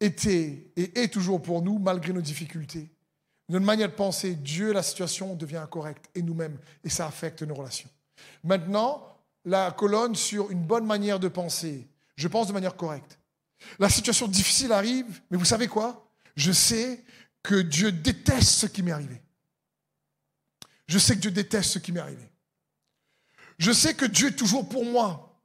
était 0.00 0.72
et 0.74 1.00
est 1.00 1.12
toujours 1.12 1.40
pour 1.40 1.62
nous, 1.62 1.78
malgré 1.78 2.12
nos 2.12 2.20
difficultés. 2.20 2.90
Notre 3.48 3.64
manière 3.64 3.88
de 3.88 3.94
penser, 3.94 4.34
Dieu, 4.34 4.72
la 4.72 4.82
situation 4.82 5.36
devient 5.36 5.58
incorrecte, 5.58 6.10
et 6.16 6.22
nous-mêmes, 6.22 6.58
et 6.82 6.88
ça 6.88 7.06
affecte 7.06 7.44
nos 7.44 7.54
relations. 7.54 7.88
Maintenant, 8.42 9.16
la 9.44 9.70
colonne 9.70 10.16
sur 10.16 10.50
une 10.50 10.64
bonne 10.64 10.86
manière 10.86 11.20
de 11.20 11.28
penser. 11.28 11.86
Je 12.16 12.26
pense 12.26 12.48
de 12.48 12.52
manière 12.52 12.74
correcte. 12.74 13.20
La 13.78 13.88
situation 13.88 14.26
difficile 14.26 14.72
arrive, 14.72 15.20
mais 15.30 15.36
vous 15.36 15.44
savez 15.44 15.68
quoi? 15.68 16.03
Je 16.36 16.52
sais 16.52 17.04
que 17.42 17.54
Dieu 17.54 17.92
déteste 17.92 18.50
ce 18.50 18.66
qui 18.66 18.82
m'est 18.82 18.92
arrivé. 18.92 19.22
Je 20.86 20.98
sais 20.98 21.14
que 21.14 21.20
Dieu 21.20 21.30
déteste 21.30 21.72
ce 21.72 21.78
qui 21.78 21.92
m'est 21.92 22.00
arrivé. 22.00 22.28
Je 23.58 23.72
sais 23.72 23.94
que 23.94 24.04
Dieu 24.04 24.28
est 24.28 24.36
toujours 24.36 24.68
pour 24.68 24.84
moi 24.84 25.40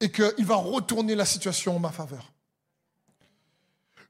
et 0.00 0.10
qu'il 0.10 0.44
va 0.44 0.56
retourner 0.56 1.14
la 1.14 1.24
situation 1.24 1.76
en 1.76 1.78
ma 1.78 1.90
faveur. 1.90 2.32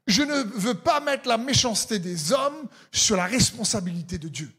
Je 0.07 0.23
ne 0.23 0.43
veux 0.57 0.73
pas 0.73 0.99
mettre 0.99 1.27
la 1.27 1.37
méchanceté 1.37 1.99
des 1.99 2.31
hommes 2.31 2.67
sur 2.91 3.17
la 3.17 3.25
responsabilité 3.25 4.17
de 4.17 4.29
Dieu. 4.29 4.51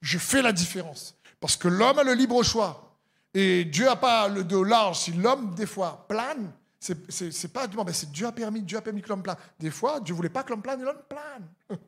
Je 0.00 0.18
fais 0.18 0.42
la 0.42 0.52
différence. 0.52 1.16
Parce 1.40 1.56
que 1.56 1.68
l'homme 1.68 1.98
a 1.98 2.04
le 2.04 2.14
libre 2.14 2.42
choix. 2.42 2.98
Et 3.34 3.64
Dieu 3.64 3.86
n'a 3.86 3.96
pas 3.96 4.28
le 4.28 4.44
dos 4.44 4.64
large. 4.64 5.00
Si 5.00 5.12
l'homme, 5.12 5.54
des 5.54 5.66
fois, 5.66 6.06
plane, 6.08 6.52
c'est 6.80 7.52
pas 7.52 7.66
du 7.66 7.76
ben 7.76 7.92
c'est 7.92 8.10
Dieu 8.10 8.26
a 8.26 8.32
permis, 8.32 8.62
Dieu 8.62 8.78
a 8.78 8.80
permis 8.80 9.02
que 9.02 9.08
l'homme 9.10 9.22
plane. 9.22 9.36
Des 9.58 9.70
fois, 9.70 10.00
Dieu 10.00 10.14
voulait 10.14 10.30
pas 10.30 10.42
que 10.42 10.50
l'homme 10.50 10.62
plane 10.62 10.80
et 10.80 10.84
l'homme 10.84 11.02
plane. 11.08 11.78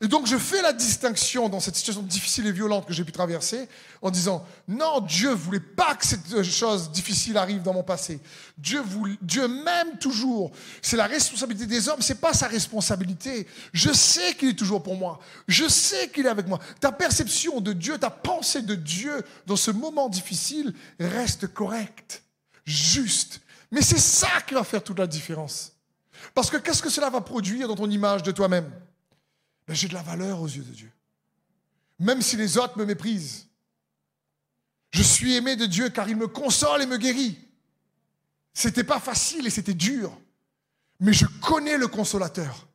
Et 0.00 0.08
donc 0.08 0.26
je 0.26 0.36
fais 0.36 0.60
la 0.60 0.72
distinction 0.72 1.48
dans 1.48 1.60
cette 1.60 1.76
situation 1.76 2.02
difficile 2.02 2.46
et 2.46 2.52
violente 2.52 2.86
que 2.86 2.92
j'ai 2.92 3.04
pu 3.04 3.12
traverser 3.12 3.68
en 4.02 4.10
disant 4.10 4.46
non, 4.68 5.00
Dieu 5.00 5.30
voulait 5.30 5.58
pas 5.58 5.94
que 5.94 6.04
cette 6.04 6.42
chose 6.42 6.90
difficile 6.90 7.38
arrive 7.38 7.62
dans 7.62 7.72
mon 7.72 7.82
passé. 7.82 8.20
Dieu 8.58 8.82
Dieu 9.22 9.48
m'aime 9.48 9.98
toujours. 9.98 10.52
C'est 10.82 10.98
la 10.98 11.06
responsabilité 11.06 11.66
des 11.66 11.88
hommes, 11.88 12.02
c'est 12.02 12.20
pas 12.20 12.34
sa 12.34 12.46
responsabilité. 12.46 13.46
Je 13.72 13.92
sais 13.92 14.34
qu'il 14.34 14.50
est 14.50 14.58
toujours 14.58 14.82
pour 14.82 14.96
moi. 14.96 15.18
Je 15.48 15.66
sais 15.66 16.10
qu'il 16.10 16.26
est 16.26 16.30
avec 16.30 16.46
moi. 16.46 16.60
Ta 16.78 16.92
perception 16.92 17.60
de 17.60 17.72
Dieu, 17.72 17.96
ta 17.96 18.10
pensée 18.10 18.62
de 18.62 18.74
Dieu 18.74 19.22
dans 19.46 19.56
ce 19.56 19.70
moment 19.70 20.10
difficile 20.10 20.74
reste 21.00 21.46
correcte, 21.46 22.22
juste. 22.66 23.40
Mais 23.70 23.80
c'est 23.80 23.98
ça 23.98 24.42
qui 24.46 24.54
va 24.54 24.64
faire 24.64 24.84
toute 24.84 24.98
la 24.98 25.06
différence. 25.06 25.72
Parce 26.34 26.50
que 26.50 26.56
qu'est-ce 26.56 26.82
que 26.82 26.90
cela 26.90 27.08
va 27.08 27.20
produire 27.20 27.68
dans 27.68 27.76
ton 27.76 27.90
image 27.90 28.22
de 28.22 28.32
toi-même? 28.32 28.70
Ben, 29.66 29.74
j'ai 29.74 29.88
de 29.88 29.94
la 29.94 30.02
valeur 30.02 30.40
aux 30.40 30.46
yeux 30.46 30.62
de 30.62 30.72
Dieu. 30.72 30.92
Même 31.98 32.20
si 32.20 32.36
les 32.36 32.58
autres 32.58 32.78
me 32.78 32.84
méprisent. 32.84 33.46
Je 34.90 35.02
suis 35.02 35.34
aimé 35.34 35.56
de 35.56 35.66
Dieu 35.66 35.88
car 35.88 36.08
il 36.08 36.16
me 36.16 36.28
console 36.28 36.82
et 36.82 36.86
me 36.86 36.98
guérit. 36.98 37.38
C'était 38.52 38.84
pas 38.84 39.00
facile 39.00 39.46
et 39.46 39.50
c'était 39.50 39.74
dur. 39.74 40.16
Mais 41.00 41.12
je 41.12 41.26
connais 41.42 41.76
le 41.76 41.88
consolateur. 41.88 42.66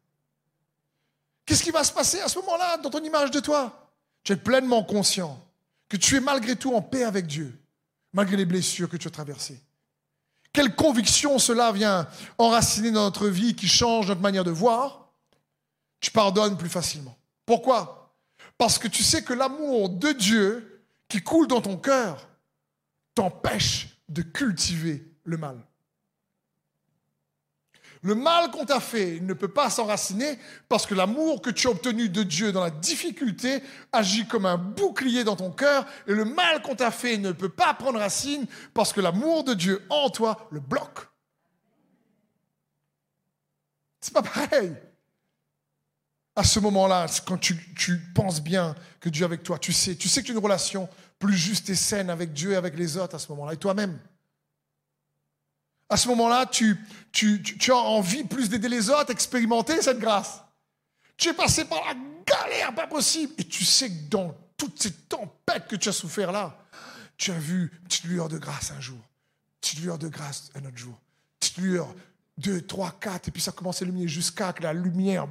Qu'est-ce 1.46 1.64
qui 1.64 1.72
va 1.72 1.84
se 1.84 1.92
passer 1.92 2.20
à 2.20 2.28
ce 2.28 2.38
moment-là 2.40 2.78
dans 2.78 2.90
ton 2.90 3.04
image 3.04 3.32
de 3.32 3.40
toi? 3.40 3.92
Tu 4.24 4.34
es 4.34 4.38
pleinement 4.38 4.84
conscient 4.84 5.44
que 5.90 5.98
tu 5.98 6.16
es 6.16 6.20
malgré 6.20 6.56
tout 6.56 6.76
en 6.76 6.82
paix 6.82 7.04
avec 7.04 7.26
Dieu, 7.26 7.60
malgré 8.14 8.38
les 8.38 8.46
blessures 8.46 8.90
que 8.90 8.98
tu 8.98 9.08
as 9.08 9.12
traversées. 9.12 9.60
Quelle 10.54 10.76
conviction 10.76 11.40
cela 11.40 11.72
vient 11.72 12.08
enraciner 12.38 12.92
dans 12.92 13.04
notre 13.04 13.28
vie 13.28 13.56
qui 13.56 13.68
change 13.68 14.08
notre 14.08 14.22
manière 14.22 14.44
de 14.44 14.52
voir, 14.52 15.12
tu 16.02 16.12
pardonnes 16.12 16.58
plus 16.58 16.70
facilement. 16.70 17.18
Pourquoi? 17.46 18.16
Parce 18.58 18.78
que 18.78 18.88
tu 18.88 19.04
sais 19.04 19.24
que 19.24 19.34
l'amour 19.34 19.90
de 19.90 20.12
Dieu 20.12 20.86
qui 21.08 21.22
coule 21.22 21.48
dans 21.48 21.62
ton 21.62 21.78
cœur 21.78 22.28
t'empêche 23.16 23.88
de 24.10 24.22
cultiver 24.22 25.06
le 25.24 25.38
mal. 25.38 25.58
Le 28.04 28.16
mal 28.16 28.50
qu'on 28.50 28.66
t'a 28.66 28.80
fait 28.80 29.20
ne 29.20 29.34
peut 29.34 29.48
pas 29.48 29.70
s'enraciner 29.70 30.40
parce 30.70 30.88
que 30.88 30.96
l'amour 30.96 31.42
que 31.42 31.52
tu 31.52 31.68
as 31.68 31.72
obtenu 31.72 32.10
de 32.10 32.24
Dieu 32.24 32.52
dans 32.52 32.64
la 32.64 32.72
difficulté 32.72 33.62
agit 33.92 34.28
comme 34.28 34.48
un 34.48 34.58
bouclier 34.58 35.24
dans 35.24 35.36
ton 35.36 35.52
cœur 35.52 35.86
et 36.08 36.14
le 36.14 36.26
mal 36.26 36.62
qu'on 36.64 36.76
t'a 36.76 36.90
fait 36.90 37.18
ne 37.18 37.32
peut 37.32 37.50
pas 37.50 37.74
prendre 37.76 38.00
racine 38.00 38.48
parce 38.74 38.92
que 38.92 39.02
l'amour 39.02 39.44
de 39.44 39.54
Dieu 39.54 39.86
en 39.90 40.10
toi 40.10 40.48
le 40.52 40.60
bloque. 40.60 41.08
C'est 44.00 44.14
pas 44.14 44.24
pareil 44.24 44.76
à 46.36 46.44
ce 46.44 46.60
moment-là, 46.60 47.08
quand 47.26 47.38
tu, 47.38 47.56
penses 48.16 48.42
bien 48.42 48.76
que 49.00 49.10
Dieu 49.10 49.24
est 49.24 49.26
avec 49.26 49.44
toi, 49.44 49.60
tu 49.60 49.74
sais, 49.74 49.96
tu 49.96 50.08
sais 50.08 50.22
que 50.22 50.28
tu 50.28 50.32
as 50.32 50.36
une 50.36 50.42
relation 50.42 50.88
plus 51.20 51.36
juste 51.36 51.70
et 51.70 51.76
saine 51.76 52.10
avec 52.10 52.34
Dieu 52.34 52.54
et 52.54 52.56
avec 52.56 52.78
les 52.78 52.98
autres 52.98 53.16
à 53.16 53.20
ce 53.20 53.30
moment-là, 53.32 53.54
et 53.54 53.58
toi-même. 53.58 54.00
À 55.92 55.98
ce 55.98 56.08
moment-là, 56.08 56.46
tu, 56.46 56.78
as 57.68 57.76
envie 57.76 58.24
plus 58.24 58.48
d'aider 58.48 58.70
les 58.70 58.90
autres, 58.90 59.12
expérimenter 59.12 59.82
cette 59.82 60.00
grâce. 60.00 60.42
Tu 61.18 61.28
es 61.28 61.34
passé 61.34 61.66
par 61.66 61.84
la 61.86 61.96
galère 62.26 62.74
pas 62.74 62.88
possible, 62.88 63.34
et 63.38 63.44
tu 63.44 63.66
sais 63.66 63.90
que 63.90 64.10
dans 64.10 64.34
toutes 64.56 64.82
ces 64.82 64.94
tempêtes 64.94 65.68
que 65.68 65.76
tu 65.76 65.90
as 65.90 65.92
souffert 65.92 66.32
là, 66.32 66.58
tu 67.18 67.32
as 67.32 67.38
vu 67.38 67.64
une 67.74 67.88
petite 67.90 68.06
lueur 68.06 68.30
de 68.30 68.38
grâce 68.38 68.72
un 68.72 68.80
jour, 68.80 68.96
une 68.96 69.60
petite 69.60 69.80
lueur 69.82 69.98
de 69.98 70.08
grâce 70.08 70.50
un 70.56 70.66
autre 70.66 70.78
jour, 70.78 70.94
une 70.94 71.40
petite 71.42 71.58
lueur, 71.58 71.94
deux, 72.38 72.62
trois, 72.62 72.98
quatre, 72.98 73.28
et 73.28 73.32
puis 73.32 73.42
ça 73.42 73.52
commence 73.52 73.82
à 73.82 73.86
illuminer 73.86 74.08
jusqu'à 74.08 74.54
que 74.54 74.64
la 74.64 74.72
lumière, 74.72 75.28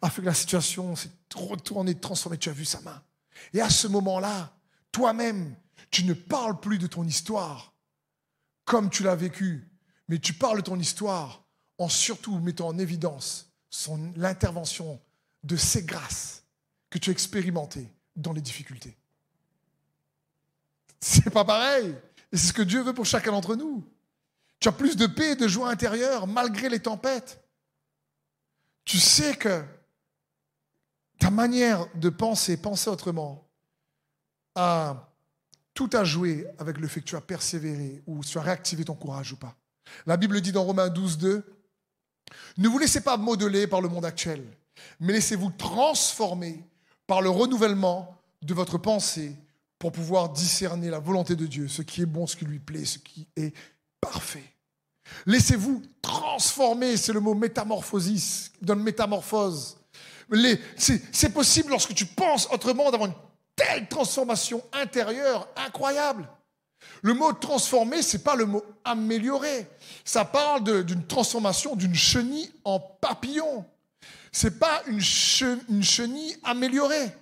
a 0.00 0.10
fait 0.10 0.22
que 0.22 0.26
la 0.26 0.34
situation 0.34 0.94
s'est 0.94 1.10
retournée, 1.34 1.96
transformée. 1.96 2.38
Tu 2.38 2.50
as 2.50 2.52
vu 2.52 2.64
sa 2.64 2.80
main. 2.82 3.02
Et 3.52 3.60
à 3.60 3.68
ce 3.68 3.88
moment-là, 3.88 4.52
toi-même, 4.92 5.56
tu 5.90 6.04
ne 6.04 6.14
parles 6.14 6.60
plus 6.60 6.78
de 6.78 6.86
ton 6.86 7.04
histoire 7.04 7.73
comme 8.64 8.90
tu 8.90 9.02
l'as 9.02 9.16
vécu, 9.16 9.68
mais 10.08 10.18
tu 10.18 10.34
parles 10.34 10.62
ton 10.62 10.78
histoire 10.78 11.44
en 11.78 11.88
surtout 11.88 12.38
mettant 12.38 12.68
en 12.68 12.78
évidence 12.78 13.52
l'intervention 14.16 15.00
de 15.42 15.56
ces 15.56 15.82
grâces 15.82 16.44
que 16.90 16.98
tu 16.98 17.10
as 17.10 17.12
expérimentées 17.12 17.92
dans 18.16 18.32
les 18.32 18.40
difficultés. 18.40 18.96
C'est 21.00 21.30
pas 21.30 21.44
pareil. 21.44 21.94
Et 22.32 22.36
c'est 22.36 22.48
ce 22.48 22.52
que 22.52 22.62
Dieu 22.62 22.82
veut 22.82 22.94
pour 22.94 23.04
chacun 23.04 23.32
d'entre 23.32 23.56
nous. 23.56 23.84
Tu 24.60 24.68
as 24.68 24.72
plus 24.72 24.96
de 24.96 25.06
paix 25.06 25.32
et 25.32 25.36
de 25.36 25.48
joie 25.48 25.70
intérieure 25.70 26.26
malgré 26.26 26.68
les 26.68 26.80
tempêtes. 26.80 27.44
Tu 28.84 28.98
sais 28.98 29.36
que 29.36 29.64
ta 31.18 31.30
manière 31.30 31.86
de 31.96 32.08
penser, 32.08 32.56
penser 32.56 32.88
autrement, 32.88 33.46
a 34.54 35.13
tout 35.74 35.90
à 35.92 36.04
jouer 36.04 36.46
avec 36.58 36.78
le 36.78 36.88
fait 36.88 37.00
que 37.00 37.06
tu 37.06 37.16
as 37.16 37.20
persévéré 37.20 38.02
ou 38.06 38.22
tu 38.24 38.38
as 38.38 38.42
réactivé 38.42 38.84
ton 38.84 38.94
courage 38.94 39.32
ou 39.32 39.36
pas. 39.36 39.56
La 40.06 40.16
Bible 40.16 40.40
dit 40.40 40.52
dans 40.52 40.64
Romains 40.64 40.88
12, 40.88 41.18
2, 41.18 41.44
ne 42.56 42.68
vous 42.68 42.78
laissez 42.78 43.00
pas 43.00 43.16
modeler 43.16 43.66
par 43.66 43.80
le 43.80 43.88
monde 43.88 44.04
actuel, 44.04 44.42
mais 45.00 45.12
laissez-vous 45.12 45.50
transformer 45.50 46.64
par 47.06 47.20
le 47.20 47.28
renouvellement 47.28 48.16
de 48.42 48.54
votre 48.54 48.78
pensée 48.78 49.36
pour 49.78 49.92
pouvoir 49.92 50.30
discerner 50.30 50.88
la 50.88 50.98
volonté 50.98 51.36
de 51.36 51.46
Dieu, 51.46 51.68
ce 51.68 51.82
qui 51.82 52.02
est 52.02 52.06
bon, 52.06 52.26
ce 52.26 52.36
qui 52.36 52.44
lui 52.44 52.60
plaît, 52.60 52.84
ce 52.84 52.98
qui 52.98 53.26
est 53.36 53.52
parfait. 54.00 54.54
Laissez-vous 55.26 55.82
transformer, 56.00 56.96
c'est 56.96 57.12
le 57.12 57.20
mot 57.20 57.34
métamorphosis, 57.34 58.52
donne 58.62 58.82
métamorphose. 58.82 59.76
C'est 60.76 61.32
possible 61.34 61.70
lorsque 61.70 61.94
tu 61.94 62.06
penses 62.06 62.48
autrement 62.50 62.90
d'avoir 62.90 63.10
une 63.10 63.16
telle 63.56 63.88
transformation 63.88 64.62
intérieure 64.72 65.48
incroyable. 65.56 66.28
Le 67.02 67.14
mot 67.14 67.32
transformer, 67.32 68.02
ce 68.02 68.16
n'est 68.16 68.22
pas 68.22 68.36
le 68.36 68.46
mot 68.46 68.64
améliorer. 68.84 69.66
Ça 70.04 70.24
parle 70.24 70.84
d'une 70.84 71.06
transformation 71.06 71.76
d'une 71.76 71.94
chenille 71.94 72.52
en 72.64 72.80
papillon. 72.80 73.64
Ce 74.32 74.46
n'est 74.46 74.54
pas 74.54 74.82
une, 74.86 75.00
chenille 75.00 76.36
améliorée. 76.42 77.14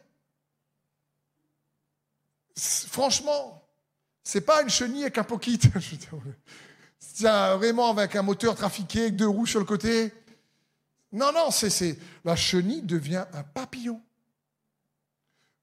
Franchement, 2.57 3.63
ce 4.25 4.39
n'est 4.39 4.45
pas 4.45 4.63
une 4.63 4.71
chenille 4.71 5.03
avec 5.03 5.19
un 5.19 5.25
pocket. 5.25 5.63
vraiment 7.21 7.91
avec 7.91 8.17
un 8.17 8.23
moteur 8.23 8.55
trafiqué, 8.55 9.03
avec 9.03 9.17
deux 9.17 9.29
roues 9.29 9.47
sur 9.47 9.59
le 9.59 9.67
côté. 9.67 10.13
Non, 11.13 11.33
non, 11.33 11.51
c'est 11.51 11.99
la 12.25 12.37
chenille 12.37 12.83
devient 12.83 13.25
un 13.33 13.43
papillon. 13.43 14.01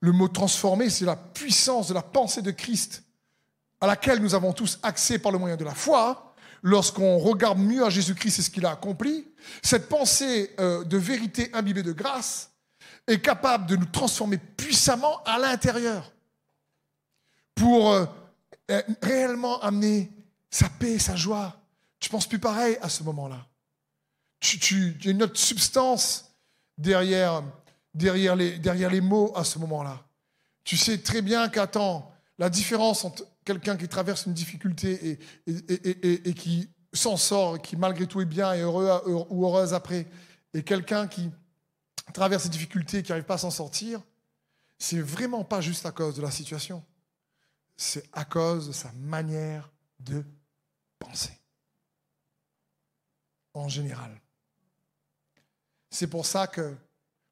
Le 0.01 0.11
mot 0.11 0.27
transformer, 0.27 0.89
c'est 0.89 1.05
la 1.05 1.15
puissance 1.15 1.89
de 1.89 1.93
la 1.93 2.01
pensée 2.01 2.41
de 2.41 2.51
Christ 2.51 3.03
à 3.81 3.87
laquelle 3.87 4.21
nous 4.21 4.35
avons 4.35 4.53
tous 4.53 4.79
accès 4.83 5.19
par 5.19 5.31
le 5.31 5.37
moyen 5.37 5.55
de 5.55 5.63
la 5.63 5.73
foi. 5.73 6.33
Lorsqu'on 6.61 7.17
regarde 7.17 7.57
mieux 7.57 7.85
à 7.85 7.89
Jésus-Christ 7.89 8.39
et 8.39 8.41
ce 8.41 8.49
qu'il 8.49 8.65
a 8.65 8.71
accompli, 8.71 9.25
cette 9.63 9.87
pensée 9.87 10.53
euh, 10.59 10.83
de 10.83 10.97
vérité 10.97 11.49
imbibée 11.53 11.83
de 11.83 11.93
grâce 11.93 12.51
est 13.07 13.21
capable 13.21 13.65
de 13.65 13.77
nous 13.77 13.85
transformer 13.85 14.37
puissamment 14.37 15.23
à 15.23 15.39
l'intérieur 15.39 16.11
pour 17.55 17.91
euh, 17.91 18.05
réellement 19.01 19.61
amener 19.61 20.11
sa 20.49 20.69
paix, 20.69 20.99
sa 20.99 21.15
joie. 21.15 21.55
Tu 21.99 22.09
penses 22.09 22.27
plus 22.27 22.39
pareil 22.39 22.77
à 22.81 22.89
ce 22.89 23.03
moment-là. 23.03 23.45
Tu, 24.39 24.59
tu, 24.59 24.95
il 24.99 25.05
y 25.05 25.07
a 25.09 25.11
une 25.11 25.23
autre 25.23 25.39
substance 25.39 26.31
derrière, 26.77 27.43
derrière, 27.93 28.35
les, 28.35 28.57
derrière 28.59 28.89
les 28.89 29.01
mots 29.01 29.31
à 29.35 29.43
ce 29.43 29.59
moment-là. 29.59 30.05
Tu 30.63 30.77
sais 30.77 30.99
très 30.99 31.21
bien 31.21 31.49
qu'attends, 31.49 32.11
la 32.37 32.49
différence 32.49 33.03
entre 33.03 33.25
quelqu'un 33.43 33.77
qui 33.77 33.87
traverse 33.87 34.25
une 34.25 34.33
difficulté 34.33 35.19
et, 35.47 35.51
et, 35.71 36.29
et, 36.29 36.33
qui 36.33 36.69
s'en 36.93 37.17
sort, 37.17 37.61
qui 37.61 37.75
malgré 37.75 38.07
tout 38.07 38.21
est 38.21 38.25
bien 38.25 38.53
et 38.53 38.61
heureux 38.61 39.25
ou 39.29 39.45
heureuse 39.45 39.73
après, 39.73 40.07
et 40.53 40.63
quelqu'un 40.63 41.07
qui 41.07 41.29
traverse 42.13 42.43
ces 42.43 42.49
difficultés 42.49 42.99
et 42.99 43.03
qui 43.03 43.11
n'arrive 43.11 43.25
pas 43.25 43.35
à 43.35 43.39
s'en 43.39 43.51
sortir, 43.51 44.01
c'est 44.77 45.01
vraiment 45.01 45.43
pas 45.43 45.61
juste 45.61 45.85
à 45.85 45.91
cause 45.91 46.15
de 46.15 46.21
la 46.21 46.31
situation. 46.31 46.83
C'est 47.75 48.07
à 48.13 48.25
cause 48.25 48.67
de 48.67 48.71
sa 48.71 48.91
manière 48.93 49.69
de 49.99 50.23
penser. 50.97 51.33
En 53.53 53.67
général. 53.67 54.19
C'est 55.89 56.07
pour 56.07 56.25
ça 56.25 56.47
que 56.47 56.75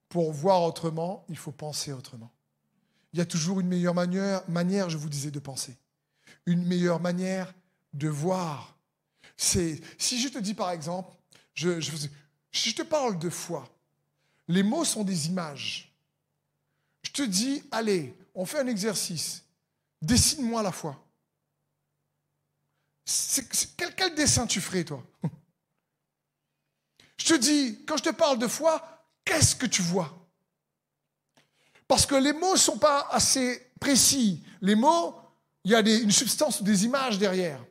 pour 0.10 0.32
voir 0.32 0.64
autrement, 0.64 1.26
il 1.30 1.38
faut 1.38 1.52
penser 1.52 1.92
autrement. 1.92 2.32
Il 3.14 3.20
y 3.20 3.22
a 3.22 3.26
toujours 3.26 3.60
une 3.60 3.68
meilleure 3.68 3.94
manière, 3.94 4.90
je 4.90 4.98
vous 4.98 5.10
disais, 5.10 5.32
de 5.32 5.40
penser. 5.40 5.78
Une 6.46 6.64
meilleure 6.66 7.00
manière 7.00 7.54
de 7.94 8.08
voir. 8.08 8.78
C'est 9.36 9.82
si 9.98 10.20
je 10.20 10.30
te 10.30 10.38
dis 10.38 10.54
par 10.54 10.72
exemple, 10.72 11.16
je, 11.54 11.80
si 12.52 12.70
je 12.70 12.76
te 12.76 12.82
parle 12.84 13.20
de 13.20 13.30
foi, 13.30 13.68
les 14.48 14.64
mots 14.64 14.86
sont 14.86 15.04
des 15.04 15.28
images. 15.28 15.94
Je 17.04 17.12
te 17.12 17.22
dis, 17.22 17.64
allez, 17.72 18.18
on 18.36 18.46
fait 18.46 18.60
un 18.60 18.68
exercice. 18.68 19.44
Dessine-moi 20.02 20.62
la 20.62 20.72
foi. 20.72 21.04
quel 23.96 24.16
dessin 24.16 24.46
tu 24.46 24.62
ferais, 24.62 24.84
toi? 24.84 25.04
Je 27.18 27.34
te 27.34 27.34
dis, 27.34 27.84
quand 27.86 27.98
je 27.98 28.04
te 28.04 28.10
parle 28.12 28.38
de 28.38 28.48
foi, 28.48 28.97
qu'est-ce 29.28 29.56
que 29.56 29.66
tu 29.66 29.82
vois? 29.82 30.12
Parce 31.88 32.06
que 32.06 32.16
les 32.16 32.34
mots 32.34 32.54
ne 32.54 32.58
sont 32.58 32.78
pas 32.78 33.08
assez 33.12 33.72
précis. 33.80 34.44
Les 34.62 34.76
mots, 34.76 35.16
il 35.64 35.72
y 35.72 35.76
a 35.76 35.80
une 35.80 36.12
substance 36.12 36.62
ou 36.62 36.64
des 36.64 36.86
images 36.86 37.18
derrière. 37.18 37.64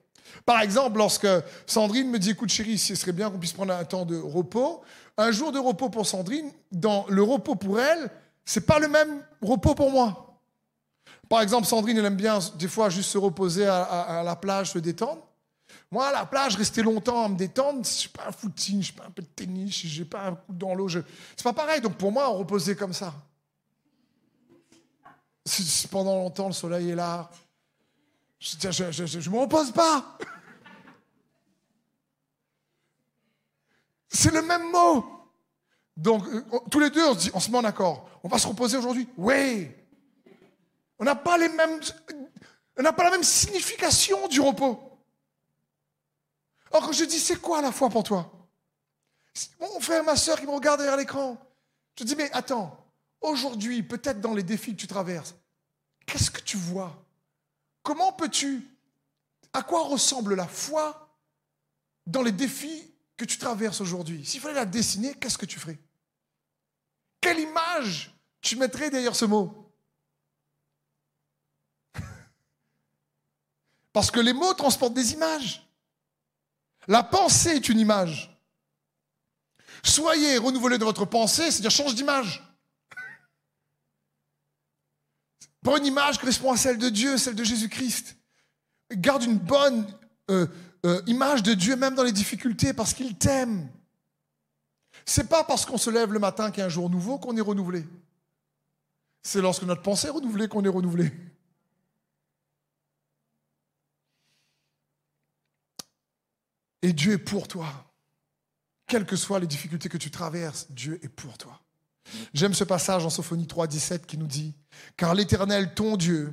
Par 0.44 0.60
exemple, 0.60 0.98
lorsque 0.98 1.26
Sandrine 1.66 2.08
me 2.08 2.18
dit, 2.18 2.30
écoute 2.30 2.50
chérie, 2.50 2.78
ce 2.78 2.94
serait 2.94 3.12
bien 3.12 3.30
qu'on 3.30 3.38
puisse 3.38 3.52
prendre 3.52 3.72
un 3.72 3.84
temps 3.84 4.04
de 4.04 4.16
repos, 4.16 4.82
un 5.16 5.32
jour 5.32 5.50
de 5.50 5.58
repos 5.58 5.88
pour 5.88 6.06
Sandrine, 6.06 6.52
dans 6.70 7.06
le 7.08 7.22
repos 7.22 7.56
pour 7.56 7.80
elle, 7.80 8.10
c'est 8.44 8.64
pas 8.64 8.78
le 8.78 8.88
même 8.88 9.22
repos 9.42 9.74
pour 9.74 9.90
moi. 9.90 10.40
Par 11.28 11.40
exemple, 11.42 11.66
Sandrine, 11.66 11.98
elle 11.98 12.04
aime 12.04 12.16
bien 12.16 12.38
des 12.54 12.68
fois 12.68 12.90
juste 12.90 13.10
se 13.10 13.18
reposer 13.18 13.66
à 13.66 14.22
la 14.24 14.36
plage, 14.36 14.70
se 14.72 14.78
détendre. 14.78 15.26
Moi, 15.90 16.08
à 16.08 16.12
la 16.12 16.26
plage, 16.26 16.56
rester 16.56 16.82
longtemps 16.82 17.24
à 17.24 17.28
me 17.28 17.36
détendre, 17.36 17.84
je 17.84 17.90
suis 17.90 18.08
pas 18.08 18.26
un 18.28 18.32
footing, 18.32 18.80
je 18.80 18.86
suis 18.86 18.92
pas 18.92 19.04
un 19.06 19.10
peu 19.10 19.22
de 19.22 19.28
tennis, 19.28 19.86
je 19.86 20.00
n'ai 20.00 20.04
pas 20.04 20.26
un 20.26 20.34
coup 20.34 20.52
dans 20.52 20.74
l'eau. 20.74 20.88
Je... 20.88 21.00
C'est 21.36 21.44
pas 21.44 21.52
pareil. 21.52 21.80
Donc 21.80 21.96
pour 21.96 22.10
moi, 22.10 22.28
on 22.30 22.38
reposait 22.38 22.74
comme 22.74 22.92
ça. 22.92 23.14
Pendant 25.90 26.16
longtemps, 26.16 26.48
le 26.48 26.52
soleil 26.52 26.90
est 26.90 26.96
là. 26.96 27.30
Je 28.38 28.56
ne 28.56 29.30
me 29.30 29.38
repose 29.38 29.70
pas. 29.70 30.18
C'est 34.08 34.32
le 34.32 34.42
même 34.42 34.70
mot. 34.70 35.04
Donc, 35.96 36.26
euh, 36.26 36.42
tous 36.70 36.80
les 36.80 36.90
deux, 36.90 37.06
on 37.06 37.14
se, 37.14 37.18
dit, 37.18 37.30
on 37.32 37.50
met 37.50 37.58
en 37.58 37.64
accord. 37.64 38.08
On 38.22 38.28
va 38.28 38.38
se 38.38 38.46
reposer 38.46 38.76
aujourd'hui. 38.76 39.08
Oui. 39.16 39.70
On 40.98 41.04
n'a 41.04 41.14
pas 41.14 41.38
les 41.38 41.48
mêmes, 41.48 41.80
on 42.78 42.82
n'a 42.82 42.92
pas 42.92 43.04
la 43.04 43.10
même 43.10 43.22
signification 43.22 44.28
du 44.28 44.40
repos. 44.40 44.85
Or, 46.76 46.84
quand 46.84 46.92
je 46.92 47.04
dis, 47.04 47.18
c'est 47.18 47.40
quoi 47.40 47.62
la 47.62 47.72
foi 47.72 47.88
pour 47.88 48.02
toi? 48.02 48.30
Mon 49.58 49.80
frère, 49.80 50.04
ma 50.04 50.14
soeur 50.14 50.38
qui 50.38 50.44
me 50.44 50.50
regarde 50.50 50.80
derrière 50.80 50.98
l'écran. 50.98 51.38
Je 51.98 52.04
dis, 52.04 52.14
mais 52.14 52.30
attends, 52.32 52.78
aujourd'hui, 53.22 53.82
peut-être 53.82 54.20
dans 54.20 54.34
les 54.34 54.42
défis 54.42 54.72
que 54.72 54.80
tu 54.82 54.86
traverses, 54.86 55.34
qu'est-ce 56.04 56.30
que 56.30 56.42
tu 56.42 56.58
vois? 56.58 57.02
Comment 57.82 58.12
peux-tu 58.12 58.68
À 59.54 59.62
quoi 59.62 59.84
ressemble 59.84 60.34
la 60.34 60.46
foi 60.46 61.16
dans 62.06 62.20
les 62.20 62.32
défis 62.32 62.92
que 63.16 63.24
tu 63.24 63.38
traverses 63.38 63.80
aujourd'hui? 63.80 64.26
S'il 64.26 64.42
fallait 64.42 64.52
la 64.52 64.66
dessiner, 64.66 65.14
qu'est-ce 65.14 65.38
que 65.38 65.46
tu 65.46 65.58
ferais? 65.58 65.78
Quelle 67.22 67.40
image 67.40 68.14
tu 68.42 68.56
mettrais 68.56 68.90
derrière 68.90 69.16
ce 69.16 69.24
mot? 69.24 69.72
Parce 73.94 74.10
que 74.10 74.20
les 74.20 74.34
mots 74.34 74.52
transportent 74.52 74.92
des 74.92 75.14
images. 75.14 75.65
La 76.88 77.02
pensée 77.02 77.50
est 77.50 77.68
une 77.68 77.80
image. 77.80 78.36
Soyez 79.82 80.38
renouvelés 80.38 80.78
de 80.78 80.84
votre 80.84 81.04
pensée, 81.04 81.50
c'est-à-dire 81.50 81.70
change 81.70 81.94
d'image. 81.94 82.42
Pas 85.62 85.78
une 85.78 85.86
image 85.86 86.18
correspond 86.18 86.52
à 86.52 86.56
celle 86.56 86.78
de 86.78 86.88
Dieu, 86.88 87.18
celle 87.18 87.34
de 87.34 87.44
Jésus-Christ. 87.44 88.16
Garde 88.92 89.24
une 89.24 89.38
bonne 89.38 89.86
euh, 90.30 90.46
euh, 90.84 91.02
image 91.06 91.42
de 91.42 91.54
Dieu 91.54 91.74
même 91.74 91.96
dans 91.96 92.04
les 92.04 92.12
difficultés 92.12 92.72
parce 92.72 92.94
qu'il 92.94 93.16
t'aime. 93.16 93.68
C'est 95.04 95.28
pas 95.28 95.44
parce 95.44 95.66
qu'on 95.66 95.78
se 95.78 95.90
lève 95.90 96.12
le 96.12 96.18
matin 96.18 96.50
qu'il 96.50 96.60
y 96.60 96.62
a 96.62 96.66
un 96.66 96.68
jour 96.68 96.88
nouveau 96.88 97.18
qu'on 97.18 97.36
est 97.36 97.40
renouvelé. 97.40 97.84
C'est 99.22 99.40
lorsque 99.40 99.64
notre 99.64 99.82
pensée 99.82 100.06
est 100.06 100.10
renouvelée 100.10 100.46
qu'on 100.46 100.64
est 100.64 100.68
renouvelé. 100.68 101.12
Et 106.86 106.92
Dieu 106.92 107.14
est 107.14 107.18
pour 107.18 107.48
toi. 107.48 107.66
Quelles 108.86 109.06
que 109.06 109.16
soient 109.16 109.40
les 109.40 109.48
difficultés 109.48 109.88
que 109.88 109.96
tu 109.96 110.12
traverses, 110.12 110.68
Dieu 110.70 111.00
est 111.02 111.08
pour 111.08 111.36
toi. 111.36 111.60
J'aime 112.32 112.54
ce 112.54 112.62
passage 112.62 113.04
en 113.04 113.10
Sophonie 113.10 113.48
3, 113.48 113.66
17 113.66 114.06
qui 114.06 114.16
nous 114.16 114.28
dit 114.28 114.54
Car 114.96 115.12
l'Éternel, 115.12 115.74
ton 115.74 115.96
Dieu, 115.96 116.32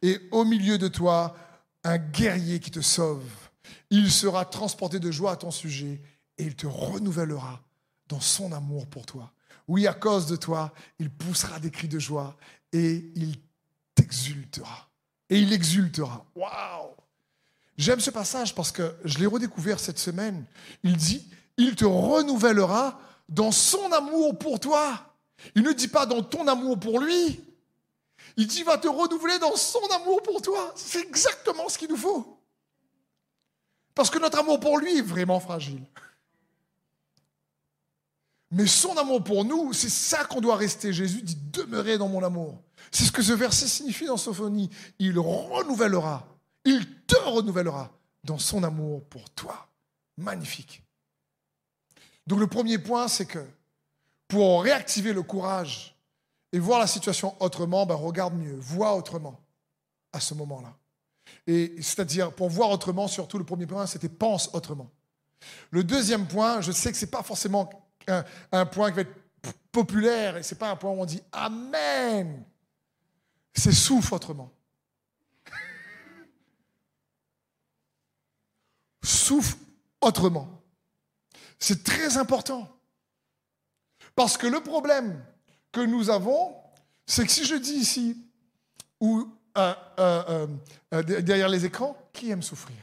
est 0.00 0.20
au 0.30 0.44
milieu 0.44 0.78
de 0.78 0.86
toi 0.86 1.36
un 1.82 1.98
guerrier 1.98 2.60
qui 2.60 2.70
te 2.70 2.80
sauve. 2.80 3.28
Il 3.90 4.12
sera 4.12 4.44
transporté 4.44 5.00
de 5.00 5.10
joie 5.10 5.32
à 5.32 5.36
ton 5.36 5.50
sujet 5.50 6.00
et 6.36 6.44
il 6.44 6.54
te 6.54 6.68
renouvellera 6.68 7.60
dans 8.06 8.20
son 8.20 8.52
amour 8.52 8.86
pour 8.86 9.04
toi. 9.04 9.32
Oui, 9.66 9.88
à 9.88 9.94
cause 9.94 10.26
de 10.28 10.36
toi, 10.36 10.72
il 11.00 11.10
poussera 11.10 11.58
des 11.58 11.72
cris 11.72 11.88
de 11.88 11.98
joie 11.98 12.36
et 12.72 13.10
il 13.16 13.34
t'exultera. 13.96 14.88
Et 15.28 15.40
il 15.40 15.52
exultera. 15.52 16.24
Waouh 16.36 16.94
J'aime 17.78 18.00
ce 18.00 18.10
passage 18.10 18.56
parce 18.56 18.72
que 18.72 18.92
je 19.04 19.18
l'ai 19.18 19.26
redécouvert 19.26 19.78
cette 19.78 20.00
semaine. 20.00 20.44
Il 20.82 20.96
dit, 20.96 21.24
il 21.56 21.76
te 21.76 21.84
renouvellera 21.84 23.00
dans 23.28 23.52
son 23.52 23.92
amour 23.92 24.36
pour 24.36 24.58
toi. 24.58 25.14
Il 25.54 25.62
ne 25.62 25.72
dit 25.72 25.86
pas 25.86 26.04
dans 26.04 26.24
ton 26.24 26.48
amour 26.48 26.80
pour 26.80 26.98
lui. 26.98 27.40
Il 28.36 28.48
dit, 28.48 28.64
va 28.64 28.78
te 28.78 28.88
renouveler 28.88 29.38
dans 29.38 29.54
son 29.54 29.84
amour 30.02 30.22
pour 30.22 30.42
toi. 30.42 30.72
C'est 30.74 31.00
exactement 31.00 31.68
ce 31.68 31.78
qu'il 31.78 31.88
nous 31.88 31.96
faut. 31.96 32.40
Parce 33.94 34.10
que 34.10 34.18
notre 34.18 34.40
amour 34.40 34.58
pour 34.58 34.78
lui 34.78 34.98
est 34.98 35.02
vraiment 35.02 35.38
fragile. 35.38 35.82
Mais 38.50 38.66
son 38.66 38.96
amour 38.96 39.22
pour 39.22 39.44
nous, 39.44 39.72
c'est 39.72 39.88
ça 39.88 40.24
qu'on 40.24 40.40
doit 40.40 40.56
rester. 40.56 40.92
Jésus 40.92 41.22
dit, 41.22 41.38
demeurez 41.52 41.96
dans 41.96 42.08
mon 42.08 42.24
amour. 42.24 42.60
C'est 42.90 43.04
ce 43.04 43.12
que 43.12 43.22
ce 43.22 43.32
verset 43.32 43.68
signifie 43.68 44.06
dans 44.06 44.16
Sophonie. 44.16 44.68
Il 44.98 45.16
renouvellera 45.18 46.26
il 46.68 46.86
te 47.06 47.16
renouvellera 47.16 47.90
dans 48.24 48.38
son 48.38 48.62
amour 48.62 49.04
pour 49.04 49.30
toi. 49.30 49.68
Magnifique. 50.18 50.82
Donc 52.26 52.40
le 52.40 52.46
premier 52.46 52.78
point, 52.78 53.08
c'est 53.08 53.24
que 53.24 53.44
pour 54.26 54.62
réactiver 54.62 55.14
le 55.14 55.22
courage 55.22 55.96
et 56.52 56.58
voir 56.58 56.78
la 56.78 56.86
situation 56.86 57.34
autrement, 57.40 57.86
ben 57.86 57.94
regarde 57.94 58.34
mieux, 58.34 58.56
vois 58.56 58.94
autrement 58.94 59.40
à 60.12 60.20
ce 60.20 60.34
moment-là. 60.34 60.76
Et 61.46 61.76
c'est-à-dire, 61.76 62.32
pour 62.32 62.50
voir 62.50 62.70
autrement, 62.70 63.08
surtout 63.08 63.38
le 63.38 63.44
premier 63.44 63.66
point, 63.66 63.86
c'était 63.86 64.08
pense 64.08 64.50
autrement. 64.52 64.90
Le 65.70 65.84
deuxième 65.84 66.26
point, 66.26 66.60
je 66.60 66.72
sais 66.72 66.90
que 66.90 66.98
ce 66.98 67.04
n'est 67.04 67.10
pas 67.10 67.22
forcément 67.22 67.70
un, 68.52 68.66
point 68.66 68.90
qui 68.90 68.96
va 68.96 69.02
être 69.02 69.14
populaire, 69.72 70.36
et 70.36 70.42
ce 70.42 70.54
n'est 70.54 70.58
pas 70.58 70.70
un 70.70 70.76
point 70.76 70.90
où 70.90 71.00
on 71.00 71.06
dit 71.06 71.22
Amen. 71.32 72.44
C'est 73.54 73.72
souffle 73.72 74.14
autrement. 74.14 74.52
Souffre 79.02 79.56
autrement. 80.00 80.48
C'est 81.58 81.84
très 81.84 82.16
important. 82.16 82.68
Parce 84.14 84.36
que 84.36 84.46
le 84.46 84.60
problème 84.60 85.24
que 85.72 85.80
nous 85.80 86.10
avons, 86.10 86.54
c'est 87.06 87.24
que 87.24 87.32
si 87.32 87.44
je 87.44 87.54
dis 87.54 87.74
ici, 87.74 88.16
ou 89.00 89.28
euh, 89.56 89.74
euh, 89.98 90.46
euh, 90.94 91.02
derrière 91.02 91.48
les 91.48 91.64
écrans, 91.64 91.96
qui 92.12 92.30
aime 92.30 92.42
souffrir? 92.42 92.76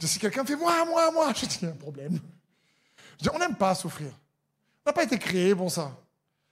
Si 0.00 0.18
quelqu'un 0.18 0.44
fait 0.44 0.56
moi, 0.56 0.84
moi, 0.84 1.10
moi, 1.12 1.32
je 1.36 1.46
dis 1.46 1.58
il 1.62 1.64
y 1.66 1.70
a 1.70 1.74
un 1.74 1.76
problème. 1.76 2.18
Je 3.18 3.24
dis, 3.24 3.30
on 3.32 3.38
n'aime 3.38 3.54
pas 3.54 3.74
souffrir. 3.74 4.10
On 4.84 4.90
n'a 4.90 4.92
pas 4.92 5.04
été 5.04 5.18
créé 5.18 5.54
pour 5.54 5.70
ça. 5.70 5.96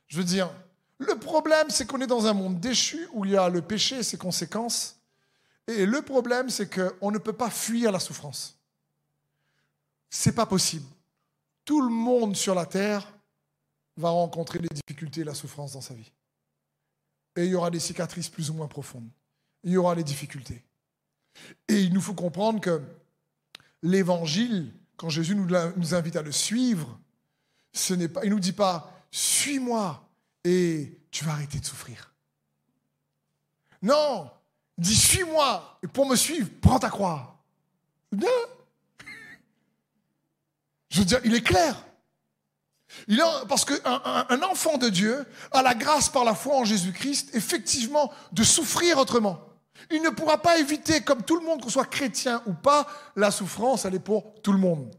Je 0.06 0.18
veux 0.18 0.24
dire, 0.24 0.50
le 0.98 1.18
problème, 1.18 1.70
c'est 1.70 1.86
qu'on 1.86 2.00
est 2.00 2.06
dans 2.06 2.26
un 2.26 2.32
monde 2.32 2.60
déchu 2.60 3.08
où 3.12 3.24
il 3.24 3.32
y 3.32 3.36
a 3.36 3.48
le 3.48 3.62
péché 3.62 3.96
et 3.96 4.02
ses 4.02 4.18
conséquences. 4.18 4.99
Et 5.70 5.86
le 5.86 6.02
problème, 6.02 6.50
c'est 6.50 6.68
qu'on 6.68 7.10
ne 7.10 7.18
peut 7.18 7.32
pas 7.32 7.50
fuir 7.50 7.92
la 7.92 8.00
souffrance. 8.00 8.58
C'est 10.08 10.34
pas 10.34 10.46
possible. 10.46 10.86
Tout 11.64 11.80
le 11.80 11.90
monde 11.90 12.36
sur 12.36 12.54
la 12.54 12.66
terre 12.66 13.06
va 13.96 14.10
rencontrer 14.10 14.58
les 14.58 14.68
difficultés 14.68 15.20
et 15.20 15.24
la 15.24 15.34
souffrance 15.34 15.74
dans 15.74 15.80
sa 15.80 15.94
vie. 15.94 16.10
Et 17.36 17.44
il 17.44 17.50
y 17.50 17.54
aura 17.54 17.70
des 17.70 17.78
cicatrices 17.78 18.28
plus 18.28 18.50
ou 18.50 18.54
moins 18.54 18.66
profondes. 18.66 19.08
Il 19.62 19.72
y 19.72 19.76
aura 19.76 19.94
les 19.94 20.02
difficultés. 20.02 20.64
Et 21.68 21.82
il 21.82 21.92
nous 21.92 22.00
faut 22.00 22.14
comprendre 22.14 22.60
que 22.60 22.82
l'évangile, 23.82 24.72
quand 24.96 25.10
Jésus 25.10 25.36
nous, 25.36 25.94
invite 25.94 26.16
à 26.16 26.22
le 26.22 26.32
suivre, 26.32 26.98
ce 27.72 27.94
n'est 27.94 28.08
pas, 28.08 28.24
il 28.24 28.30
ne 28.30 28.34
nous 28.34 28.40
dit 28.40 28.52
pas, 28.52 28.92
suis-moi 29.12 30.08
et 30.42 30.98
tu 31.10 31.24
vas 31.24 31.32
arrêter 31.32 31.60
de 31.60 31.64
souffrir. 31.64 32.12
Non, 33.82 34.30
dit, 34.80 34.96
suis-moi 34.96 35.78
et 35.82 35.86
pour 35.86 36.06
me 36.06 36.16
suivre, 36.16 36.48
prends 36.60 36.78
ta 36.78 36.90
croix. 36.90 37.42
bien. 38.12 38.28
Je 40.90 40.98
veux 40.98 41.04
dire, 41.04 41.20
il 41.24 41.34
est 41.34 41.42
clair. 41.42 41.84
Parce 43.48 43.64
qu'un 43.64 44.02
un 44.28 44.42
enfant 44.42 44.76
de 44.76 44.88
Dieu 44.88 45.24
a 45.52 45.62
la 45.62 45.74
grâce 45.74 46.08
par 46.08 46.24
la 46.24 46.34
foi 46.34 46.56
en 46.56 46.64
Jésus-Christ, 46.64 47.30
effectivement, 47.34 48.12
de 48.32 48.42
souffrir 48.42 48.98
autrement. 48.98 49.38
Il 49.90 50.02
ne 50.02 50.10
pourra 50.10 50.42
pas 50.42 50.58
éviter, 50.58 51.00
comme 51.00 51.22
tout 51.22 51.38
le 51.38 51.46
monde, 51.46 51.62
qu'on 51.62 51.68
soit 51.68 51.86
chrétien 51.86 52.42
ou 52.46 52.52
pas, 52.52 52.86
la 53.16 53.30
souffrance, 53.30 53.84
elle 53.84 53.94
est 53.94 54.00
pour 54.00 54.34
tout 54.42 54.52
le 54.52 54.58
monde. 54.58 54.90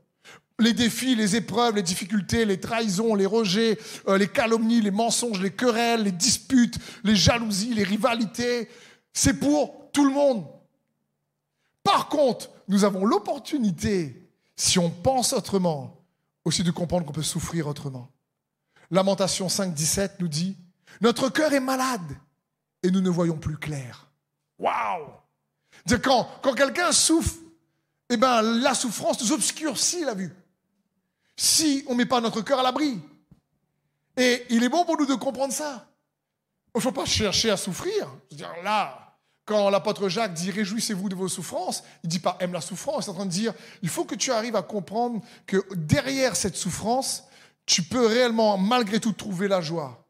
Les 0.60 0.74
défis, 0.74 1.16
les 1.16 1.36
épreuves, 1.36 1.76
les 1.76 1.82
difficultés, 1.82 2.46
les 2.46 2.60
trahisons, 2.60 3.16
les 3.16 3.26
rejets, 3.26 3.80
euh, 4.08 4.18
les 4.18 4.28
calomnies, 4.28 4.82
les 4.82 4.92
mensonges, 4.92 5.42
les 5.42 5.52
querelles, 5.52 6.04
les 6.04 6.12
disputes, 6.12 6.78
les 7.04 7.16
jalousies, 7.16 7.74
les 7.74 7.84
rivalités, 7.84 8.70
c'est 9.14 9.39
pour 9.39 9.91
tout 9.91 10.05
le 10.05 10.14
monde. 10.14 10.45
Par 11.84 12.09
contre, 12.09 12.49
nous 12.68 12.84
avons 12.84 13.05
l'opportunité, 13.05 14.30
si 14.55 14.80
on 14.80 14.89
pense 14.89 15.34
autrement, 15.34 15.97
aussi 16.45 16.64
de 16.64 16.72
comprendre 16.72 17.05
qu'on 17.05 17.14
peut 17.14 17.24
souffrir 17.24 17.68
autrement. 17.68 18.09
Lamentation 18.89 19.49
5, 19.49 19.74
17 19.74 20.20
nous 20.20 20.28
dit 20.28 20.57
Notre 21.01 21.30
cœur 21.30 21.53
est 21.53 21.59
malade 21.59 22.18
et 22.84 22.91
nous 22.91 23.01
ne 23.01 23.09
voyons 23.09 23.38
plus 23.38 23.57
clair. 23.57 24.07
Waouh 24.59 25.07
Quand, 26.03 26.28
quand 26.41 26.53
quelqu'un 26.53 26.91
souffre, 26.91 27.36
eh 28.09 28.18
ben, 28.18 28.41
la 28.41 28.74
souffrance 28.74 29.22
nous 29.22 29.32
obscurcit 29.32 30.03
la 30.03 30.14
vue. 30.14 30.34
Si 31.38 31.84
on 31.88 31.93
ne 31.93 31.99
met 31.99 32.05
pas 32.05 32.22
notre 32.22 32.41
cœur 32.41 32.59
à 32.59 32.64
l'abri. 32.64 32.99
Et 34.18 34.45
il 34.49 34.64
est 34.64 34.70
bon 34.70 34.84
pour 34.84 34.97
nous 34.97 35.05
de 35.05 35.16
comprendre 35.16 35.53
ça. 35.53 35.88
Il 36.74 36.78
ne 36.78 36.82
faut 36.82 36.92
pas 36.92 37.06
chercher 37.06 37.50
à 37.50 37.58
souffrir. 37.58 38.10
dire, 38.32 38.52
là, 38.64 39.18
quand 39.46 39.70
l'apôtre 39.70 40.08
Jacques 40.08 40.34
dit 40.34 40.52
réjouissez-vous 40.52 41.10
de 41.10 41.16
vos 41.16 41.28
souffrances, 41.28 41.84
il 42.04 42.08
ne 42.08 42.12
dit 42.12 42.20
pas 42.20 42.38
aime 42.40 42.54
la 42.54 42.62
souffrance, 42.62 43.06
il 43.06 43.10
est 43.10 43.12
en 43.12 43.16
train 43.16 43.26
de 43.26 43.32
dire 43.32 43.54
il 43.82 43.90
faut 43.90 44.06
que 44.06 44.16
tu 44.16 44.32
arrives 44.32 44.56
à 44.56 44.62
comprendre 44.62 45.22
que 45.46 45.58
derrière 45.74 46.36
cette 46.36 46.56
souffrance, 46.56 47.26
tu 47.66 47.84
peux 47.84 48.06
réellement, 48.06 48.58
malgré 48.58 49.00
tout, 49.00 49.12
trouver 49.12 49.48
la 49.48 49.62
joie. 49.62 50.06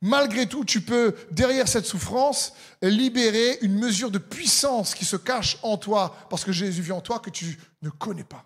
Malgré 0.00 0.46
tout, 0.46 0.64
tu 0.64 0.80
peux, 0.80 1.14
derrière 1.30 1.68
cette 1.68 1.86
souffrance, 1.86 2.54
libérer 2.82 3.58
une 3.62 3.78
mesure 3.78 4.10
de 4.10 4.18
puissance 4.18 4.94
qui 4.94 5.04
se 5.04 5.16
cache 5.16 5.58
en 5.62 5.76
toi, 5.76 6.16
parce 6.30 6.44
que 6.44 6.52
Jésus 6.52 6.82
vit 6.82 6.92
en 6.92 7.00
toi 7.00 7.20
que 7.20 7.30
tu 7.30 7.58
ne 7.82 7.90
connais 7.90 8.24
pas 8.24 8.44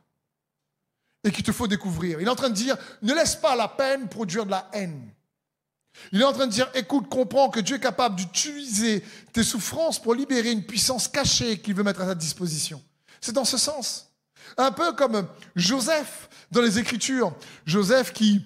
et 1.25 1.31
qu'il 1.31 1.45
te 1.45 1.53
faut 1.53 1.67
découvrir. 1.67 2.21
Il 2.21 2.27
est 2.27 2.31
en 2.31 2.37
train 2.37 2.51
de 2.51 2.55
dire, 2.55 2.77
ne 3.03 3.15
laisse 3.15 3.37
pas 3.37 3.57
la 3.57 3.69
peine 3.69 4.09
produire 4.09 4.47
de 4.47 4.51
la 4.51 4.69
haine. 4.73 5.13
Il 6.13 6.21
est 6.21 6.25
en 6.25 6.33
train 6.33 6.47
de 6.47 6.53
dire, 6.53 6.71
écoute, 6.75 7.09
comprends 7.09 7.51
que 7.51 7.61
Dieu 7.61 7.77
est 7.77 7.81
capable 7.81 8.17
d'utiliser 8.17 9.05
tes 9.33 9.43
souffrances 9.43 10.01
pour 10.01 10.15
libérer 10.15 10.51
une 10.51 10.65
puissance 10.65 11.09
cachée 11.09 11.59
qu'il 11.59 11.75
veut 11.75 11.83
mettre 11.83 12.01
à 12.01 12.07
ta 12.07 12.15
disposition. 12.15 12.83
C'est 13.21 13.33
dans 13.33 13.45
ce 13.45 13.59
sens. 13.59 14.11
Un 14.57 14.73
peu 14.73 14.93
comme 14.93 15.27
Joseph 15.57 16.29
dans 16.51 16.63
les 16.63 16.79
Écritures. 16.79 17.35
Joseph 17.67 18.13
qui 18.13 18.43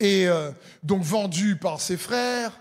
est 0.00 0.26
euh, 0.26 0.50
donc 0.82 1.02
vendu 1.02 1.56
par 1.56 1.80
ses 1.80 1.96
frères. 1.96 2.52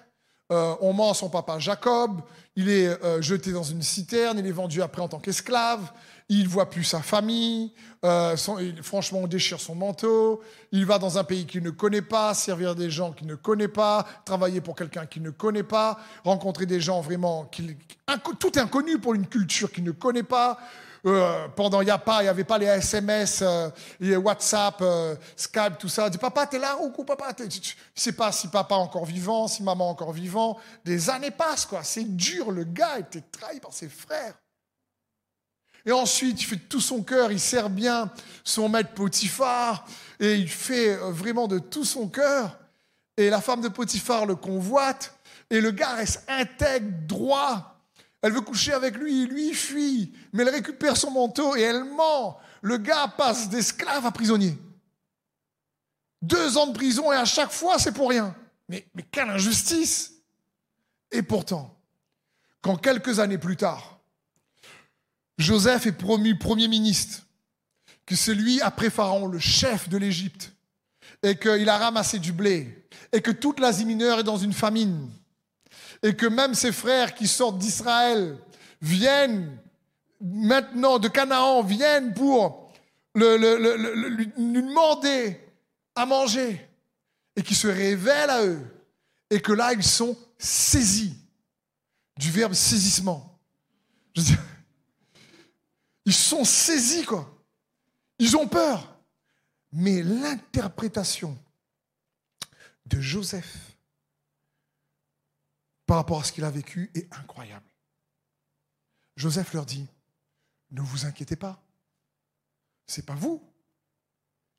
Euh, 0.51 0.75
on 0.81 0.93
ment 0.93 1.13
son 1.13 1.29
papa 1.29 1.59
Jacob. 1.59 2.21
Il 2.55 2.69
est 2.69 2.87
euh, 2.87 3.21
jeté 3.21 3.51
dans 3.51 3.63
une 3.63 3.83
citerne. 3.83 4.39
Il 4.39 4.47
est 4.47 4.51
vendu 4.51 4.81
après 4.81 5.01
en 5.01 5.07
tant 5.07 5.19
qu'esclave 5.19 5.91
il 6.29 6.47
voit 6.47 6.69
plus 6.69 6.83
sa 6.83 7.01
famille, 7.01 7.71
euh, 8.03 8.35
franchement 8.81 9.19
on 9.19 9.27
déchire 9.27 9.59
son 9.59 9.75
manteau, 9.75 10.41
il 10.71 10.85
va 10.85 10.99
dans 10.99 11.17
un 11.17 11.23
pays 11.23 11.45
qu'il 11.45 11.63
ne 11.63 11.69
connaît 11.69 12.01
pas, 12.01 12.33
servir 12.33 12.75
des 12.75 12.89
gens 12.89 13.13
qu'il 13.13 13.27
ne 13.27 13.35
connaît 13.35 13.69
pas, 13.69 14.05
travailler 14.25 14.59
pour 14.59 14.75
quelqu'un 14.75 15.05
qu'il 15.05 15.21
ne 15.21 15.29
connaît 15.29 15.63
pas, 15.63 15.97
rencontrer 16.25 16.65
des 16.65 16.81
gens 16.81 16.99
vraiment, 16.99 17.49
tout 18.39 18.57
est 18.57 18.61
inconnu 18.61 18.99
pour 18.99 19.13
une 19.13 19.27
culture 19.27 19.71
qu'il 19.71 19.85
ne 19.85 19.91
connaît 19.91 20.23
pas. 20.23 20.57
Euh, 21.05 21.47
pendant 21.55 21.81
il 21.81 21.85
n'y 21.85 21.91
a 21.91 21.99
pas, 21.99 22.23
il 22.23 22.27
avait 22.27 22.43
pas 22.43 22.57
les 22.57 22.65
SMS, 22.65 23.41
euh, 23.41 23.69
les 23.99 24.17
WhatsApp, 24.17 24.83
Skype, 25.37 25.77
tout 25.77 25.87
ça. 25.87 26.09
Dit 26.09 26.17
papa, 26.17 26.47
t'es 26.47 26.59
là 26.59 26.75
ou 26.81 26.89
papa 27.03 27.33
Tu 27.33 27.43
ne 27.43 27.49
sais 27.95 28.11
pas 28.11 28.31
si 28.33 28.49
papa 28.49 28.75
encore 28.75 29.05
vivant, 29.05 29.47
si 29.47 29.63
maman 29.63 29.89
encore 29.91 30.11
vivant. 30.11 30.57
Des 30.83 31.09
années 31.09 31.31
passent 31.31 31.67
quoi. 31.67 31.83
C'est 31.83 32.03
dur. 32.03 32.51
Le 32.51 32.65
gars 32.65 32.99
était 32.99 33.21
trahi 33.21 33.59
par 33.61 33.71
ses 33.71 33.87
frères. 33.87 34.33
Et 35.87 35.91
ensuite, 35.93 36.41
il 36.41 36.43
fait 36.43 36.57
de 36.57 36.61
tout 36.61 36.81
son 36.81 37.01
cœur, 37.01 37.31
il 37.31 37.39
sert 37.39 37.69
bien 37.69 38.11
son 38.43 38.67
maître 38.67 38.93
Potiphar, 38.93 39.87
et 40.19 40.35
il 40.35 40.49
fait 40.49 40.89
euh, 40.89 41.11
vraiment 41.11 41.47
de 41.47 41.59
tout 41.59 41.85
son 41.85 42.09
cœur. 42.09 42.59
Et 43.15 43.29
la 43.29 43.39
femme 43.39 43.61
de 43.61 43.69
Potiphar 43.69 44.25
le 44.25 44.35
convoite, 44.35 45.17
et 45.49 45.61
le 45.61 45.71
gars 45.71 45.95
reste 45.95 46.25
intègre, 46.27 46.91
droit. 47.07 47.79
Elle 48.21 48.33
veut 48.33 48.41
coucher 48.41 48.73
avec 48.73 48.97
lui, 48.97 49.27
lui 49.27 49.53
fuit, 49.53 50.13
mais 50.33 50.43
elle 50.43 50.49
récupère 50.49 50.97
son 50.97 51.11
manteau 51.11 51.55
et 51.55 51.61
elle 51.61 51.85
ment. 51.85 52.37
Le 52.61 52.77
gars 52.77 53.07
passe 53.07 53.47
d'esclave 53.47 54.05
à 54.05 54.11
prisonnier. 54.11 54.57
Deux 56.21 56.57
ans 56.57 56.67
de 56.67 56.73
prison 56.73 57.13
et 57.13 57.15
à 57.15 57.23
chaque 57.23 57.51
fois, 57.51 57.79
c'est 57.79 57.93
pour 57.93 58.09
rien. 58.09 58.35
Mais 58.67 58.85
quelle 59.09 59.29
injustice 59.29 60.15
Et 61.13 61.21
pourtant, 61.21 61.79
quand 62.61 62.75
quelques 62.75 63.19
années 63.19 63.37
plus 63.37 63.55
tard, 63.55 63.96
Joseph 65.37 65.85
est 65.85 65.91
promu 65.91 66.37
premier 66.37 66.67
ministre, 66.67 67.25
que 68.05 68.15
c'est 68.15 68.33
lui, 68.33 68.61
après 68.61 68.89
Pharaon, 68.89 69.27
le 69.27 69.39
chef 69.39 69.89
de 69.89 69.97
l'Égypte, 69.97 70.53
et 71.23 71.37
qu'il 71.37 71.69
a 71.69 71.77
ramassé 71.77 72.19
du 72.19 72.31
blé, 72.31 72.87
et 73.11 73.21
que 73.21 73.31
toute 73.31 73.59
l'Asie 73.59 73.85
mineure 73.85 74.19
est 74.19 74.23
dans 74.23 74.37
une 74.37 74.53
famine, 74.53 75.09
et 76.03 76.15
que 76.15 76.25
même 76.25 76.53
ses 76.53 76.71
frères 76.71 77.13
qui 77.13 77.27
sortent 77.27 77.59
d'Israël 77.59 78.37
viennent 78.81 79.57
maintenant 80.21 80.99
de 80.99 81.07
Canaan, 81.07 81.61
viennent 81.61 82.13
pour 82.13 82.71
lui 83.15 83.23
demander 84.37 85.39
à 85.95 86.05
manger, 86.05 86.67
et 87.35 87.43
qui 87.43 87.55
se 87.55 87.67
révèlent 87.67 88.29
à 88.29 88.43
eux, 88.43 88.61
et 89.29 89.39
que 89.41 89.51
là, 89.51 89.73
ils 89.73 89.83
sont 89.83 90.17
saisis 90.37 91.15
du 92.17 92.31
verbe 92.31 92.53
saisissement. 92.53 93.39
Ils 96.07 96.13
sont 96.13 96.45
saisis, 96.45 97.03
quoi. 97.03 97.29
Ils 98.17 98.37
ont 98.37 98.47
peur. 98.47 98.97
Mais 99.73 100.01
l'interprétation 100.01 101.37
de 102.85 103.01
Joseph 103.01 103.77
par 105.85 105.97
rapport 105.97 106.21
à 106.21 106.23
ce 106.23 106.31
qu'il 106.31 106.45
a 106.45 106.49
vécu 106.49 106.89
est 106.95 107.13
incroyable. 107.13 107.65
Joseph 109.17 109.51
leur 109.51 109.65
dit, 109.65 109.85
ne 110.71 110.79
vous 110.79 111.05
inquiétez 111.05 111.35
pas, 111.35 111.61
c'est 112.85 113.05
pas 113.05 113.15
vous 113.15 113.43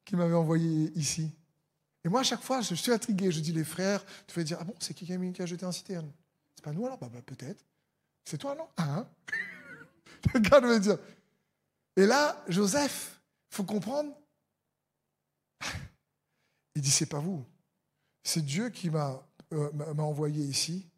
qui 0.05 0.17
m'avez 0.17 0.35
envoyé 0.35 0.93
ici. 0.99 1.31
Et 2.05 2.11
moi, 2.11 2.21
à 2.21 2.25
chaque 2.25 2.43
fois, 2.43 2.61
je 2.61 2.75
suis 2.75 2.93
intrigué. 2.93 3.33
Je 3.33 3.41
dis, 3.41 3.53
les 3.53 3.65
frères, 3.65 4.05
tu 4.27 4.39
vas 4.39 4.45
dire, 4.45 4.59
ah 4.61 4.65
bon, 4.65 4.75
c'est 4.81 4.93
qui 4.93 5.07
qui 5.07 5.43
a 5.43 5.47
jeté 5.47 5.65
en 5.65 5.73
citerne? 5.73 6.13
C'est 6.55 6.65
pas 6.65 6.73
nous 6.73 6.85
alors? 6.85 6.99
Bah, 6.99 7.09
bah, 7.11 7.23
Peut-être. 7.23 7.65
C'est 8.27 8.37
toi, 8.37 8.55
non? 8.55 8.69
Ah, 8.77 8.99
hein? 8.99 9.09
Le 10.35 10.41
gars 10.41 10.61
me 10.61 10.79
dire, 10.79 10.99
et 11.99 12.07
là, 12.07 12.45
Joseph, 12.47 13.21
il 13.51 13.57
faut 13.57 13.65
comprendre, 13.65 14.15
il 16.77 16.81
dit, 16.81 16.93
c'est 16.93 17.07
pas 17.07 17.19
vous. 17.19 17.45
C'est 18.23 18.45
Dieu 18.45 18.71
qui 18.71 18.89
m'a 18.89 19.21
euh, 19.53 19.69
envoyé 19.99 20.45
ici 20.45 20.89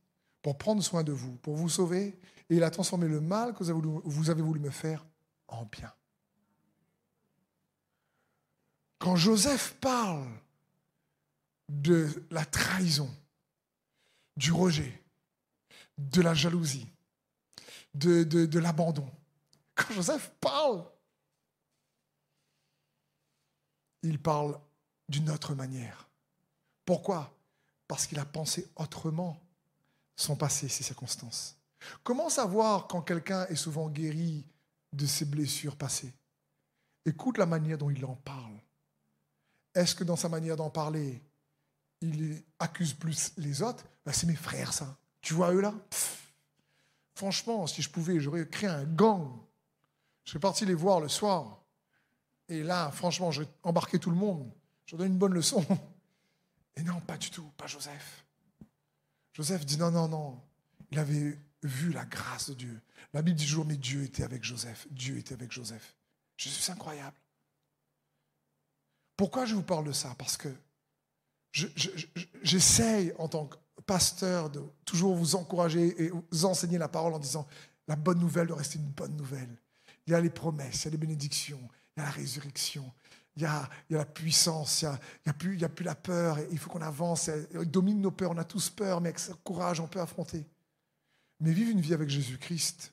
pour 0.43 0.59
prendre 0.59 0.83
soin 0.83 1.03
de 1.03 1.13
vous, 1.13 1.37
pour 1.37 1.57
vous 1.57 1.71
sauver. 1.71 2.21
Et 2.51 2.57
il 2.57 2.63
a 2.63 2.71
transformé 2.71 3.09
le 3.09 3.23
mal 3.23 3.55
que 3.55 3.65
vous 3.65 4.29
avez 4.31 4.43
voulu, 4.43 4.61
me 4.61 4.69
faire 4.69 5.07
en 5.49 5.65
bien. 5.65 5.91
Quand 8.99 9.17
Joseph 9.17 9.79
parle 9.81 10.29
de 11.71 12.27
la 12.31 12.45
trahison, 12.45 13.09
du 14.37 14.53
rejet, 14.53 15.03
de 15.97 16.21
la 16.21 16.35
jalousie, 16.35 16.89
de 17.95 18.59
l'abandon. 18.59 19.11
Joseph 19.91 20.31
parle, 20.41 20.85
il 24.03 24.21
parle 24.21 24.61
d'une 25.09 25.31
autre 25.31 25.55
manière. 25.55 26.09
Pourquoi? 26.85 27.35
Parce 27.87 28.07
qu'il 28.07 28.19
a 28.19 28.25
pensé 28.25 28.71
autrement 28.77 29.41
son 30.17 30.37
passé, 30.37 30.69
ses 30.69 30.85
circonstances. 30.85 31.57
Comment 32.03 32.29
savoir 32.29 32.87
quand 32.87 33.03
quelqu'un 33.03 33.47
est 33.47 33.57
souvent 33.57 33.89
guéri 33.89 34.45
de 34.93 35.07
ses 35.07 35.25
blessures 35.25 35.77
passées? 35.77 36.13
Écoute 37.05 37.39
la 37.39 37.47
manière 37.47 37.79
dont 37.79 37.91
il 37.91 38.05
en 38.05 38.17
parle. 38.17 38.61
Est-ce 39.75 39.95
que 39.95 40.05
dans 40.05 40.17
sa 40.17 40.29
manière 40.29 40.57
d'en 40.57 40.71
parler, 40.71 41.23
il 42.01 42.43
accuse 42.59 42.93
plus 42.93 43.33
les 43.37 43.63
autres? 43.63 43.85
Ben, 44.05 44.13
C'est 44.13 44.27
mes 44.27 44.37
frères, 44.37 44.73
ça. 44.73 44.97
Tu 45.21 45.35
vois 45.35 45.53
eux 45.53 45.61
là? 45.61 45.75
Franchement, 47.15 47.67
si 47.67 47.83
je 47.83 47.91
pouvais, 47.91 48.19
j'aurais 48.21 48.49
créé 48.49 48.69
un 48.69 48.85
gang. 48.85 49.39
Je 50.31 50.35
serais 50.35 50.43
parti 50.43 50.65
les 50.65 50.75
voir 50.75 51.01
le 51.01 51.09
soir. 51.09 51.59
Et 52.49 52.63
là, 52.63 52.93
franchement, 52.93 53.33
j'ai 53.33 53.49
embarqué 53.65 53.99
tout 53.99 54.11
le 54.11 54.17
monde. 54.17 54.49
Je 54.87 54.95
donne 54.95 55.09
une 55.09 55.19
bonne 55.19 55.35
leçon. 55.35 55.67
Et 56.77 56.85
non, 56.85 57.01
pas 57.01 57.19
du 57.19 57.31
tout, 57.31 57.51
pas 57.57 57.67
Joseph. 57.67 58.25
Joseph 59.33 59.67
dit 59.67 59.77
non, 59.77 59.91
non, 59.91 60.07
non. 60.07 60.41
Il 60.93 61.01
avait 61.01 61.37
vu 61.65 61.91
la 61.91 62.05
grâce 62.05 62.51
de 62.51 62.55
Dieu. 62.55 62.81
La 63.13 63.23
Bible 63.23 63.39
dit 63.39 63.47
toujours, 63.47 63.65
mais 63.65 63.77
Dieu 63.77 64.05
était 64.05 64.23
avec 64.23 64.45
Joseph. 64.45 64.87
Dieu 64.93 65.19
était 65.19 65.35
avec 65.35 65.51
Joseph. 65.51 65.97
Jésus, 66.37 66.61
c'est 66.61 66.71
incroyable. 66.71 67.17
Pourquoi 69.17 69.47
je 69.47 69.57
vous 69.57 69.65
parle 69.65 69.87
de 69.87 69.93
ça? 69.93 70.15
Parce 70.17 70.37
que 70.37 70.49
j'essaye 72.45 73.13
en 73.19 73.27
tant 73.27 73.47
que 73.47 73.57
pasteur 73.85 74.49
de 74.49 74.63
toujours 74.85 75.17
vous 75.17 75.35
encourager 75.35 76.05
et 76.05 76.13
vous 76.31 76.45
enseigner 76.45 76.79
la 76.79 76.89
parole 76.89 77.15
en 77.15 77.19
disant 77.19 77.49
la 77.89 77.97
bonne 77.97 78.21
nouvelle 78.21 78.47
doit 78.47 78.59
rester 78.59 78.79
une 78.79 78.91
bonne 78.91 79.17
nouvelle. 79.17 79.59
Il 80.07 80.13
y 80.13 80.15
a 80.15 80.21
les 80.21 80.31
promesses, 80.31 80.83
il 80.83 80.85
y 80.87 80.89
a 80.89 80.91
les 80.93 80.97
bénédictions, 80.97 81.61
il 81.97 82.01
y 82.01 82.03
a 82.03 82.07
la 82.07 82.11
résurrection, 82.11 82.93
il 83.37 83.43
y 83.43 83.47
a, 83.47 83.69
la 83.91 84.05
puissance, 84.05 84.83
il 84.83 84.89
n'y 84.89 84.91
a, 84.93 84.99
a, 85.27 85.33
plus, 85.33 85.63
a 85.63 85.69
plus 85.69 85.85
la 85.85 85.95
peur, 85.95 86.39
il 86.51 86.59
faut 86.59 86.71
qu'on 86.71 86.83
avance, 86.83 87.31
il 87.53 87.71
domine 87.71 88.01
nos 88.01 88.11
peurs, 88.11 88.33
on 88.33 88.39
a 88.39 88.45
tous 88.45 88.71
peur, 88.71 89.01
mais 89.01 89.11
avec 89.11 89.21
courage, 89.45 89.81
on 89.81 89.87
peut 89.87 90.01
affronter. 90.01 90.47
Mais 91.41 91.53
vivre 91.53 91.71
une 91.71 91.81
vie 91.81 91.95
avec 91.95 92.09
Jésus-Christ 92.09 92.93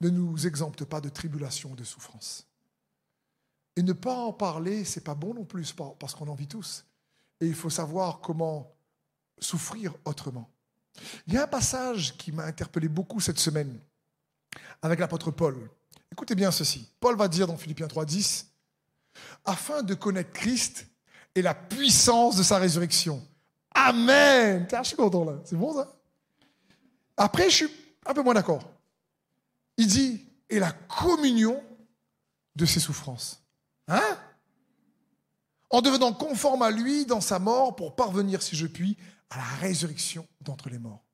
ne 0.00 0.10
nous 0.10 0.46
exempte 0.46 0.84
pas 0.84 1.00
de 1.00 1.08
tribulation 1.08 1.72
ou 1.72 1.76
de 1.76 1.84
souffrance. 1.84 2.46
Et 3.76 3.82
ne 3.82 3.92
pas 3.92 4.16
en 4.16 4.32
parler, 4.32 4.84
c'est 4.84 5.04
pas 5.04 5.14
bon 5.14 5.34
non 5.34 5.44
plus, 5.44 5.72
parce 5.98 6.14
qu'on 6.14 6.28
en 6.28 6.34
vit 6.34 6.48
tous. 6.48 6.84
Et 7.40 7.46
il 7.46 7.54
faut 7.54 7.70
savoir 7.70 8.20
comment 8.20 8.74
souffrir 9.38 9.94
autrement. 10.04 10.50
Il 11.26 11.34
y 11.34 11.36
a 11.36 11.44
un 11.44 11.48
passage 11.48 12.16
qui 12.16 12.32
m'a 12.32 12.44
interpellé 12.44 12.88
beaucoup 12.88 13.20
cette 13.20 13.38
semaine 13.38 13.78
avec 14.82 14.98
l'apôtre 14.98 15.30
Paul. 15.30 15.70
Écoutez 16.12 16.34
bien 16.34 16.50
ceci. 16.50 16.88
Paul 17.00 17.16
va 17.16 17.28
dire 17.28 17.46
dans 17.46 17.56
Philippiens 17.56 17.86
3.10, 17.86 18.46
afin 19.44 19.82
de 19.82 19.94
connaître 19.94 20.32
Christ 20.32 20.86
et 21.34 21.42
la 21.42 21.54
puissance 21.54 22.36
de 22.36 22.42
sa 22.42 22.58
résurrection. 22.58 23.22
Amen. 23.74 24.66
je 24.70 24.82
suis 24.82 24.96
content 24.96 25.24
là. 25.24 25.34
C'est 25.44 25.56
bon 25.56 25.74
ça? 25.74 25.94
Après, 27.16 27.50
je 27.50 27.56
suis 27.56 27.68
un 28.06 28.14
peu 28.14 28.22
moins 28.22 28.34
d'accord. 28.34 28.62
Il 29.76 29.86
dit, 29.86 30.24
et 30.48 30.58
la 30.58 30.72
communion 30.72 31.62
de 32.56 32.66
ses 32.66 32.80
souffrances. 32.80 33.42
Hein? 33.86 34.18
En 35.70 35.82
devenant 35.82 36.12
conforme 36.12 36.62
à 36.62 36.70
lui 36.70 37.06
dans 37.06 37.20
sa 37.20 37.38
mort 37.38 37.76
pour 37.76 37.94
parvenir, 37.94 38.42
si 38.42 38.56
je 38.56 38.66
puis, 38.66 38.96
à 39.30 39.36
la 39.36 39.44
résurrection 39.60 40.26
d'entre 40.40 40.70
les 40.70 40.78
morts. 40.78 41.04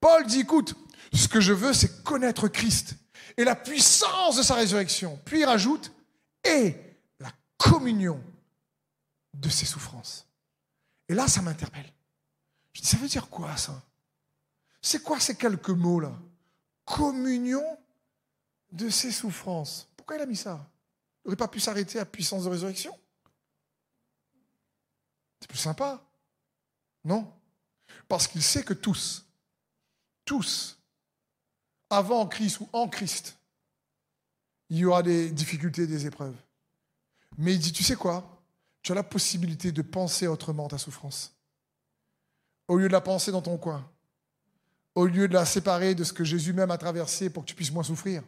Paul 0.00 0.26
dit, 0.26 0.40
écoute, 0.40 0.74
ce 1.12 1.28
que 1.28 1.40
je 1.40 1.52
veux, 1.52 1.72
c'est 1.72 2.02
connaître 2.02 2.48
Christ 2.48 2.96
et 3.36 3.44
la 3.44 3.56
puissance 3.56 4.36
de 4.36 4.42
sa 4.42 4.54
résurrection. 4.54 5.20
Puis 5.24 5.40
il 5.40 5.44
rajoute, 5.44 5.92
et 6.44 6.76
la 7.18 7.32
communion 7.56 8.22
de 9.34 9.48
ses 9.48 9.66
souffrances. 9.66 10.26
Et 11.08 11.14
là, 11.14 11.28
ça 11.28 11.42
m'interpelle. 11.42 11.92
Je 12.72 12.82
dis, 12.82 12.88
ça 12.88 12.96
veut 12.96 13.08
dire 13.08 13.28
quoi 13.28 13.56
ça? 13.56 13.80
C'est 14.80 15.02
quoi 15.02 15.18
ces 15.20 15.36
quelques 15.36 15.70
mots-là? 15.70 16.12
Communion 16.84 17.64
de 18.72 18.88
ses 18.88 19.12
souffrances. 19.12 19.88
Pourquoi 19.96 20.16
il 20.16 20.22
a 20.22 20.26
mis 20.26 20.36
ça? 20.36 20.68
Il 21.24 21.28
n'aurait 21.28 21.36
pas 21.36 21.48
pu 21.48 21.60
s'arrêter 21.60 21.98
à 21.98 22.04
puissance 22.04 22.44
de 22.44 22.50
résurrection? 22.50 22.96
C'est 25.40 25.48
plus 25.48 25.58
sympa? 25.58 26.02
Non? 27.04 27.32
Parce 28.08 28.26
qu'il 28.28 28.42
sait 28.42 28.62
que 28.62 28.74
tous, 28.74 29.26
tous, 30.24 30.75
avant 31.90 32.26
Christ 32.26 32.60
ou 32.60 32.68
en 32.72 32.88
Christ, 32.88 33.36
il 34.68 34.78
y 34.78 34.84
aura 34.84 35.02
des 35.02 35.30
difficultés, 35.30 35.86
des 35.86 36.06
épreuves. 36.06 36.36
Mais 37.38 37.54
il 37.54 37.58
dit, 37.58 37.72
tu 37.72 37.84
sais 37.84 37.96
quoi? 37.96 38.42
Tu 38.82 38.92
as 38.92 38.94
la 38.94 39.02
possibilité 39.02 39.72
de 39.72 39.82
penser 39.82 40.26
autrement 40.26 40.68
ta 40.68 40.78
souffrance. 40.78 41.34
Au 42.68 42.76
lieu 42.76 42.88
de 42.88 42.92
la 42.92 43.00
penser 43.00 43.30
dans 43.30 43.42
ton 43.42 43.58
coin, 43.58 43.88
au 44.94 45.06
lieu 45.06 45.28
de 45.28 45.34
la 45.34 45.44
séparer 45.44 45.94
de 45.94 46.04
ce 46.04 46.12
que 46.12 46.24
Jésus 46.24 46.52
même 46.52 46.70
a 46.70 46.78
traversé 46.78 47.30
pour 47.30 47.44
que 47.44 47.48
tu 47.48 47.54
puisses 47.54 47.72
moins 47.72 47.82
souffrir, 47.82 48.22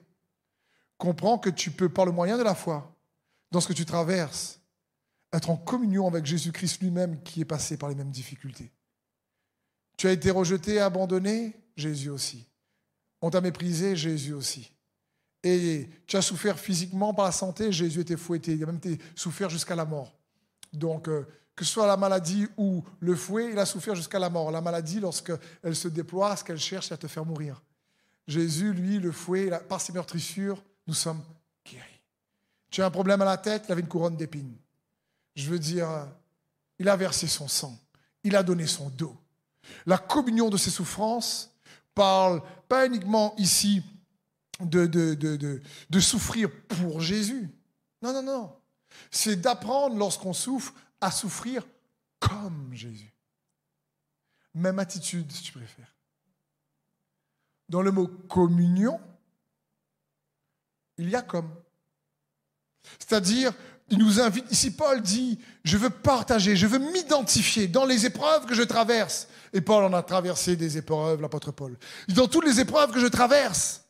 comprends 0.96 1.38
que 1.38 1.50
tu 1.50 1.70
peux, 1.70 1.88
par 1.88 2.04
le 2.04 2.12
moyen 2.12 2.36
de 2.36 2.42
la 2.42 2.54
foi, 2.54 2.94
dans 3.50 3.60
ce 3.60 3.68
que 3.68 3.72
tu 3.72 3.86
traverses, 3.86 4.60
être 5.32 5.50
en 5.50 5.56
communion 5.56 6.06
avec 6.06 6.26
Jésus-Christ 6.26 6.80
lui-même 6.82 7.22
qui 7.22 7.40
est 7.40 7.46
passé 7.46 7.76
par 7.76 7.88
les 7.88 7.94
mêmes 7.94 8.10
difficultés. 8.10 8.70
Tu 9.96 10.06
as 10.06 10.12
été 10.12 10.30
rejeté, 10.30 10.80
abandonné, 10.80 11.56
Jésus 11.76 12.10
aussi. 12.10 12.46
On 13.20 13.30
t'a 13.30 13.40
méprisé, 13.40 13.96
Jésus 13.96 14.32
aussi. 14.32 14.72
Et 15.42 15.88
tu 16.06 16.16
as 16.16 16.22
souffert 16.22 16.58
physiquement 16.58 17.14
par 17.14 17.24
la 17.24 17.32
santé, 17.32 17.72
Jésus 17.72 18.00
était 18.00 18.16
fouetté. 18.16 18.54
Il 18.54 18.62
a 18.62 18.66
même 18.66 18.76
été 18.76 18.98
souffert 19.14 19.50
jusqu'à 19.50 19.76
la 19.76 19.84
mort. 19.84 20.12
Donc, 20.72 21.08
euh, 21.08 21.26
que 21.54 21.64
ce 21.64 21.72
soit 21.72 21.86
la 21.86 21.96
maladie 21.96 22.46
ou 22.56 22.84
le 23.00 23.16
fouet, 23.16 23.50
il 23.50 23.58
a 23.58 23.66
souffert 23.66 23.94
jusqu'à 23.94 24.18
la 24.18 24.30
mort. 24.30 24.50
La 24.50 24.60
maladie, 24.60 25.00
lorsqu'elle 25.00 25.74
se 25.74 25.88
déploie, 25.88 26.36
ce 26.36 26.44
qu'elle 26.44 26.58
cherche, 26.58 26.88
c'est 26.88 26.94
à 26.94 26.98
te 26.98 27.08
faire 27.08 27.24
mourir. 27.24 27.60
Jésus, 28.28 28.72
lui, 28.72 28.98
le 28.98 29.10
fouet, 29.10 29.50
par 29.68 29.80
ses 29.80 29.92
meurtrissures, 29.92 30.62
nous 30.86 30.94
sommes 30.94 31.22
guéris. 31.64 32.02
Tu 32.70 32.82
as 32.82 32.86
un 32.86 32.90
problème 32.90 33.22
à 33.22 33.24
la 33.24 33.38
tête, 33.38 33.64
il 33.68 33.72
avait 33.72 33.80
une 33.80 33.88
couronne 33.88 34.16
d'épines. 34.16 34.54
Je 35.34 35.50
veux 35.50 35.58
dire, 35.58 35.88
il 36.78 36.88
a 36.88 36.96
versé 36.96 37.26
son 37.26 37.48
sang, 37.48 37.76
il 38.22 38.36
a 38.36 38.42
donné 38.42 38.66
son 38.66 38.88
dos. 38.90 39.16
La 39.86 39.98
communion 39.98 40.50
de 40.50 40.56
ses 40.56 40.70
souffrances 40.70 41.52
parle 41.98 42.42
pas 42.68 42.86
uniquement 42.86 43.34
ici 43.38 43.82
de, 44.60 44.86
de, 44.86 46.00
souffrir 46.00 46.48
pour 46.68 47.00
Jésus. 47.00 47.50
Non, 48.00 48.12
non, 48.12 48.22
non. 48.22 48.56
C'est 49.10 49.34
d'apprendre 49.34 49.96
lorsqu'on 49.96 50.32
souffre 50.32 50.72
à 51.00 51.10
souffrir 51.10 51.66
comme 52.20 52.70
Jésus. 52.72 53.12
Même 54.54 54.78
attitude, 54.78 55.30
si 55.32 55.42
tu 55.42 55.52
préfères. 55.52 55.92
Dans 57.68 57.82
le 57.82 57.90
mot 57.90 58.06
communion, 58.06 59.00
il 60.98 61.10
y 61.10 61.16
a 61.16 61.22
comme. 61.22 61.52
C'est-à-dire, 63.00 63.52
il 63.90 63.98
nous 63.98 64.20
invite, 64.20 64.44
ici 64.50 64.70
Paul 64.70 65.00
dit, 65.00 65.38
je 65.64 65.76
veux 65.76 65.90
partager, 65.90 66.56
je 66.56 66.66
veux 66.66 66.78
m'identifier 66.78 67.68
dans 67.68 67.84
les 67.84 68.06
épreuves 68.06 68.46
que 68.46 68.54
je 68.54 68.62
traverse. 68.62 69.28
Et 69.52 69.60
Paul 69.60 69.84
en 69.84 69.92
a 69.92 70.02
traversé 70.02 70.56
des 70.56 70.76
épreuves, 70.76 71.20
l'apôtre 71.20 71.52
Paul. 71.52 71.76
Dans 72.08 72.28
toutes 72.28 72.46
les 72.46 72.60
épreuves 72.60 72.90
que 72.90 73.00
je 73.00 73.06
traverse, 73.06 73.82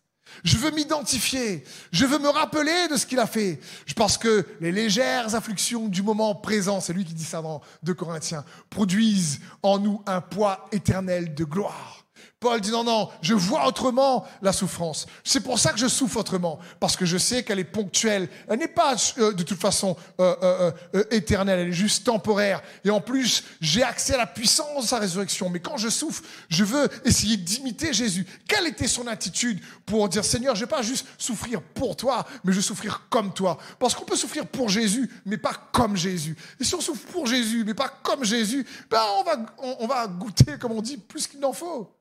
je 0.45 0.57
veux 0.57 0.71
m'identifier, 0.71 1.65
je 1.91 2.07
veux 2.07 2.19
me 2.19 2.29
rappeler 2.29 2.89
de 2.91 2.97
ce 2.97 3.07
qu'il 3.07 3.19
a 3.19 3.27
fait. 3.27 3.61
Parce 3.97 4.19
que 4.19 4.47
les 4.61 4.73
légères 4.73 5.35
afflictions 5.35 5.89
du 5.89 6.03
moment 6.03 6.35
présent, 6.35 6.81
c'est 6.81 6.93
lui 6.93 7.05
qui 7.05 7.15
dit 7.15 7.25
ça 7.25 7.43
dans 7.43 7.61
2 7.83 7.95
Corinthiens, 7.95 8.45
produisent 8.71 9.41
en 9.63 9.79
nous 9.79 10.03
un 10.07 10.21
poids 10.21 10.69
éternel 10.71 11.35
de 11.35 11.45
gloire. 11.45 12.05
Paul 12.41 12.61
dit 12.61 12.71
non, 12.71 12.85
non, 12.85 13.09
je 13.21 13.35
vois 13.35 13.67
autrement 13.67 14.25
la 14.43 14.53
souffrance. 14.53 15.07
C'est 15.25 15.41
pour 15.41 15.59
ça 15.59 15.73
que 15.73 15.79
je 15.79 15.89
souffre 15.89 16.19
autrement, 16.19 16.61
parce 16.79 16.97
que 16.97 17.05
je 17.05 17.19
sais 17.19 17.43
qu'elle 17.43 17.59
est 17.59 17.65
ponctuelle. 17.65 18.29
Elle 18.49 18.61
n'est 18.61 18.69
pas 18.69 18.95
euh, 19.19 19.33
de 19.33 19.43
toute 19.43 19.59
façon 19.59 19.97
euh, 20.21 20.71
euh, 20.95 21.05
éternelle, 21.11 21.59
elle 21.59 21.69
est 21.69 21.73
juste 21.73 22.07
temporaire. 22.07 22.63
Et 22.85 22.91
en 22.91 23.01
plus, 23.01 23.43
j'ai 23.61 23.83
accès 23.83 24.15
à 24.15 24.19
la 24.19 24.27
puissance 24.27 24.85
de 24.85 24.89
sa 24.89 25.01
résurrection. 25.01 25.51
Mais 25.51 25.59
quand 25.59 25.79
je 25.79 25.89
souffre, 25.89 26.23
je 26.49 26.63
veux 26.63 26.89
essayer 27.05 27.37
d'imiter 27.37 27.93
Jésus. 27.93 28.25
Quelle 28.47 28.69
était 28.69 28.87
son 28.87 29.09
attitude 29.09 29.61
pour 29.85 30.09
dire 30.09 30.25
Seigneur, 30.25 30.55
je 30.55 30.61
ne 30.61 30.67
vais 30.67 30.71
pas 30.71 30.83
juste 30.83 31.09
souffrir 31.19 31.61
pour 31.61 31.97
toi, 31.97 32.25
mais 32.45 32.53
je 32.53 32.59
vais 32.59 32.63
souffrir 32.63 33.09
comme 33.11 33.33
toi. 33.33 33.59
Parce 33.81 33.97
qu'on 33.97 34.05
peut 34.05 34.17
souffrir 34.17 34.47
pour 34.47 34.69
Jésus, 34.69 35.11
mais 35.27 35.39
pas 35.39 35.55
comme 35.73 35.97
Jésus. 35.97 36.37
Et 36.61 36.65
si 36.65 36.77
on 36.77 36.81
souffre 36.81 37.05
pour 37.09 37.27
Jésus, 37.27 37.65
mais 37.65 37.75
pas 37.75 37.89
comme 38.05 38.25
Jésus, 38.25 38.65
ben 38.89 39.03
on 39.19 39.25
va, 39.25 39.37
on 39.81 39.87
va 39.89 40.07
goûter, 40.07 40.57
comme 40.57 40.73
on 40.73 40.83
dit, 40.83 40.99
plus 40.99 41.27
qu'il 41.27 41.41
n'en 41.41 41.53
faut. 41.53 41.98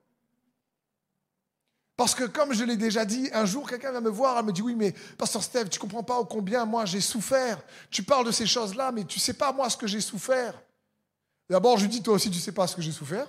Parce 1.98 2.14
que 2.14 2.26
comme 2.26 2.54
je 2.54 2.64
l'ai 2.64 2.78
déjà 2.78 3.04
dit, 3.06 3.28
un 3.34 3.46
jour 3.46 3.68
quelqu'un 3.68 3.92
vient 3.92 4.02
me 4.02 4.10
voir, 4.10 4.38
elle 4.38 4.46
me 4.46 4.54
dit 4.54 4.62
oui 4.62 4.76
mais 4.76 4.94
pasteur 5.18 5.42
Steve, 5.42 5.68
tu 5.68 5.80
comprends 5.80 6.04
pas 6.04 6.24
combien 6.26 6.64
moi 6.64 6.86
j'ai 6.86 7.02
souffert. 7.02 7.60
Tu 7.90 8.04
parles 8.04 8.28
de 8.28 8.32
ces 8.32 8.46
choses-là, 8.46 8.92
mais 8.92 9.04
tu 9.04 9.20
sais 9.20 9.34
pas 9.34 9.52
moi 9.52 9.68
ce 9.70 9.76
que 9.76 9.88
j'ai 9.88 10.00
souffert. 10.00 10.54
D'abord 11.50 11.78
je 11.78 11.84
lui 11.84 11.90
dis 11.90 12.04
toi 12.04 12.14
aussi 12.14 12.30
tu 12.30 12.40
sais 12.40 12.52
pas 12.52 12.68
ce 12.68 12.76
que 12.76 12.84
j'ai 12.84 12.92
souffert. 12.92 13.28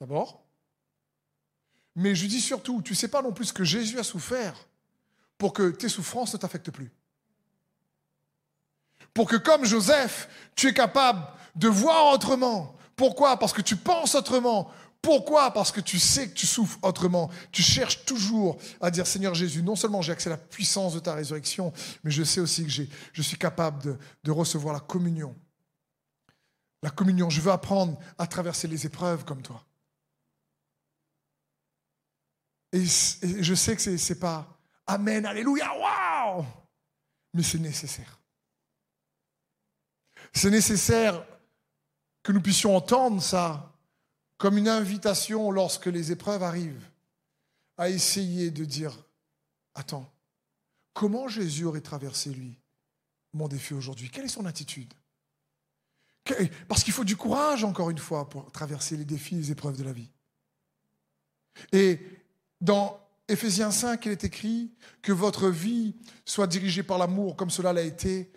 d'abord. 0.00 0.44
Mais 1.96 2.14
je 2.14 2.26
dis 2.26 2.40
surtout, 2.40 2.80
tu 2.82 2.94
sais 2.94 3.08
pas 3.08 3.20
non 3.20 3.32
plus 3.32 3.46
ce 3.46 3.52
que 3.52 3.64
Jésus 3.64 3.98
a 3.98 4.04
souffert 4.04 4.54
pour 5.36 5.52
que 5.52 5.70
tes 5.70 5.88
souffrances 5.88 6.32
ne 6.32 6.38
t'affectent 6.38 6.70
plus. 6.70 6.90
Pour 9.12 9.28
que 9.28 9.36
comme 9.36 9.64
Joseph, 9.64 10.28
tu 10.54 10.68
es 10.68 10.72
capable 10.72 11.26
de 11.56 11.68
voir 11.68 12.14
autrement. 12.14 12.76
Pourquoi? 12.96 13.38
Parce 13.38 13.52
que 13.52 13.60
tu 13.60 13.76
penses 13.76 14.14
autrement. 14.14 14.70
Pourquoi? 15.02 15.52
Parce 15.52 15.72
que 15.72 15.80
tu 15.80 15.98
sais 15.98 16.28
que 16.28 16.34
tu 16.34 16.46
souffres 16.46 16.78
autrement. 16.82 17.28
Tu 17.50 17.60
cherches 17.60 18.04
toujours 18.04 18.56
à 18.80 18.90
dire 18.90 19.06
Seigneur 19.06 19.34
Jésus, 19.34 19.62
non 19.62 19.74
seulement 19.74 20.00
j'ai 20.00 20.12
accès 20.12 20.28
à 20.28 20.34
la 20.34 20.38
puissance 20.38 20.94
de 20.94 21.00
ta 21.00 21.14
résurrection, 21.14 21.72
mais 22.04 22.12
je 22.12 22.22
sais 22.22 22.40
aussi 22.40 22.64
que 22.64 22.70
je 22.70 23.22
suis 23.22 23.36
capable 23.36 23.82
de, 23.82 23.98
de 24.22 24.30
recevoir 24.30 24.72
la 24.72 24.80
communion. 24.80 25.34
La 26.82 26.90
communion, 26.90 27.30
je 27.30 27.40
veux 27.40 27.50
apprendre 27.50 27.98
à 28.16 28.26
traverser 28.26 28.68
les 28.68 28.86
épreuves 28.86 29.24
comme 29.24 29.42
toi. 29.42 29.64
Et, 32.72 32.84
je 32.84 33.54
sais 33.54 33.76
que 33.76 33.82
ce 33.82 34.12
n'est 34.12 34.18
pas 34.18 34.48
Amen, 34.86 35.26
Alléluia, 35.26 35.70
waouh 35.76 36.44
Mais 37.34 37.42
c'est 37.42 37.58
nécessaire. 37.58 38.18
C'est 40.32 40.50
nécessaire 40.50 41.24
que 42.22 42.32
nous 42.32 42.40
puissions 42.40 42.74
entendre 42.74 43.22
ça 43.22 43.71
comme 44.42 44.58
une 44.58 44.66
invitation 44.66 45.52
lorsque 45.52 45.86
les 45.86 46.10
épreuves 46.10 46.42
arrivent, 46.42 46.90
à 47.76 47.88
essayer 47.88 48.50
de 48.50 48.64
dire, 48.64 48.92
attends, 49.76 50.12
comment 50.94 51.28
Jésus 51.28 51.64
aurait 51.64 51.80
traversé, 51.80 52.30
lui, 52.30 52.58
mon 53.34 53.46
défi 53.46 53.72
aujourd'hui? 53.72 54.10
Quelle 54.10 54.24
est 54.24 54.28
son 54.28 54.44
attitude? 54.44 54.92
Parce 56.66 56.82
qu'il 56.82 56.92
faut 56.92 57.04
du 57.04 57.16
courage, 57.16 57.62
encore 57.62 57.90
une 57.90 57.98
fois, 57.98 58.28
pour 58.28 58.50
traverser 58.50 58.96
les 58.96 59.04
défis, 59.04 59.36
les 59.36 59.52
épreuves 59.52 59.78
de 59.78 59.84
la 59.84 59.92
vie. 59.92 60.10
Et 61.70 62.00
dans 62.60 62.98
Éphésiens 63.28 63.70
5, 63.70 64.04
il 64.06 64.10
est 64.10 64.24
écrit 64.24 64.72
que 65.02 65.12
votre 65.12 65.50
vie 65.50 65.94
soit 66.24 66.48
dirigée 66.48 66.82
par 66.82 66.98
l'amour 66.98 67.36
comme 67.36 67.50
cela 67.50 67.72
l'a 67.72 67.82
été 67.82 68.32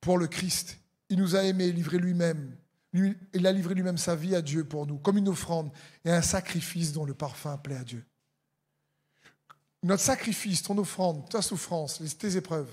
pour 0.00 0.18
le 0.18 0.26
Christ. 0.26 0.76
Il 1.08 1.20
nous 1.20 1.36
a 1.36 1.44
aimés, 1.44 1.70
livré 1.70 1.98
lui-même 1.98 2.56
il 2.94 3.46
a 3.46 3.52
livré 3.52 3.74
lui-même 3.74 3.98
sa 3.98 4.14
vie 4.14 4.36
à 4.36 4.42
Dieu 4.42 4.64
pour 4.64 4.86
nous, 4.86 4.98
comme 4.98 5.18
une 5.18 5.28
offrande 5.28 5.70
et 6.04 6.10
un 6.10 6.22
sacrifice 6.22 6.92
dont 6.92 7.04
le 7.04 7.14
parfum 7.14 7.58
plaît 7.58 7.76
à 7.76 7.84
Dieu. 7.84 8.04
Notre 9.82 10.02
sacrifice, 10.02 10.62
ton 10.62 10.78
offrande, 10.78 11.28
ta 11.28 11.42
souffrance, 11.42 12.00
tes 12.18 12.36
épreuves, 12.36 12.72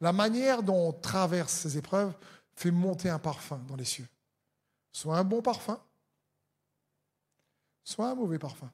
la 0.00 0.12
manière 0.12 0.62
dont 0.62 0.88
on 0.88 0.92
traverse 0.92 1.52
ces 1.52 1.78
épreuves 1.78 2.14
fait 2.54 2.70
monter 2.70 3.08
un 3.08 3.18
parfum 3.18 3.58
dans 3.66 3.76
les 3.76 3.84
cieux. 3.84 4.06
Soit 4.92 5.16
un 5.16 5.24
bon 5.24 5.40
parfum, 5.40 5.80
soit 7.82 8.10
un 8.10 8.14
mauvais 8.14 8.38
parfum. 8.38 8.70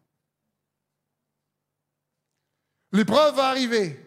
L'épreuve 2.90 3.36
va 3.36 3.49
arriver. 3.49 4.05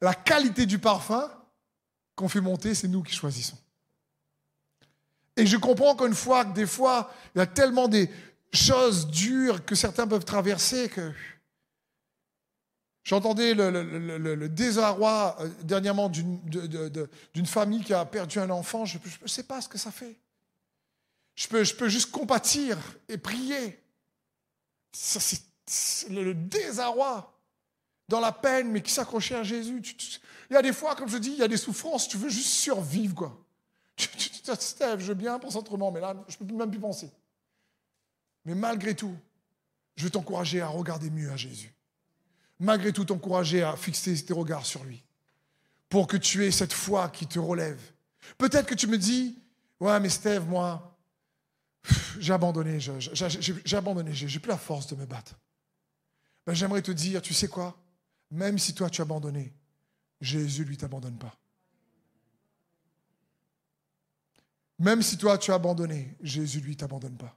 La 0.00 0.14
qualité 0.14 0.66
du 0.66 0.78
parfum 0.78 1.28
qu'on 2.14 2.28
fait 2.28 2.40
monter, 2.40 2.74
c'est 2.74 2.88
nous 2.88 3.02
qui 3.02 3.14
choisissons. 3.14 3.58
Et 5.38 5.46
je 5.46 5.56
comprends 5.56 5.94
qu'une 5.94 6.16
fois 6.16 6.44
que 6.44 6.52
des 6.52 6.66
fois, 6.66 7.12
il 7.34 7.38
y 7.38 7.40
a 7.40 7.46
tellement 7.46 7.86
des 7.86 8.10
choses 8.52 9.06
dures 9.06 9.64
que 9.64 9.76
certains 9.76 10.06
peuvent 10.06 10.24
traverser 10.24 10.88
que. 10.88 11.12
J'entendais 13.04 13.54
le, 13.54 14.48
désarroi 14.48 15.36
euh, 15.40 15.48
dernièrement 15.62 16.10
d'une 16.10 17.46
famille 17.46 17.82
qui 17.82 17.94
a 17.94 18.04
perdu 18.04 18.38
un 18.38 18.50
enfant. 18.50 18.84
Je 18.84 18.98
ne 19.22 19.28
sais 19.28 19.44
pas 19.44 19.62
ce 19.62 19.68
que 19.68 19.78
ça 19.78 19.92
fait. 19.92 20.18
Je 21.36 21.46
peux, 21.46 21.88
juste 21.88 22.10
compatir 22.10 22.76
et 23.08 23.16
prier. 23.16 23.80
Le 26.10 26.32
désarroi 26.34 27.32
dans 28.08 28.20
la 28.20 28.32
peine, 28.32 28.72
mais 28.72 28.82
qui 28.82 28.90
s'accrochait 28.90 29.36
à 29.36 29.44
Jésus. 29.44 29.80
Il 30.50 30.54
y 30.54 30.56
a 30.56 30.62
des 30.62 30.72
fois, 30.72 30.96
comme 30.96 31.08
je 31.08 31.16
dis, 31.16 31.30
il 31.30 31.38
y 31.38 31.42
a 31.42 31.48
des 31.48 31.56
souffrances, 31.56 32.08
tu 32.08 32.16
veux 32.16 32.28
juste 32.28 32.48
survivre, 32.48 33.14
quoi. 33.14 33.47
Steve, 33.98 35.00
je 35.00 35.06
veux 35.06 35.14
bien 35.14 35.38
penser 35.38 35.56
autrement, 35.56 35.90
mais 35.90 36.00
là, 36.00 36.14
je 36.28 36.36
ne 36.40 36.48
peux 36.48 36.54
même 36.54 36.70
plus 36.70 36.80
penser. 36.80 37.10
Mais 38.44 38.54
malgré 38.54 38.94
tout, 38.94 39.16
je 39.96 40.04
veux 40.04 40.10
t'encourager 40.10 40.60
à 40.60 40.68
regarder 40.68 41.10
mieux 41.10 41.30
à 41.30 41.36
Jésus. 41.36 41.74
Malgré 42.60 42.92
tout, 42.92 43.04
t'encourager 43.04 43.62
à 43.62 43.76
fixer 43.76 44.24
tes 44.24 44.32
regards 44.32 44.66
sur 44.66 44.84
lui. 44.84 45.02
Pour 45.88 46.06
que 46.06 46.16
tu 46.16 46.44
aies 46.44 46.50
cette 46.50 46.72
foi 46.72 47.08
qui 47.08 47.26
te 47.26 47.38
relève. 47.38 47.80
Peut-être 48.36 48.66
que 48.66 48.74
tu 48.74 48.86
me 48.86 48.98
dis, 48.98 49.38
ouais, 49.80 49.98
mais 50.00 50.08
Steve, 50.08 50.46
moi, 50.46 50.96
j'ai 52.18 52.32
abandonné, 52.32 52.78
j'ai 52.80 53.76
abandonné, 53.76 54.12
j'ai 54.12 54.38
plus 54.38 54.48
la 54.48 54.58
force 54.58 54.86
de 54.88 54.96
me 54.96 55.06
battre. 55.06 55.34
Ben, 56.46 56.54
J'aimerais 56.54 56.82
te 56.82 56.90
dire, 56.90 57.22
tu 57.22 57.34
sais 57.34 57.48
quoi? 57.48 57.76
Même 58.30 58.58
si 58.58 58.74
toi 58.74 58.90
tu 58.90 59.00
as 59.00 59.04
abandonné, 59.04 59.52
Jésus 60.20 60.64
lui 60.64 60.76
t'abandonne 60.76 61.16
pas. 61.16 61.34
Même 64.78 65.02
si 65.02 65.16
toi, 65.18 65.36
tu 65.38 65.50
as 65.50 65.54
abandonné, 65.54 66.16
Jésus, 66.20 66.60
lui, 66.60 66.76
t'abandonne 66.76 67.16
pas. 67.16 67.36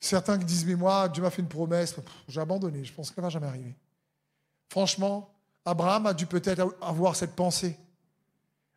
Certains 0.00 0.38
qui 0.38 0.44
disent, 0.44 0.64
mais 0.64 0.74
moi, 0.74 1.08
Dieu 1.08 1.22
m'a 1.22 1.30
fait 1.30 1.42
une 1.42 1.48
promesse, 1.48 1.94
j'ai 2.28 2.40
abandonné, 2.40 2.84
je 2.84 2.92
pense 2.92 3.10
qu'elle 3.10 3.24
va 3.24 3.30
jamais 3.30 3.48
arriver. 3.48 3.76
Franchement, 4.68 5.34
Abraham 5.64 6.06
a 6.06 6.14
dû 6.14 6.26
peut-être 6.26 6.76
avoir 6.80 7.16
cette 7.16 7.34
pensée. 7.34 7.76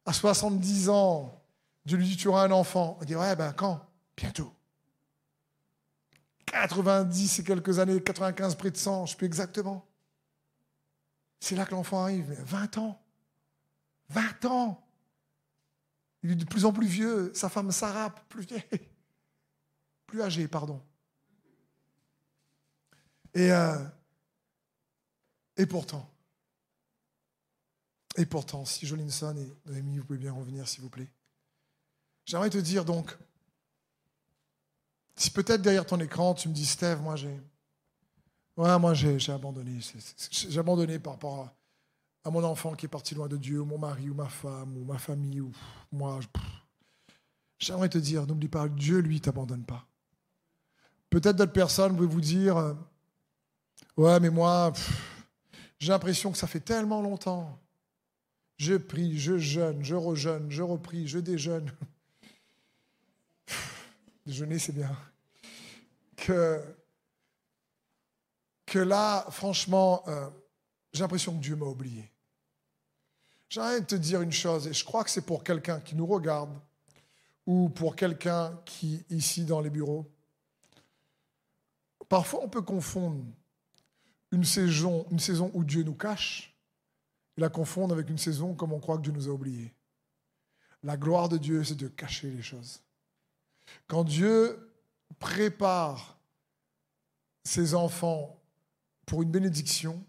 À 0.05 0.13
70 0.13 0.89
ans, 0.89 1.41
Dieu 1.85 1.97
lui 1.97 2.07
dit, 2.07 2.17
tu 2.17 2.27
auras 2.27 2.43
un 2.43 2.51
enfant. 2.51 2.97
Il 3.01 3.07
dit, 3.07 3.15
ouais, 3.15 3.35
ben 3.35 3.53
quand? 3.53 3.85
Bientôt. 4.17 4.51
90 6.47 7.39
et 7.39 7.43
quelques 7.43 7.79
années, 7.79 8.01
95 8.01 8.55
près 8.55 8.71
de 8.71 8.77
100, 8.77 9.05
je 9.05 9.11
sais 9.11 9.17
plus 9.17 9.27
exactement. 9.27 9.85
C'est 11.39 11.55
là 11.55 11.65
que 11.65 11.71
l'enfant 11.71 12.03
arrive. 12.03 12.35
20 12.45 12.77
ans. 12.77 13.01
20 14.09 14.45
ans. 14.45 14.83
Il 16.23 16.31
est 16.31 16.35
de 16.35 16.45
plus 16.45 16.65
en 16.65 16.73
plus 16.73 16.87
vieux. 16.87 17.31
Sa 17.33 17.49
femme 17.49 17.71
Sarah, 17.71 18.13
plus 18.29 18.47
plus 20.05 20.21
âgée, 20.21 20.47
pardon. 20.47 20.81
Et, 23.33 23.51
euh, 23.51 23.77
et 25.55 25.65
pourtant, 25.65 26.11
et 28.17 28.25
pourtant, 28.25 28.65
si 28.65 28.85
Jolinson 28.85 29.35
et 29.37 29.69
Noémie, 29.69 29.99
vous 29.99 30.05
pouvez 30.05 30.19
bien 30.19 30.33
revenir, 30.33 30.67
s'il 30.67 30.81
vous 30.81 30.89
plaît. 30.89 31.07
J'aimerais 32.25 32.49
te 32.49 32.57
dire 32.57 32.83
donc, 32.83 33.17
si 35.15 35.31
peut-être 35.31 35.61
derrière 35.61 35.85
ton 35.85 35.99
écran, 35.99 36.33
tu 36.33 36.49
me 36.49 36.53
dis, 36.53 36.65
Steve, 36.65 37.01
moi 37.01 37.15
j'ai. 37.15 37.39
Ouais, 38.57 38.77
moi 38.79 38.93
j'ai 38.93 39.31
abandonné. 39.31 39.79
J'ai 40.29 40.59
abandonné 40.59 40.99
par 40.99 41.13
rapport 41.13 41.39
à 41.39 41.55
à 42.23 42.29
mon 42.29 42.43
enfant 42.43 42.73
qui 42.73 42.85
est 42.85 42.89
parti 42.89 43.15
loin 43.15 43.27
de 43.27 43.37
Dieu, 43.37 43.61
ou 43.61 43.65
mon 43.65 43.77
mari, 43.77 44.09
ou 44.09 44.13
ma 44.13 44.29
femme, 44.29 44.77
ou 44.77 44.83
ma 44.83 44.97
famille, 44.97 45.41
ou 45.41 45.51
moi. 45.91 46.19
J'aimerais 47.57 47.89
te 47.89 47.97
dire, 47.97 48.27
n'oublie 48.27 48.47
pas, 48.47 48.67
Dieu, 48.67 48.99
lui, 48.99 49.21
t'abandonne 49.21 49.63
pas. 49.63 49.87
Peut-être 51.09 51.35
d'autres 51.35 51.51
personnes 51.51 51.95
vont 51.95 52.07
vous 52.07 52.21
dire, 52.21 52.57
euh, 52.57 52.73
ouais, 53.97 54.19
mais 54.19 54.29
moi, 54.29 54.71
j'ai 55.79 55.91
l'impression 55.91 56.31
que 56.31 56.37
ça 56.37 56.47
fait 56.47 56.59
tellement 56.59 57.01
longtemps. 57.01 57.59
Je 58.57 58.75
prie, 58.75 59.17
je 59.17 59.39
jeûne, 59.39 59.83
je 59.83 59.95
rejeûne, 59.95 60.51
je 60.51 60.61
reprie, 60.61 61.07
je 61.07 61.17
déjeune. 61.17 61.71
Déjeuner, 64.25 64.59
c'est 64.59 64.71
bien. 64.71 64.95
Que, 66.15 66.61
que 68.67 68.77
là, 68.77 69.25
franchement, 69.31 70.03
euh, 70.07 70.29
j'ai 70.93 71.01
l'impression 71.01 71.35
que 71.35 71.41
Dieu 71.41 71.55
m'a 71.55 71.65
oublié. 71.65 72.10
J'aimerais 73.51 73.83
te 73.83 73.95
dire 73.95 74.21
une 74.21 74.31
chose, 74.31 74.65
et 74.67 74.73
je 74.73 74.85
crois 74.85 75.03
que 75.03 75.09
c'est 75.09 75.25
pour 75.25 75.43
quelqu'un 75.43 75.81
qui 75.81 75.93
nous 75.93 76.05
regarde, 76.05 76.57
ou 77.45 77.67
pour 77.67 77.97
quelqu'un 77.97 78.57
qui, 78.63 79.03
ici 79.09 79.43
dans 79.43 79.59
les 79.59 79.69
bureaux, 79.69 80.09
parfois 82.07 82.39
on 82.43 82.47
peut 82.47 82.61
confondre 82.61 83.25
une 84.31 84.45
saison, 84.45 85.05
une 85.11 85.19
saison 85.19 85.51
où 85.53 85.65
Dieu 85.65 85.83
nous 85.83 85.95
cache, 85.95 86.57
et 87.35 87.41
la 87.41 87.49
confondre 87.49 87.93
avec 87.93 88.09
une 88.09 88.17
saison 88.17 88.53
comme 88.53 88.71
on 88.71 88.79
croit 88.79 88.95
que 88.95 89.01
Dieu 89.01 89.11
nous 89.11 89.27
a 89.27 89.31
oubliés. 89.31 89.73
La 90.81 90.95
gloire 90.95 91.27
de 91.27 91.37
Dieu, 91.37 91.61
c'est 91.65 91.75
de 91.75 91.89
cacher 91.89 92.31
les 92.31 92.41
choses. 92.41 92.81
Quand 93.85 94.05
Dieu 94.05 94.71
prépare 95.19 96.17
ses 97.43 97.75
enfants 97.75 98.39
pour 99.05 99.23
une 99.23 99.29
bénédiction, 99.29 100.01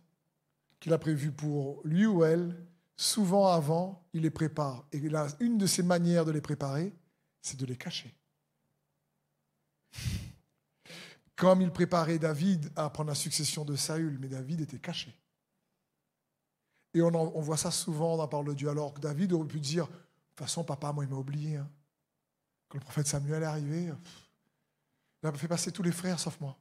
qu'il 0.78 0.92
a 0.92 0.98
prévu 0.98 1.32
pour 1.32 1.80
lui 1.84 2.06
ou 2.06 2.22
elle, 2.22 2.56
souvent 3.02 3.48
avant, 3.48 4.06
il 4.12 4.22
les 4.22 4.30
prépare. 4.30 4.86
Et 4.92 5.02
une 5.40 5.58
de 5.58 5.66
ses 5.66 5.82
manières 5.82 6.24
de 6.24 6.30
les 6.30 6.40
préparer, 6.40 6.94
c'est 7.40 7.58
de 7.58 7.66
les 7.66 7.76
cacher. 7.76 8.14
Comme 11.36 11.62
il 11.62 11.72
préparait 11.72 12.20
David 12.20 12.70
à 12.76 12.88
prendre 12.90 13.08
la 13.08 13.16
succession 13.16 13.64
de 13.64 13.74
Saül, 13.74 14.18
mais 14.20 14.28
David 14.28 14.60
était 14.60 14.78
caché. 14.78 15.18
Et 16.94 17.02
on, 17.02 17.40
voit 17.40 17.56
ça 17.56 17.70
souvent 17.70 18.16
dans 18.16 18.22
la 18.22 18.28
parole 18.28 18.46
de 18.46 18.54
Dieu, 18.54 18.68
alors 18.68 18.94
que 18.94 19.00
David 19.00 19.32
aurait 19.32 19.48
pu 19.48 19.58
dire, 19.58 19.86
de 19.86 19.92
toute 19.92 20.38
façon, 20.38 20.62
papa, 20.62 20.92
moi, 20.92 21.04
il 21.04 21.10
m'a 21.10 21.16
oublié. 21.16 21.56
Hein. 21.56 21.68
Quand 22.68 22.78
le 22.78 22.84
prophète 22.84 23.08
Samuel 23.08 23.42
est 23.42 23.46
arrivé, 23.46 23.92
Il 25.22 25.28
a 25.28 25.32
fait 25.32 25.48
passer 25.48 25.72
tous 25.72 25.82
les 25.82 25.92
frères 25.92 26.20
sauf 26.20 26.38
moi. 26.40 26.56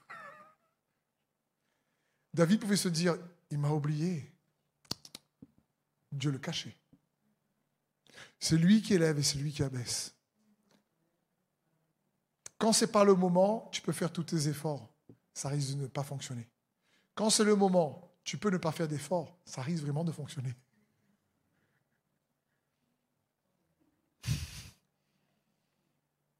David 2.34 2.60
pouvait 2.60 2.76
se 2.76 2.88
dire, 2.88 3.16
il 3.50 3.58
m'a 3.58 3.70
oublié. 3.70 4.35
Dieu 6.16 6.30
le 6.30 6.38
cachait. 6.38 6.76
C'est 8.38 8.56
lui 8.56 8.82
qui 8.82 8.94
élève 8.94 9.18
et 9.18 9.22
c'est 9.22 9.38
lui 9.38 9.52
qui 9.52 9.62
abaisse. 9.62 10.14
Quand 12.58 12.72
ce 12.72 12.84
n'est 12.84 12.90
pas 12.90 13.04
le 13.04 13.14
moment, 13.14 13.68
tu 13.72 13.82
peux 13.82 13.92
faire 13.92 14.12
tous 14.12 14.24
tes 14.24 14.48
efforts. 14.48 14.88
Ça 15.34 15.48
risque 15.48 15.76
de 15.76 15.82
ne 15.82 15.86
pas 15.86 16.02
fonctionner. 16.02 16.48
Quand 17.14 17.30
c'est 17.30 17.44
le 17.44 17.54
moment, 17.54 18.10
tu 18.24 18.38
peux 18.38 18.50
ne 18.50 18.58
pas 18.58 18.72
faire 18.72 18.88
d'efforts. 18.88 19.36
Ça 19.44 19.62
risque 19.62 19.84
vraiment 19.84 20.04
de 20.04 20.12
fonctionner. 20.12 20.54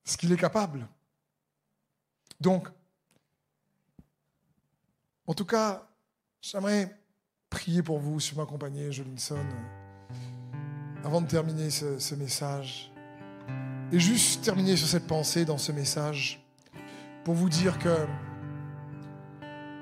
Ce 0.04 0.16
qu'il 0.16 0.32
est 0.32 0.38
capable? 0.38 0.88
Donc, 2.40 2.68
en 5.26 5.34
tout 5.34 5.44
cas, 5.44 5.88
j'aimerais 6.40 6.96
prier 7.50 7.82
pour 7.82 7.98
vous, 7.98 8.20
si 8.20 8.34
vous 8.34 8.40
m'accompagnez, 8.40 8.92
Jolinson, 8.92 9.44
avant 11.04 11.20
de 11.20 11.26
terminer 11.26 11.70
ce, 11.70 11.98
ce, 11.98 12.14
message. 12.14 12.92
Et 13.92 14.00
juste 14.00 14.44
terminer 14.44 14.76
sur 14.76 14.88
cette 14.88 15.06
pensée 15.06 15.44
dans 15.44 15.58
ce 15.58 15.72
message, 15.72 16.44
pour 17.24 17.34
vous 17.34 17.48
dire 17.48 17.78
que 17.78 18.06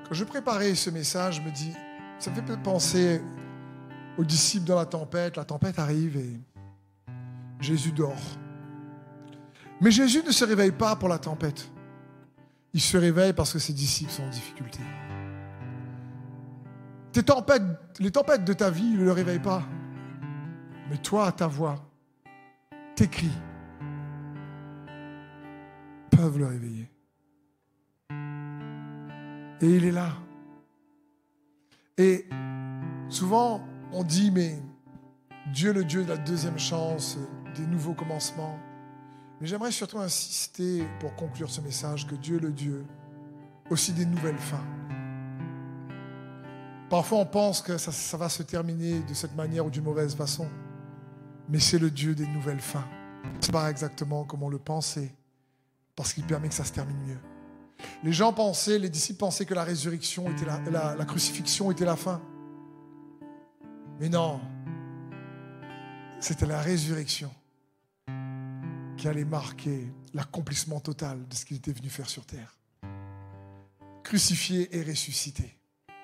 quand 0.07 0.13
je 0.13 0.23
préparais 0.23 0.75
ce 0.75 0.89
message, 0.91 1.37
je 1.37 1.41
me 1.41 1.51
dis, 1.51 1.73
ça 2.19 2.29
me 2.29 2.35
fait 2.35 2.57
penser 2.61 3.21
aux 4.17 4.23
disciples 4.23 4.65
dans 4.65 4.75
la 4.75 4.85
tempête. 4.85 5.37
La 5.37 5.45
tempête 5.45 5.79
arrive 5.79 6.17
et 6.17 6.39
Jésus 7.59 7.91
dort. 7.91 8.21
Mais 9.81 9.91
Jésus 9.91 10.23
ne 10.25 10.31
se 10.31 10.45
réveille 10.45 10.71
pas 10.71 10.95
pour 10.95 11.09
la 11.09 11.17
tempête. 11.17 11.69
Il 12.73 12.81
se 12.81 12.97
réveille 12.97 13.33
parce 13.33 13.53
que 13.53 13.59
ses 13.59 13.73
disciples 13.73 14.11
sont 14.11 14.23
en 14.23 14.29
difficulté. 14.29 14.79
Les 17.15 17.23
tempêtes 18.11 18.43
de 18.43 18.53
ta 18.53 18.69
vie 18.69 18.91
ne 18.91 19.05
le 19.05 19.11
réveillent 19.11 19.39
pas. 19.39 19.63
Mais 20.89 20.97
toi, 20.97 21.31
ta 21.31 21.47
voix, 21.47 21.75
tes 22.95 23.07
cris 23.07 23.31
peuvent 26.11 26.37
le 26.37 26.47
réveiller. 26.47 26.89
Et 29.61 29.69
il 29.75 29.85
est 29.85 29.91
là. 29.91 30.09
Et 31.97 32.27
souvent, 33.09 33.61
on 33.93 34.03
dit, 34.03 34.31
mais 34.31 34.61
Dieu, 35.53 35.71
le 35.71 35.85
Dieu 35.85 36.03
de 36.03 36.09
la 36.09 36.17
deuxième 36.17 36.59
chance, 36.59 37.17
des 37.55 37.65
nouveaux 37.65 37.93
commencements. 37.93 38.59
Mais 39.39 39.47
j'aimerais 39.47 39.71
surtout 39.71 39.99
insister 39.99 40.85
pour 40.99 41.15
conclure 41.15 41.49
ce 41.49 41.61
message 41.61 42.05
que 42.05 42.15
Dieu, 42.15 42.39
le 42.39 42.51
Dieu, 42.51 42.85
aussi 43.69 43.93
des 43.93 44.05
nouvelles 44.05 44.37
fins. 44.37 44.65
Parfois, 46.89 47.19
on 47.19 47.25
pense 47.25 47.61
que 47.61 47.77
ça, 47.77 48.17
va 48.17 48.29
se 48.29 48.43
terminer 48.43 48.99
de 49.01 49.13
cette 49.13 49.35
manière 49.35 49.65
ou 49.65 49.69
d'une 49.69 49.83
mauvaise 49.83 50.15
façon. 50.15 50.47
Mais 51.49 51.59
c'est 51.59 51.79
le 51.79 51.89
Dieu 51.89 52.13
des 52.13 52.27
nouvelles 52.27 52.59
fins. 52.59 52.87
Ce 53.41 53.47
n'est 53.47 53.51
pas 53.51 53.69
exactement 53.71 54.23
comme 54.23 54.43
on 54.43 54.49
le 54.49 54.59
pensait, 54.59 55.13
parce 55.95 56.13
qu'il 56.13 56.25
permet 56.25 56.47
que 56.47 56.53
ça 56.53 56.63
se 56.63 56.73
termine 56.73 56.97
mieux. 57.07 57.19
Les 58.03 58.13
gens 58.13 58.33
pensaient, 58.33 58.77
les 58.77 58.89
disciples 58.89 59.19
pensaient 59.19 59.45
que 59.45 59.53
la 59.53 59.63
résurrection 59.63 60.29
était 60.29 60.45
la, 60.45 61.05
crucifixion 61.05 61.71
était 61.71 61.85
la 61.85 61.95
fin. 61.95 62.21
Mais 63.99 64.09
non, 64.09 64.39
c'était 66.19 66.45
la 66.45 66.61
résurrection 66.61 67.31
qui 68.97 69.07
allait 69.07 69.25
marquer 69.25 69.91
l'accomplissement 70.13 70.79
total 70.79 71.27
de 71.27 71.33
ce 71.33 71.45
qu'il 71.45 71.57
était 71.57 71.73
venu 71.73 71.89
faire 71.89 72.09
sur 72.09 72.25
terre. 72.25 72.57
Crucifié 74.03 74.75
et 74.77 74.83
ressuscité. 74.83 75.57